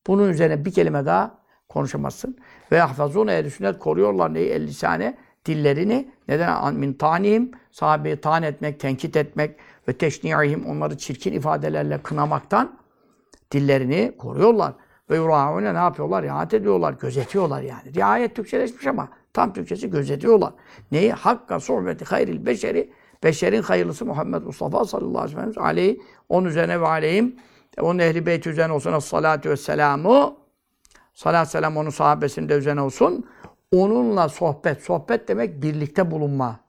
Bunun 0.07 0.29
üzerine 0.29 0.65
bir 0.65 0.73
kelime 0.73 1.07
daha 1.07 1.44
konuşamazsın. 1.75 2.37
Ve 2.73 2.77
yahfazun 2.77 3.27
ehl 3.27 3.51
sünnet 3.51 3.79
koruyorlar 3.79 4.35
neyi? 4.35 4.49
El 4.49 4.63
lisane 4.63 5.17
dillerini. 5.47 6.09
Neden? 6.29 6.75
Min 6.75 6.93
tanihim 6.93 7.51
sahabeyi 7.71 8.17
tan 8.17 8.43
etmek, 8.43 8.81
tenkit 8.81 9.17
etmek 9.17 9.57
ve 9.89 9.93
teşni'ihim 9.93 10.67
onları 10.67 10.99
çirkin 10.99 11.33
ifadelerle 11.33 11.99
kınamaktan 12.03 12.79
dillerini 13.53 14.13
koruyorlar. 14.19 14.73
Ve 15.11 15.17
yuraune 15.17 15.75
ne 15.75 15.79
yapıyorlar? 15.79 16.23
Riayet 16.23 16.55
ediyorlar, 16.55 16.93
gözetiyorlar 17.01 17.63
yani. 17.63 17.95
Riayet 17.95 18.37
Türkçeleşmiş 18.37 18.87
ama 18.87 19.09
tam 19.33 19.53
Türkçesi 19.53 19.91
gözetiyorlar. 19.91 20.53
Neyi? 20.93 21.13
Hakka 21.13 21.61
sohbeti 21.61 22.05
hayril 22.05 22.47
beşeri 22.47 22.91
beşerin 23.25 23.63
hayırlısı 23.63 24.07
Muhammed 24.07 24.43
Mustafa 24.43 24.85
sallallahu 24.85 25.19
aleyhi 25.19 25.37
ve 25.37 25.53
sellem 25.53 25.67
aleyhi 25.67 26.01
onun 26.29 26.47
üzerine 26.49 26.81
ve 26.81 26.87
aleyhim 26.87 27.37
onun 27.81 27.99
ehli 27.99 28.27
beyt 28.27 28.47
üzerine 28.47 28.73
olsun 28.73 28.99
salatu 28.99 29.51
ve 29.51 29.57
selamu 29.57 30.44
salat 31.15 31.51
selam 31.51 31.77
onun 31.77 31.91
sahabesinde 31.91 32.55
üzerine 32.55 32.81
olsun 32.81 33.25
onunla 33.73 34.29
sohbet 34.29 34.83
sohbet 34.83 35.29
demek 35.29 35.63
birlikte 35.63 36.11
bulunma 36.11 36.61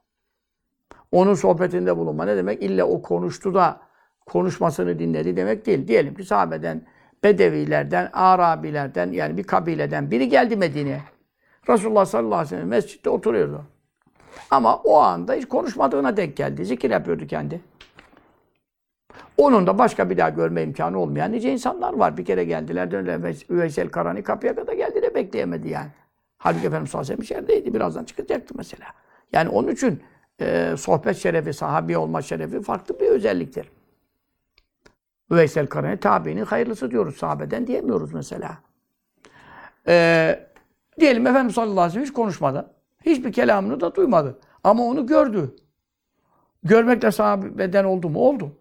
onun 1.12 1.34
sohbetinde 1.34 1.98
bulunma 1.98 2.26
ne 2.26 2.38
demek 2.38 2.64
illa 2.64 2.86
o 2.86 3.02
konuştu 3.02 3.54
da 3.54 3.82
konuşmasını 4.26 5.00
dinledi 5.00 5.36
demek 5.36 5.66
değil 5.66 5.88
diyelim 5.88 6.16
ki 6.16 6.24
sahabeden 6.24 6.86
Bedevilerden, 7.26 8.10
Arabilerden 8.14 9.12
yani 9.12 9.38
bir 9.38 9.44
kabileden 9.44 10.12
biri 10.12 10.30
geldi 10.30 10.56
Medine'ye. 10.56 11.02
Resulullah 11.70 12.06
sallallahu 12.06 12.36
aleyhi 12.36 12.52
ve 12.52 12.56
sellem 12.56 12.68
mescitte 12.68 13.10
oturuyordu. 13.10 13.66
Ama 14.50 14.78
o 14.78 14.98
anda 15.00 15.34
hiç 15.34 15.46
konuşmadığına 15.46 16.18
denk 16.18 16.38
geldi. 16.38 16.66
Zikir 16.66 16.90
yapıyordu 16.90 17.28
kendi. 17.28 17.62
Onun 19.38 19.68
da 19.68 19.78
başka 19.78 20.10
bir 20.10 20.18
daha 20.18 20.30
görme 20.30 20.64
imkanı 20.64 21.00
olmayan 21.00 21.32
nice 21.32 21.52
insanlar 21.52 21.94
var. 21.94 22.18
Bir 22.18 22.26
kere 22.26 22.46
geldiler, 22.46 22.92
döndüler. 22.92 23.36
Üveysel 23.50 23.90
Karani 23.90 24.24
kapıya 24.24 24.56
kadar 24.56 24.74
geldi 24.74 25.02
de 25.02 25.16
bekleyemedi 25.16 25.70
yani. 25.70 25.90
Halbuki 26.38 26.68
Efendimiz 26.68 26.92
sallallahu 26.92 27.14
aleyhi 27.14 27.22
ve 27.22 27.26
sellem 27.26 27.42
içerideydi. 27.42 27.74
Birazdan 27.74 28.04
çıkacaktı 28.04 28.54
mesela. 28.58 28.86
Yani 29.34 29.50
onun 29.50 29.68
için 29.68 30.04
e, 30.42 30.76
sohbet 30.78 31.18
şerefi, 31.18 31.54
sahabi 31.54 31.98
olma 31.98 32.22
şerefi 32.22 32.62
farklı 32.62 33.00
bir 33.00 33.08
özelliktir. 33.08 33.72
Üveysel 35.32 35.68
Karani 35.68 36.00
tabiinin 36.00 36.46
hayırlısı 36.46 36.92
diyoruz. 36.92 37.18
Sahabeden 37.18 37.68
diyemiyoruz 37.68 38.14
mesela. 38.14 38.58
Ee, 39.88 40.40
diyelim 41.00 41.28
Efendimiz 41.28 41.56
sallallahu 41.56 41.80
aleyhi 41.80 41.88
ve 41.88 41.94
sellem 41.94 42.06
hiç 42.06 42.14
konuşmadı. 42.14 42.74
Hiçbir 43.06 43.34
kelamını 43.34 43.80
da 43.80 43.96
duymadı. 43.96 44.40
Ama 44.64 44.84
onu 44.84 45.08
gördü. 45.08 45.56
Görmekle 46.64 47.12
sahabeden 47.12 47.84
oldu 47.84 48.10
mu? 48.10 48.20
Oldu. 48.20 48.52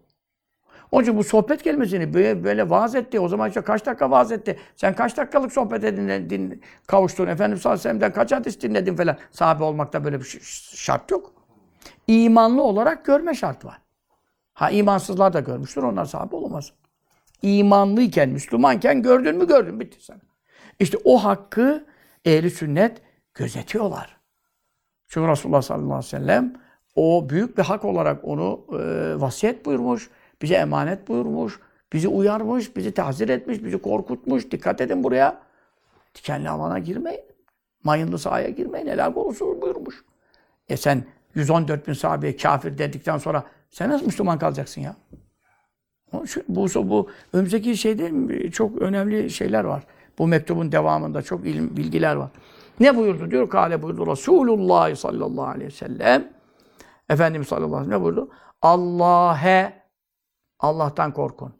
Onun 0.95 1.03
için 1.03 1.17
bu 1.17 1.23
sohbet 1.23 1.63
kelimesini 1.63 2.13
böyle, 2.13 2.43
böyle 2.43 2.69
vaaz 2.69 2.95
etti. 2.95 3.19
O 3.19 3.27
zaman 3.27 3.47
işte 3.47 3.61
kaç 3.61 3.85
dakika 3.85 4.11
vaaz 4.11 4.31
etti. 4.31 4.59
Sen 4.75 4.95
kaç 4.95 5.17
dakikalık 5.17 5.53
sohbet 5.53 5.83
edin, 5.83 6.29
din, 6.29 6.61
kavuştun. 6.87 7.27
Efendimiz 7.27 7.61
sallallahu 7.61 7.89
aleyhi 7.89 8.01
ve 8.01 8.11
kaç 8.11 8.31
hadis 8.31 8.61
dinledin 8.61 8.95
falan. 8.95 9.17
Sahabe 9.31 9.63
olmakta 9.63 10.03
böyle 10.03 10.19
bir 10.19 10.39
şart 10.75 11.11
yok. 11.11 11.33
İmanlı 12.07 12.61
olarak 12.61 13.05
görme 13.05 13.33
şart 13.35 13.65
var. 13.65 13.81
Ha 14.53 14.69
imansızlar 14.69 15.33
da 15.33 15.39
görmüştür. 15.39 15.83
Onlar 15.83 16.05
sahabe 16.05 16.35
olamaz. 16.35 16.71
İmanlıyken, 17.41 18.29
Müslümanken 18.29 19.01
gördün 19.01 19.37
mü 19.37 19.47
gördün. 19.47 19.79
Bitti 19.79 20.05
sana. 20.05 20.19
İşte 20.79 20.97
o 21.03 21.23
hakkı 21.23 21.85
ehli 22.25 22.51
sünnet 22.51 23.01
gözetiyorlar. 23.33 24.17
Çünkü 25.07 25.27
Resulullah 25.27 25.61
sallallahu 25.61 25.85
aleyhi 25.85 26.05
ve 26.05 26.09
sellem 26.09 26.53
o 26.95 27.29
büyük 27.29 27.57
bir 27.57 27.63
hak 27.63 27.85
olarak 27.85 28.19
onu 28.23 28.65
e, 28.71 29.21
vasiyet 29.21 29.65
buyurmuş. 29.65 30.09
Bize 30.41 30.55
emanet 30.55 31.07
buyurmuş. 31.07 31.59
Bizi 31.93 32.07
uyarmış, 32.07 32.75
bizi 32.75 32.91
tahzir 32.91 33.29
etmiş, 33.29 33.63
bizi 33.63 33.77
korkutmuş. 33.77 34.51
Dikkat 34.51 34.81
edin 34.81 35.03
buraya. 35.03 35.41
Dikenli 36.15 36.49
alana 36.49 36.79
girmeyin. 36.79 37.21
Mayınlı 37.83 38.19
sahaya 38.19 38.49
girmeyin. 38.49 38.87
Helal 38.87 39.15
olsun 39.15 39.61
buyurmuş. 39.61 40.03
E 40.69 40.77
sen 40.77 41.03
114 41.35 41.87
bin 41.87 41.93
sahabeye 41.93 42.35
kafir 42.35 42.77
dedikten 42.77 43.17
sonra 43.17 43.43
sen 43.69 43.89
nasıl 43.89 44.05
Müslüman 44.05 44.39
kalacaksın 44.39 44.81
ya? 44.81 44.95
Bu, 46.47 46.67
bu 46.75 47.09
önümüzdeki 47.33 47.77
şeyde 47.77 48.11
çok 48.51 48.81
önemli 48.81 49.29
şeyler 49.29 49.63
var. 49.63 49.83
Bu 50.17 50.27
mektubun 50.27 50.71
devamında 50.71 51.21
çok 51.21 51.45
ilim, 51.45 51.77
bilgiler 51.77 52.15
var. 52.15 52.29
Ne 52.79 52.97
buyurdu 52.97 53.31
diyor? 53.31 53.49
Kale 53.49 53.81
buyurdu 53.81 54.07
Resulullah 54.07 54.95
sallallahu 54.95 55.45
aleyhi 55.45 55.67
ve 55.67 55.75
sellem. 55.75 56.27
Efendimiz 57.09 57.47
sallallahu 57.47 57.75
aleyhi 57.75 57.81
ve 57.81 57.85
sellem 57.85 57.99
ne 57.99 58.03
buyurdu? 58.03 58.29
Allah'e 58.61 59.84
Allah'tan 60.59 61.13
korkun. 61.13 61.53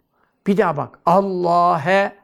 Bir 0.48 0.58
daha 0.58 0.78
bak. 0.78 1.00
Allah'e 1.06 2.16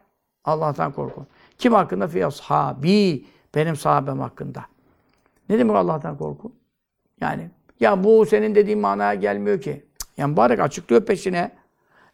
Allah'tan 0.46 0.92
korkun. 0.92 1.28
Kim 1.58 1.74
hakkında? 1.74 2.08
Fi 2.08 2.26
ashabi. 2.26 3.26
Benim 3.56 3.76
sahabem 3.76 4.20
hakkında. 4.20 4.66
Ne 5.50 5.60
demek 5.60 5.76
Allah'tan 5.76 6.18
korkun? 6.18 6.54
Yani 7.22 7.50
ya 7.80 8.04
bu 8.04 8.26
senin 8.26 8.56
dediğin 8.56 8.80
manaya 8.80 9.14
gelmiyor 9.14 9.62
ki. 9.62 9.86
Yani 10.18 10.32
mübarek 10.32 10.60
açıklıyor 10.60 11.06
peşine. 11.06 11.52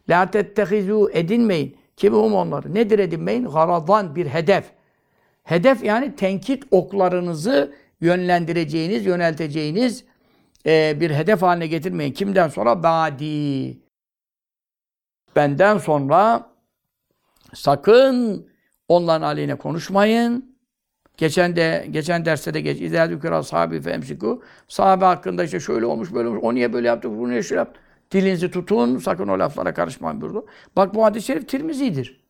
La 0.08 0.30
tettehizu 0.30 1.10
edinmeyin. 1.12 1.76
Kimhum 1.96 2.34
onları. 2.34 2.74
Nedir 2.74 2.98
edinmeyin? 2.98 3.44
Garadan 3.44 4.16
bir 4.16 4.26
hedef. 4.26 4.70
Hedef 5.44 5.84
yani 5.84 6.16
tenkit 6.16 6.64
oklarınızı 6.70 7.74
yönlendireceğiniz, 8.00 9.06
yönelteceğiniz 9.06 10.04
e, 10.66 11.00
bir 11.00 11.10
hedef 11.10 11.42
haline 11.42 11.66
getirmeyin. 11.66 12.12
Kimden 12.12 12.48
sonra? 12.48 12.82
Badi. 12.82 13.78
Benden 15.38 15.78
sonra 15.78 16.50
sakın 17.54 18.46
onların 18.88 19.26
aleyhine 19.26 19.54
konuşmayın. 19.54 20.56
Geçen 21.16 21.56
de 21.56 21.86
geçen 21.90 22.24
derste 22.24 22.54
de 22.54 22.60
geç. 22.60 22.80
İzâ 22.80 23.10
dükür 23.10 23.42
sahabi 23.42 23.80
fe 23.80 23.90
emsiku. 23.90 24.42
Sahabe 24.68 25.04
hakkında 25.04 25.44
işte 25.44 25.60
şöyle 25.60 25.86
olmuş, 25.86 26.14
böyle 26.14 26.28
olmuş. 26.28 26.40
O 26.42 26.54
niye 26.54 26.72
böyle 26.72 26.88
yaptı, 26.88 27.18
bu 27.18 27.30
niye 27.30 27.42
şöyle 27.42 27.58
yaptı. 27.58 27.80
Dilinizi 28.10 28.50
tutun, 28.50 28.98
sakın 28.98 29.28
o 29.28 29.38
laflara 29.38 29.74
karışmayın 29.74 30.20
buyurdu. 30.20 30.46
Bak 30.76 30.94
bu 30.94 31.04
hadis-i 31.04 31.26
şerif 31.26 31.48
Tirmizi'dir. 31.48 32.24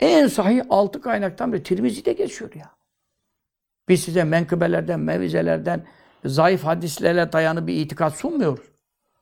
En 0.00 0.26
sahih 0.26 0.62
altı 0.70 1.00
kaynaktan 1.00 1.52
biri 1.52 1.62
Tirmizi'de 1.62 2.12
geçiyor 2.12 2.54
ya. 2.54 2.70
Biz 3.88 4.04
size 4.04 4.24
menkıbelerden, 4.24 5.00
mevizelerden, 5.00 5.86
zayıf 6.24 6.64
hadislerle 6.64 7.32
dayanı 7.32 7.66
bir 7.66 7.74
itikat 7.74 8.14
sunmuyoruz. 8.14 8.66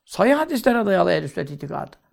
Sahih 0.05 0.35
hadislere 0.35 0.85
dayalı 0.85 1.27
sünnet 1.27 1.51
itikadı. 1.51 2.06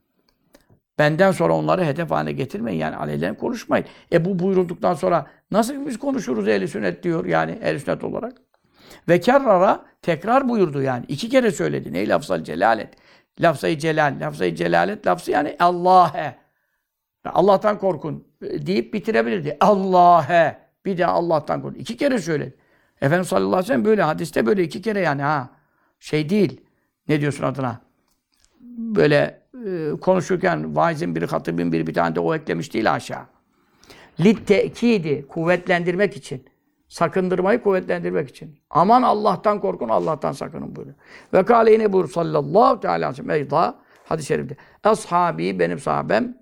Benden 0.98 1.32
sonra 1.32 1.56
onları 1.56 1.84
hedef 1.84 2.10
haline 2.10 2.32
getirmeyin. 2.32 2.78
Yani 2.78 2.96
aleyhlerine 2.96 3.36
konuşmayın. 3.36 3.86
E 4.12 4.24
bu 4.24 4.38
buyurulduktan 4.38 4.94
sonra 4.94 5.26
nasıl 5.50 5.86
biz 5.86 5.98
konuşuruz 5.98 6.48
ehl 6.48 6.66
sünnet 6.66 7.02
diyor 7.02 7.24
yani 7.24 7.58
ehl 7.62 7.78
sünnet 7.78 8.04
olarak. 8.04 8.32
Ve 9.08 9.20
kerrara 9.20 9.84
tekrar 10.02 10.48
buyurdu 10.48 10.82
yani. 10.82 11.04
iki 11.08 11.28
kere 11.28 11.50
söyledi. 11.50 11.92
Ney 11.92 12.08
lafzal 12.08 12.44
celalet? 12.44 12.94
Lafzayı 13.40 13.78
celal. 13.78 14.20
Lafzayı 14.20 14.54
celalet 14.54 15.06
lafzı 15.06 15.30
yani 15.30 15.56
Allah'e. 15.58 16.36
Allah'tan 17.24 17.78
korkun 17.78 18.28
deyip 18.42 18.94
bitirebilirdi. 18.94 19.56
Allah'e. 19.60 20.58
Bir 20.84 20.98
de 20.98 21.06
Allah'tan 21.06 21.62
korkun. 21.62 21.78
İki 21.78 21.96
kere 21.96 22.18
söyledi. 22.18 22.56
Efendimiz 22.96 23.28
sallallahu 23.28 23.48
aleyhi 23.48 23.64
ve 23.64 23.66
sellem 23.66 23.84
böyle 23.84 24.02
hadiste 24.02 24.46
böyle 24.46 24.62
iki 24.62 24.82
kere 24.82 25.00
yani 25.00 25.22
ha. 25.22 25.50
Şey 25.98 26.28
değil. 26.28 26.60
Ne 27.08 27.20
diyorsun 27.20 27.44
adına? 27.44 27.80
Böyle 28.76 29.43
konuşurken 30.00 30.76
vaizin 30.76 31.16
biri, 31.16 31.26
hatibin 31.26 31.72
biri 31.72 31.86
bir 31.86 31.94
tane 31.94 32.14
de 32.14 32.20
o 32.20 32.34
eklemiş 32.34 32.74
değil 32.74 32.94
aşağı. 32.94 33.22
Lit 34.20 34.46
tekidi 34.46 35.26
kuvvetlendirmek 35.28 36.16
için. 36.16 36.44
Sakındırmayı 36.88 37.62
kuvvetlendirmek 37.62 38.28
için. 38.28 38.58
Aman 38.70 39.02
Allah'tan 39.02 39.60
korkun, 39.60 39.88
Allah'tan 39.88 40.32
sakının 40.32 40.76
buyuruyor. 40.76 40.96
Ve 41.32 41.44
kâle 41.44 41.72
yine 41.72 41.92
buyur 41.92 42.08
sallallahu 42.08 42.80
teala 42.80 43.12
aleyhi 43.28 43.48
hadis-i 44.04 44.26
şerifte. 44.26 44.56
Ashabi 44.84 45.58
benim 45.58 45.78
sahabem 45.78 46.34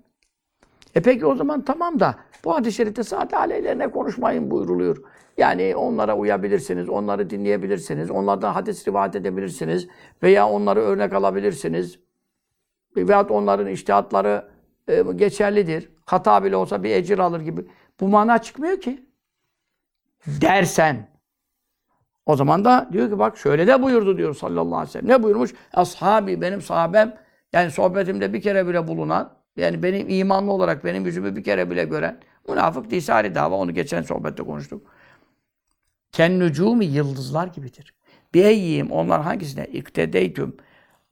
E 0.95 1.01
peki 1.01 1.25
o 1.25 1.35
zaman 1.35 1.65
tamam 1.65 1.99
da 1.99 2.15
bu 2.45 2.55
hadis-i 2.55 2.75
şerifte 2.75 3.03
saat 3.03 3.33
aleyhlerine 3.33 3.87
konuşmayın 3.87 4.51
buyruluyor. 4.51 4.97
Yani 5.37 5.75
onlara 5.75 6.17
uyabilirsiniz, 6.17 6.89
onları 6.89 7.29
dinleyebilirsiniz, 7.29 8.11
onlardan 8.11 8.53
hadis 8.53 8.87
rivayet 8.87 9.15
edebilirsiniz 9.15 9.87
veya 10.23 10.49
onları 10.49 10.79
örnek 10.79 11.13
alabilirsiniz. 11.13 11.99
Veyahut 12.97 13.31
onların 13.31 13.67
iştihatları 13.67 14.49
e, 14.87 15.03
geçerlidir. 15.15 15.89
Hata 16.05 16.43
bile 16.43 16.55
olsa 16.55 16.83
bir 16.83 16.89
ecir 16.89 17.19
alır 17.19 17.41
gibi. 17.41 17.65
Bu 17.99 18.07
mana 18.07 18.37
çıkmıyor 18.37 18.81
ki. 18.81 19.05
Dersen. 20.27 21.13
O 22.25 22.35
zaman 22.35 22.65
da 22.65 22.89
diyor 22.91 23.09
ki 23.09 23.19
bak 23.19 23.37
şöyle 23.37 23.67
de 23.67 23.81
buyurdu 23.81 24.17
diyor 24.17 24.35
sallallahu 24.35 24.75
aleyhi 24.75 24.87
ve 24.87 24.91
sellem. 24.91 25.07
Ne 25.07 25.23
buyurmuş? 25.23 25.53
Ashabi 25.73 26.41
benim 26.41 26.61
sahabem 26.61 27.17
yani 27.53 27.71
sohbetimde 27.71 28.33
bir 28.33 28.41
kere 28.41 28.67
bile 28.67 28.87
bulunan 28.87 29.33
yani 29.55 29.83
benim 29.83 30.09
imanlı 30.09 30.51
olarak 30.51 30.85
benim 30.85 31.05
yüzümü 31.05 31.35
bir 31.35 31.43
kere 31.43 31.71
bile 31.71 31.83
gören 31.83 32.19
münafık 32.49 33.09
ayrı 33.09 33.35
dava. 33.35 33.55
Onu 33.55 33.73
geçen 33.73 34.01
sohbette 34.01 34.43
konuştuk. 34.43 34.87
Ken 36.11 36.39
nücumi 36.39 36.85
yıldızlar 36.85 37.47
gibidir. 37.47 37.93
Bir 38.33 38.45
eyyim 38.45 38.91
onlar 38.91 39.21
hangisine? 39.21 39.65
İktedeytüm. 39.65 40.57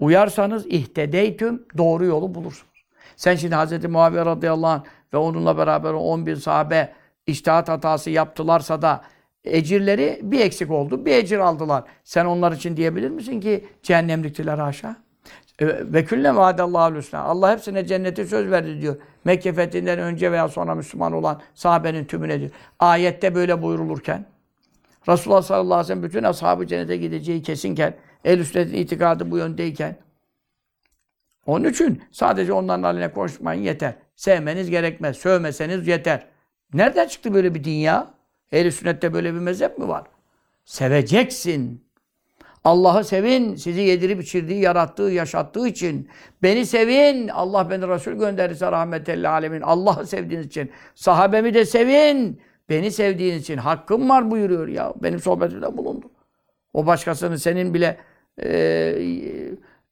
Uyarsanız 0.02 0.66
ihtedeytüm 0.68 1.64
doğru 1.78 2.06
yolu 2.06 2.36
bulursunuz. 2.36 2.86
Sen 3.16 3.36
şimdi 3.36 3.56
Hz. 3.56 3.86
Muaviye 3.86 4.26
radıyallahu 4.26 4.72
anh 4.72 4.84
ve 5.14 5.18
onunla 5.18 5.58
beraber 5.58 5.93
10 5.93 6.26
bin 6.26 6.36
sahabe 6.36 6.93
iştihat 7.28 7.70
hatası 7.70 8.10
yaptılarsa 8.10 8.82
da 8.82 9.02
ecirleri 9.43 10.20
bir 10.24 10.39
eksik 10.39 10.72
oldu. 10.72 11.06
Bir 11.06 11.12
ecir 11.12 11.38
aldılar. 11.39 11.84
Sen 12.04 12.26
onlar 12.26 12.52
için 12.52 12.78
diyebilir 12.78 13.10
misin 13.10 13.39
ki 13.39 13.66
cehennemliktiler 13.84 14.58
haşa? 14.58 14.95
E, 15.60 15.66
Ve 15.68 16.06
külle 16.06 16.36
vaadallahu 16.36 16.95
hüsna. 16.95 17.20
Allah 17.20 17.52
hepsine 17.52 17.86
cenneti 17.86 18.28
söz 18.28 18.52
verdi 18.52 18.82
diyor. 18.82 18.95
Mekke 19.26 19.54
fethinden 19.54 19.99
önce 19.99 20.32
veya 20.32 20.47
sonra 20.47 20.76
Müslüman 20.76 21.14
olan 21.14 21.41
sahabenin 21.54 22.06
tümüne 22.06 22.39
diyor. 22.39 22.52
Ayette 22.80 23.36
böyle 23.36 23.62
buyurulurken 23.62 24.26
Resulullah 25.10 25.41
sallallahu 25.41 25.74
aleyhi 25.74 25.84
ve 25.84 25.88
sellem 25.88 26.04
bütün 26.04 26.24
ashabı 26.24 26.68
cennete 26.68 26.97
gideceği 26.97 27.41
kesinken 27.41 27.93
el 28.26 28.43
sünnetin 28.43 28.74
itikadı 28.78 29.32
bu 29.32 29.38
yöndeyken 29.38 29.95
onun 31.45 31.69
için 31.69 32.03
sadece 32.11 32.53
onların 32.53 32.84
haline 32.84 33.11
konuşmayın 33.11 33.61
yeter. 33.63 33.93
Sevmeniz 34.15 34.69
gerekmez. 34.69 35.17
Sövmeseniz 35.17 35.88
yeter. 35.88 36.28
Nereden 36.74 37.07
çıktı 37.07 37.34
böyle 37.34 37.55
bir 37.55 37.63
din 37.63 37.72
ya? 37.72 38.13
Ehl-i 38.51 38.72
sünnette 38.72 39.13
böyle 39.13 39.34
bir 39.34 39.39
mezhep 39.39 39.78
mi 39.78 39.88
var? 39.88 40.03
Seveceksin. 40.65 41.86
Allah'ı 42.63 43.03
sevin. 43.03 43.55
Sizi 43.55 43.82
yedirip 43.82 44.22
içirdiği, 44.22 44.61
yarattığı, 44.61 45.03
yaşattığı 45.03 45.67
için. 45.67 46.09
Beni 46.43 46.65
sevin. 46.65 47.28
Allah 47.28 47.69
beni 47.69 47.88
Resul 47.88 48.11
gönderirse 48.11 48.72
rahmetelli 48.72 49.28
alemin. 49.28 49.61
Allah'ı 49.61 50.07
sevdiğiniz 50.07 50.47
için. 50.47 50.72
Sahabemi 50.95 51.53
de 51.53 51.65
sevin. 51.65 52.41
Beni 52.69 52.91
sevdiğiniz 52.91 53.41
için. 53.41 53.57
Hakkım 53.57 54.09
var 54.09 54.32
buyuruyor 54.32 54.67
ya. 54.67 54.93
Benim 55.03 55.19
sohbetimde 55.19 55.78
bulundu. 55.78 56.11
O 56.74 56.86
başkasının 56.86 57.36
senin 57.36 57.74
bile 57.74 57.97
e, 58.38 58.49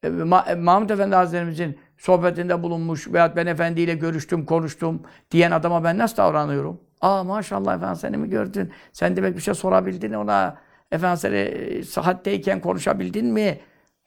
e, 0.04 0.08
Ma- 0.08 0.56
Mahmud 0.56 0.90
Efendi 0.90 1.16
Hazretlerimizin 1.16 1.80
sohbetinde 1.98 2.64
bulunmuş 2.64 3.14
veyahut 3.14 3.36
ben 3.36 3.48
efendiyle 3.48 3.94
görüştüm, 3.94 4.46
konuştum 4.46 5.02
diyen 5.32 5.52
adama 5.52 5.84
ben 5.84 5.98
nasıl 5.98 6.18
davranıyorum? 6.18 6.80
Aa 7.02 7.24
maşallah 7.24 7.76
efendim 7.76 7.96
seni 7.96 8.18
mi 8.18 8.30
gördün? 8.30 8.72
Sen 8.94 9.16
demek 9.16 9.36
bir 9.36 9.42
şey 9.42 9.54
sorabildin 9.54 10.14
ona. 10.14 10.58
Efendim 10.92 11.18
seni 11.18 11.36
e, 11.36 11.84
sıhhatteyken 11.84 12.62
konuşabildin 12.62 13.26
mi? 13.26 13.60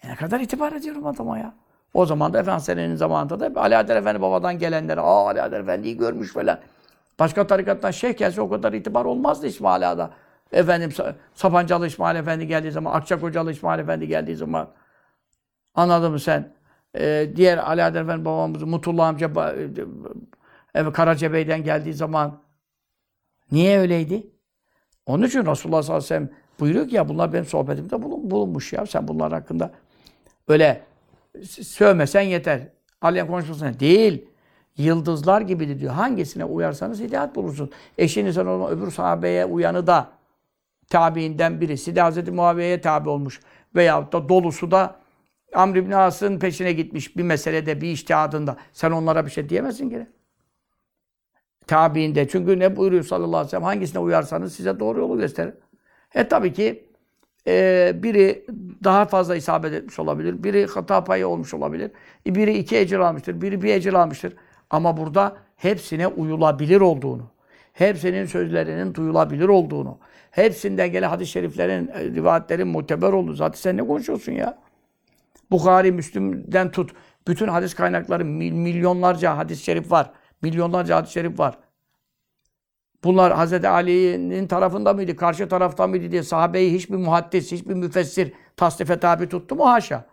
E 0.03 0.09
ne 0.09 0.16
kadar 0.16 0.41
itibar 0.41 0.72
ediyorum 0.72 1.07
adama 1.07 1.39
ya. 1.39 1.55
O 1.95 2.07
zaman 2.07 2.33
da 2.33 2.41
Efendi 2.41 2.62
senenin 2.62 2.97
zamanında 2.97 3.41
da 3.55 3.61
Adel 3.61 3.97
Efendi 3.97 4.22
babadan 4.22 4.59
gelenlere 4.59 5.01
aa 5.01 5.28
Adel 5.28 5.61
Efendi'yi 5.61 5.97
görmüş 5.97 6.33
falan. 6.33 6.59
Başka 7.18 7.47
tarikattan 7.47 7.91
şeyh 7.91 8.16
gelse 8.16 8.41
o 8.41 8.49
kadar 8.51 8.72
itibar 8.72 9.05
olmazdı 9.05 9.47
İsmaila'da. 9.47 10.11
Efendim 10.53 10.91
Sa- 10.91 11.15
Sapancalı 11.35 11.87
İsmail 11.87 12.17
Efendi 12.17 12.47
geldiği 12.47 12.71
zaman, 12.71 12.93
Akçakocalı 12.93 13.53
İsmail 13.53 13.81
Efendi 13.81 14.09
geldiği 14.09 14.37
zaman. 14.37 14.69
Anladın 15.75 16.13
mı 16.13 16.21
sen? 16.21 16.53
Ee, 16.99 17.33
diğer 17.37 17.59
Ali 17.59 17.83
Adel 17.85 18.01
Efendi 18.03 18.25
babamız 18.25 18.63
Mutullah 18.63 19.09
amca 19.09 19.31
e, 20.75 20.93
Karacabey'den 20.93 21.65
geldiği 21.65 21.95
zaman 21.95 22.43
niye 23.53 23.79
öyleydi? 23.79 24.27
Onun 25.07 25.27
için 25.27 25.47
Resulullah 25.47 25.83
sallallahu 25.83 26.05
aleyhi 26.05 26.05
ve 26.05 26.29
sellem 26.29 26.31
buyuruyor 26.61 26.89
ki 26.89 26.97
ya 26.97 27.09
bunlar 27.09 27.33
benim 27.33 27.45
sohbetimde 27.45 28.03
bulun, 28.03 28.31
bulunmuş 28.31 28.73
ya. 28.73 28.87
Sen 28.87 29.09
bunlar 29.09 29.33
hakkında 29.33 29.73
öyle 30.49 30.83
sövmesen 31.43 32.21
yeter. 32.21 32.69
Aleyhem 33.01 33.27
konuşmasan 33.27 33.81
değil. 33.81 34.29
Yıldızlar 34.77 35.41
gibidir 35.41 35.81
diyor. 35.81 35.93
Hangisine 35.93 36.45
uyarsanız 36.45 37.01
hidayet 37.01 37.37
bulursun. 37.37 37.71
Eşinizden 37.99 38.47
olan 38.47 38.71
öbür 38.71 38.91
sahabeye 38.91 39.45
uyanı 39.45 39.87
da 39.87 40.11
tabiinden 40.93 41.61
birisi 41.61 41.97
de 41.97 42.03
Hz. 42.03 42.28
Muaviye'ye 42.28 42.80
tabi 42.80 43.09
olmuş. 43.09 43.40
Veyahut 43.74 44.12
da 44.12 44.28
dolusu 44.28 44.70
da 44.70 45.01
Amr 45.55 45.76
ibn 45.76 45.93
As'ın 45.93 46.38
peşine 46.38 46.72
gitmiş 46.72 47.16
bir 47.16 47.22
meselede, 47.22 47.80
bir 47.80 47.88
iştihadında. 47.88 48.57
Sen 48.72 48.90
onlara 48.90 49.26
bir 49.26 49.30
şey 49.30 49.49
diyemezsin 49.49 49.90
ki. 49.90 50.07
Tabiinde. 51.66 52.28
Çünkü 52.28 52.59
ne 52.59 52.76
buyuruyor 52.76 53.05
sallallahu 53.05 53.36
aleyhi 53.36 53.47
ve 53.47 53.51
sellem? 53.51 53.62
Hangisine 53.62 53.99
uyarsanız 53.99 54.55
size 54.55 54.80
doğru 54.80 54.99
yolu 54.99 55.18
gösterir. 55.18 55.55
E 56.14 56.28
tabii 56.28 56.53
ki 56.53 56.84
e, 57.47 57.93
biri 58.03 58.47
daha 58.84 59.05
fazla 59.05 59.36
isabet 59.36 59.72
etmiş 59.72 59.99
olabilir. 59.99 60.45
Biri 60.45 60.66
hata 60.66 61.05
payı 61.05 61.28
olmuş 61.28 61.55
olabilir. 61.55 61.90
E, 62.26 62.34
biri 62.34 62.59
iki 62.59 62.76
ecir 62.76 62.99
almıştır. 62.99 63.40
Biri 63.40 63.62
bir 63.62 63.74
ecir 63.74 63.93
almıştır. 63.93 64.36
Ama 64.70 64.97
burada 64.97 65.36
hepsine 65.57 66.07
uyulabilir 66.07 66.80
olduğunu, 66.80 67.30
hepsinin 67.72 68.26
sözlerinin 68.26 68.95
duyulabilir 68.95 69.49
olduğunu, 69.49 69.99
hepsinden 70.33 70.93
gelen 70.93 71.09
hadis-i 71.09 71.30
şeriflerin, 71.30 71.89
e, 71.89 72.05
rivayetlerin 72.05 72.68
muteber 72.68 73.12
olduğunu. 73.12 73.35
Zaten 73.35 73.59
sen 73.59 73.76
ne 73.76 73.87
konuşuyorsun 73.87 74.33
ya? 74.33 74.59
Bukhari, 75.51 75.93
Müslüm'den 75.93 76.70
tut. 76.70 76.91
Bütün 77.28 77.49
hadis 77.49 77.74
kaynakları 77.74 78.22
mil- 78.22 78.53
milyonlarca 78.53 79.37
hadis-i 79.37 79.64
şerif 79.64 79.91
var. 79.91 80.11
Milyonlarca 80.43 80.97
hadis-i 80.97 81.12
şerif 81.12 81.39
var. 81.39 81.59
Bunlar 83.05 83.47
Hz. 83.47 83.64
Ali'nin 83.64 84.47
tarafında 84.47 84.93
mıydı, 84.93 85.16
karşı 85.16 85.49
tarafta 85.49 85.87
mıydı 85.87 86.11
diye 86.11 86.22
sahabeyi 86.22 86.74
hiçbir 86.74 86.97
muhaddis, 86.97 87.53
hiçbir 87.53 87.74
müfessir 87.74 88.33
tasnife 88.57 89.01
tabi 89.01 89.28
tuttu 89.28 89.57
mu? 89.57 89.70
Haşa. 89.70 90.05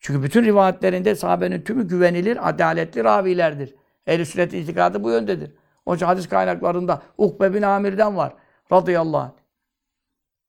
Çünkü 0.00 0.22
bütün 0.22 0.44
rivayetlerinde 0.44 1.14
sahabenin 1.14 1.60
tümü 1.60 1.88
güvenilir, 1.88 2.48
adaletli 2.48 3.04
ravilerdir. 3.04 3.74
Ehl-i 4.06 4.26
sünnet 4.26 4.54
itikadı 4.54 5.04
bu 5.04 5.10
yöndedir. 5.10 5.50
Onun 5.88 5.98
hadis 5.98 6.28
kaynaklarında 6.28 7.02
Ukbe 7.18 7.54
bin 7.54 7.62
Amir'den 7.62 8.16
var. 8.16 8.32
Radıyallahu 8.72 9.20
anh. 9.20 9.32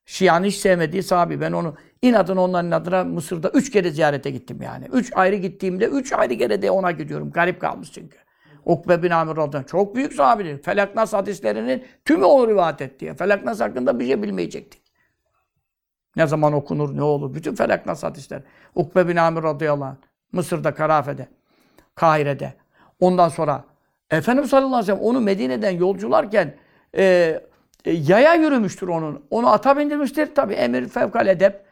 Şia'nın 0.06 0.46
hiç 0.46 0.56
sevmediği 0.56 1.04
sahabi. 1.04 1.42
Ben 1.42 1.52
onu 1.52 1.76
inadına 2.02 2.44
onların 2.44 2.72
adına 2.72 3.04
Mısır'da 3.04 3.50
üç 3.50 3.72
kere 3.72 3.92
ziyarete 3.92 4.30
gittim 4.30 4.62
yani. 4.62 4.86
Üç 4.94 5.12
ayrı 5.16 5.36
gittiğimde 5.36 5.86
üç 5.86 6.14
ayrı 6.14 6.38
kere 6.38 6.62
de 6.62 6.72
ona 6.72 6.92
gidiyorum. 6.92 7.32
Garip 7.32 7.62
kalmış 7.62 7.92
çünkü. 7.92 8.18
Ukbe 8.66 9.04
bin 9.04 9.10
Amir 9.10 9.32
radıyallahu 9.32 9.58
anh. 9.58 9.68
Çok 9.68 9.96
büyük 9.96 10.14
sahabidir. 10.14 10.64
Felak 10.64 10.96
Nas 10.96 11.14
hadislerinin 11.14 11.86
tümü 12.06 12.26
o 12.26 12.48
rivayet 12.48 12.82
etti. 12.82 13.14
Felak 13.18 13.46
Nas 13.46 13.60
hakkında 13.60 14.00
bir 14.00 14.06
şey 14.06 14.24
bilmeyecektik. 14.24 14.82
Ne 16.16 16.28
zaman 16.28 16.54
okunur, 16.54 16.98
ne 16.98 17.04
olur. 17.04 17.34
Bütün 17.34 17.56
Felak 17.56 17.86
Nas 17.86 18.04
hadisler. 18.04 18.42
Ukbe 18.76 19.08
bin 19.08 19.16
Amir 19.16 19.44
radıyallahu 19.44 19.90
anh. 19.90 19.96
Mısır'da, 20.32 20.74
Karafe'de, 20.74 21.28
Kahire'de. 21.96 22.54
Ondan 23.00 23.30
sonra 23.30 23.69
Efendimiz 24.12 24.50
sallallahu 24.50 24.76
aleyhi 24.76 24.92
ve 24.92 24.96
sellem 24.96 25.10
onu 25.10 25.22
Medine'den 25.22 25.72
yolcularken 25.72 26.56
e, 26.98 27.04
e, 27.86 27.92
yaya 27.92 28.34
yürümüştür 28.34 28.88
onun. 28.88 29.26
Onu 29.30 29.52
ata 29.52 29.78
bindirmiştir. 29.78 30.36
Tabi 30.36 30.54
emir 30.54 30.88
fevkal 30.88 31.28
edep 31.28 31.64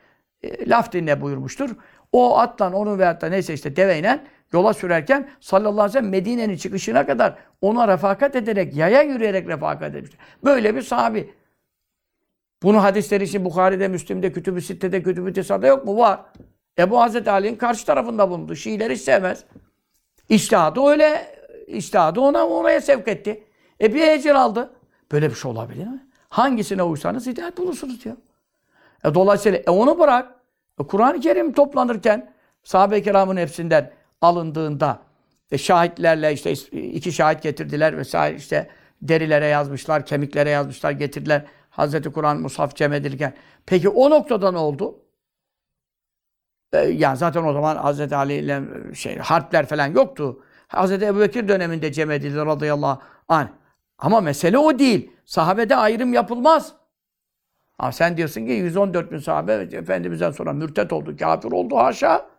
e, 0.44 0.70
laf 0.70 0.92
dinle 0.92 1.22
buyurmuştur. 1.22 1.70
O 2.12 2.38
attan 2.38 2.74
onu 2.74 3.00
veyahut 3.00 3.22
da 3.22 3.30
neyse 3.30 3.54
işte 3.54 3.76
deveyle 3.76 4.20
yola 4.54 4.74
sürerken 4.74 5.30
sallallahu 5.40 5.72
aleyhi 5.72 5.88
ve 5.88 6.00
sellem 6.00 6.10
Medine'nin 6.10 6.58
çıkışına 6.58 7.06
kadar 7.06 7.36
ona 7.62 7.88
refakat 7.88 8.36
ederek, 8.36 8.76
yaya 8.76 9.02
yürüyerek 9.02 9.48
refakat 9.48 9.96
etmiştir. 9.96 10.20
Böyle 10.44 10.76
bir 10.76 10.82
sahabi. 10.82 11.34
Bunu 12.64 12.84
hadisleri 12.84 13.24
için 13.24 13.46
Bukhari'de, 13.46 13.88
Müslim'de, 13.88 14.32
Kütüb-ü 14.32 14.62
Sitte'de, 14.62 15.04
Kütüb-ü 15.04 15.34
Tesa'da 15.34 15.68
yok 15.68 15.86
mu? 15.86 15.98
Var. 15.98 16.20
Ebu 16.80 17.02
Hazreti 17.02 17.32
Ali'nin 17.32 17.56
karşı 17.56 17.86
tarafında 17.86 18.30
bulundu. 18.30 18.56
Şiileri 18.56 18.94
hiç 18.94 19.02
sevmez. 19.02 19.44
İçtihadı 20.30 20.82
öyle, 20.88 21.37
içtihadı 21.68 22.20
ona 22.20 22.48
oraya 22.48 22.82
sevk 22.82 23.08
etti. 23.08 23.44
E 23.82 23.94
bir 23.94 24.08
ecir 24.08 24.36
aldı. 24.36 24.74
Böyle 25.12 25.30
bir 25.30 25.36
şey 25.36 25.52
olabilir 25.52 25.88
mi? 25.88 26.08
Hangisine 26.30 26.84
uysanız 26.84 27.28
hidayet 27.28 27.58
bulursunuz 27.58 28.04
diyor. 28.04 28.16
E 29.06 29.14
dolayısıyla 29.14 29.60
e 29.68 29.70
onu 29.70 30.00
bırak. 30.00 30.36
E 30.82 30.84
Kur'an-ı 30.84 31.20
Kerim 31.20 31.54
toplanırken 31.54 32.34
sahabe-i 32.64 33.04
kiramın 33.04 33.38
hepsinden 33.38 33.92
alındığında 34.22 35.00
e 35.52 35.58
şahitlerle 35.58 36.34
işte 36.34 36.52
iki 36.72 37.12
şahit 37.12 37.44
getirdiler 37.44 37.98
vesaire 37.98 38.36
işte 38.36 38.70
derilere 39.02 39.46
yazmışlar, 39.46 40.06
kemiklere 40.06 40.50
yazmışlar, 40.50 40.92
getirdiler. 40.92 41.46
Hazreti 41.70 42.12
Kur'an 42.12 42.42
Musaf 42.42 42.76
cem 42.76 42.94
edilirken. 42.94 43.34
Peki 43.66 43.90
o 43.90 44.10
noktada 44.10 44.52
ne 44.52 44.58
oldu? 44.58 45.00
E, 46.74 46.78
yani 46.78 47.18
zaten 47.18 47.44
o 47.44 47.54
zaman 47.54 47.76
Hazreti 47.76 48.16
Ali 48.16 48.34
ile 48.34 48.62
şey 48.96 49.18
harpler 49.18 49.66
falan 49.66 49.88
yoktu. 49.88 50.44
Hz. 50.70 50.92
Ebu 50.92 51.20
Bekir 51.20 51.48
döneminde 51.48 51.92
cem 51.92 52.12
edildi 52.12 52.38
radıyallahu 52.38 53.00
anh. 53.28 53.48
Ama 53.98 54.22
mesele 54.22 54.58
o 54.58 54.80
değil. 54.80 55.12
Sahabede 55.26 55.76
ayrım 55.76 56.14
yapılmaz. 56.14 56.74
Ama 57.80 57.92
sen 57.92 58.18
diyorsun 58.18 58.46
ki 58.46 58.52
114 58.52 59.12
bin 59.12 59.18
sahabe 59.18 59.54
Efendimiz'den 59.54 60.32
sonra 60.32 60.54
mürtet 60.54 60.94
oldu, 60.94 61.18
kafir 61.18 61.52
oldu 61.52 61.78
haşa. 61.78 62.30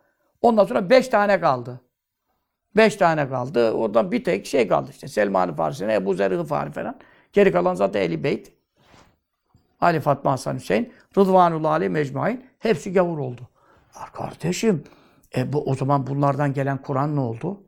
Ondan 0.43 0.65
sonra 0.65 0.91
5 0.91 1.09
tane 1.09 1.41
kaldı. 1.41 1.81
5 2.77 2.97
tane 2.97 3.29
kaldı. 3.29 3.73
Oradan 3.73 4.13
bir 4.13 4.25
tek 4.25 4.47
şey 4.47 4.69
kaldı 4.69 4.91
işte. 4.91 5.09
Selman-ı 5.09 5.55
Farisi'ne, 5.55 5.95
Ebu 5.95 6.15
Zer-i 6.15 6.37
Gıfari 6.37 6.71
falan. 6.71 6.97
Geri 7.33 7.53
kalan 7.53 7.75
zaten 7.75 8.01
Ehli 8.01 8.25
Beyt. 8.25 8.53
Ali 9.81 10.01
Fatma 10.01 10.33
Hasan 10.33 10.55
Hüseyin, 10.55 10.93
Rıdvanullah 11.19 11.71
Ali 11.71 11.89
Mecmuain 11.89 12.47
hepsi 12.59 12.93
gavur 12.93 13.19
oldu. 13.19 13.49
Ya 13.97 14.07
kardeşim, 14.13 14.85
e 15.37 15.53
bu, 15.53 15.65
o 15.65 15.75
zaman 15.75 16.07
bunlardan 16.07 16.53
gelen 16.53 16.79
Kur'an 16.79 17.17
ne 17.17 17.21
oldu? 17.21 17.61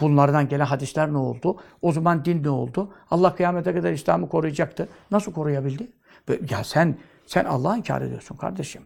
Bunlardan 0.00 0.48
gelen 0.48 0.64
hadisler 0.64 1.12
ne 1.12 1.18
oldu? 1.18 1.56
O 1.82 1.92
zaman 1.92 2.24
din 2.24 2.42
ne 2.42 2.50
oldu? 2.50 2.92
Allah 3.10 3.34
kıyamete 3.34 3.74
kadar 3.74 3.92
İslam'ı 3.92 4.28
koruyacaktı. 4.28 4.88
Nasıl 5.10 5.32
koruyabildi? 5.32 5.90
Ya 6.50 6.64
sen 6.64 6.98
sen 7.26 7.44
Allah'ı 7.44 7.78
inkar 7.78 8.02
ediyorsun 8.02 8.36
kardeşim. 8.36 8.82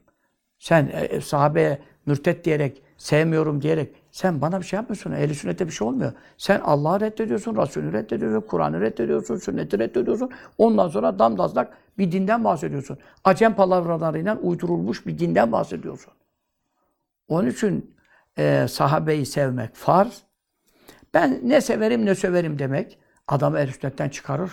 Sen 0.58 0.90
e, 0.92 1.00
e, 1.00 1.20
sahabeye 1.20 1.78
mürtet 2.06 2.44
diyerek, 2.44 2.82
sevmiyorum 2.96 3.62
diyerek 3.62 3.94
sen 4.10 4.40
bana 4.40 4.60
bir 4.60 4.64
şey 4.66 4.76
yapmıyorsun. 4.76 5.12
Ehli 5.12 5.34
sünnete 5.34 5.66
bir 5.66 5.72
şey 5.72 5.88
olmuyor. 5.88 6.12
Sen 6.36 6.60
Allah'ı 6.60 7.00
reddediyorsun, 7.00 7.56
Resulü 7.56 7.92
reddediyorsun, 7.92 8.46
Kur'an'ı 8.46 8.80
reddediyorsun, 8.80 9.36
sünneti 9.36 9.78
reddediyorsun. 9.78 10.30
Ondan 10.58 10.88
sonra 10.88 11.18
damdazlak 11.18 11.76
bir 11.98 12.12
dinden 12.12 12.44
bahsediyorsun. 12.44 12.98
Acem 13.24 13.54
palavralarıyla 13.54 14.36
uydurulmuş 14.36 15.06
bir 15.06 15.18
dinden 15.18 15.52
bahsediyorsun. 15.52 16.12
Onun 17.28 17.50
için 17.50 17.94
e, 18.38 18.66
sahabeyi 18.68 19.26
sevmek 19.26 19.74
farz. 19.74 20.22
Ben 21.14 21.40
ne 21.42 21.60
severim 21.60 22.06
ne 22.06 22.14
söverim 22.14 22.58
demek 22.58 22.98
adamı 23.28 23.58
el 23.58 23.72
sünnetten 23.72 24.08
çıkarır. 24.08 24.50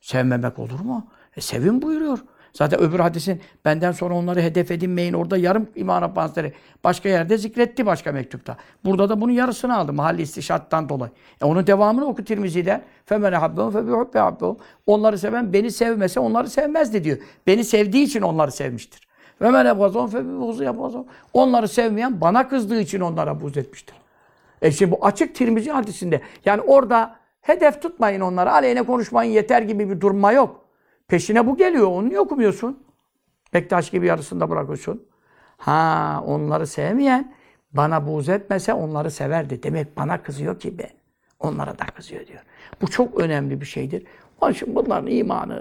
Sevmemek 0.00 0.58
olur 0.58 0.80
mu? 0.80 1.06
E 1.36 1.40
sevin 1.40 1.82
buyuruyor. 1.82 2.18
Zaten 2.52 2.80
öbür 2.80 3.00
hadisin 3.00 3.40
benden 3.64 3.92
sonra 3.92 4.14
onları 4.14 4.40
hedef 4.40 4.70
edinmeyin 4.70 5.12
orada 5.12 5.36
yarım 5.36 5.68
İmam 5.76 6.02
Rabbani 6.02 6.52
başka 6.84 7.08
yerde 7.08 7.38
zikretti 7.38 7.86
başka 7.86 8.12
mektupta. 8.12 8.56
Burada 8.84 9.08
da 9.08 9.20
bunun 9.20 9.32
yarısını 9.32 9.76
aldı 9.76 9.92
mahalli 9.92 10.22
istişattan 10.22 10.88
dolayı. 10.88 11.10
E 11.42 11.44
onun 11.44 11.66
devamını 11.66 12.06
oku 12.06 12.24
Tirmizi'den. 12.24 12.82
Femene 13.04 13.36
habbehum 13.36 13.72
fe 13.72 13.86
bihubbe 13.86 14.18
habbehum. 14.18 14.56
Onları 14.86 15.18
seven 15.18 15.52
beni 15.52 15.70
sevmese 15.70 16.20
onları 16.20 16.50
sevmezdi 16.50 17.04
diyor. 17.04 17.18
Beni 17.46 17.64
sevdiği 17.64 18.06
için 18.06 18.22
onları 18.22 18.52
sevmiştir. 18.52 19.08
Ve 19.40 19.50
men 19.50 19.66
ebgazon 19.66 20.06
fe 20.06 20.22
Onları 21.32 21.68
sevmeyen 21.68 22.20
bana 22.20 22.48
kızdığı 22.48 22.80
için 22.80 23.00
onlara 23.00 23.40
buz 23.40 23.56
etmiştir. 23.56 23.94
E 24.62 24.70
şimdi 24.70 24.90
bu 24.90 25.06
açık 25.06 25.34
Tirmizi 25.34 25.70
hadisinde. 25.70 26.20
Yani 26.44 26.60
orada 26.60 27.16
hedef 27.40 27.82
tutmayın 27.82 28.20
onları. 28.20 28.52
Aleyhine 28.52 28.82
konuşmayın 28.82 29.32
yeter 29.32 29.62
gibi 29.62 29.90
bir 29.90 30.00
durma 30.00 30.32
yok. 30.32 30.64
Peşine 31.08 31.46
bu 31.46 31.56
geliyor. 31.56 31.86
Onu 31.86 32.08
niye 32.08 32.20
okumuyorsun? 32.20 32.82
Bektaş 33.54 33.90
gibi 33.90 34.06
yarısında 34.06 34.50
bırakıyorsun. 34.50 35.06
Ha 35.56 36.22
onları 36.26 36.66
sevmeyen 36.66 37.34
bana 37.72 38.06
buğz 38.06 38.28
etmese 38.28 38.74
onları 38.74 39.10
severdi. 39.10 39.62
Demek 39.62 39.96
bana 39.96 40.22
kızıyor 40.22 40.60
ki 40.60 40.78
ben. 40.78 40.90
Onlara 41.40 41.78
da 41.78 41.84
kızıyor 41.86 42.26
diyor. 42.26 42.40
Bu 42.82 42.90
çok 42.90 43.20
önemli 43.20 43.60
bir 43.60 43.66
şeydir. 43.66 44.06
Onun 44.40 44.52
için 44.52 44.74
bunların 44.74 45.10
imanı 45.10 45.54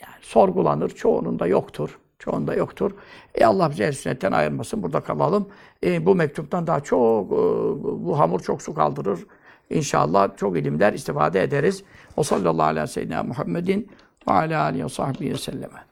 yani 0.00 0.14
sorgulanır. 0.20 0.88
Çoğunun 0.88 1.38
da 1.38 1.46
yoktur. 1.46 1.98
Çoğunda 2.18 2.54
yoktur. 2.54 2.90
E 3.34 3.44
Allah 3.44 3.70
bizi 3.70 3.82
el 3.82 3.92
sünnetten 3.92 4.32
ayırmasın. 4.32 4.82
Burada 4.82 5.00
kalalım. 5.00 5.48
E, 5.84 6.06
bu 6.06 6.14
mektuptan 6.14 6.66
daha 6.66 6.80
çok, 6.80 7.32
e, 7.32 7.36
bu 8.04 8.18
hamur 8.18 8.40
çok 8.40 8.62
su 8.62 8.74
kaldırır. 8.74 9.20
İnşallah 9.70 10.36
çok 10.36 10.58
ilimler 10.58 10.92
istifade 10.92 11.42
ederiz. 11.42 11.84
O 12.16 12.22
sallallahu 12.22 12.66
aleyhi 12.66 12.82
ve 12.82 12.86
sellem 12.86 13.26
Muhammedin 13.26 13.88
ve 14.28 14.32
aleyhi 14.32 14.84
ve 14.84 14.88
sahbihi 14.88 15.32
ve 15.32 15.38
selleme. 15.38 15.87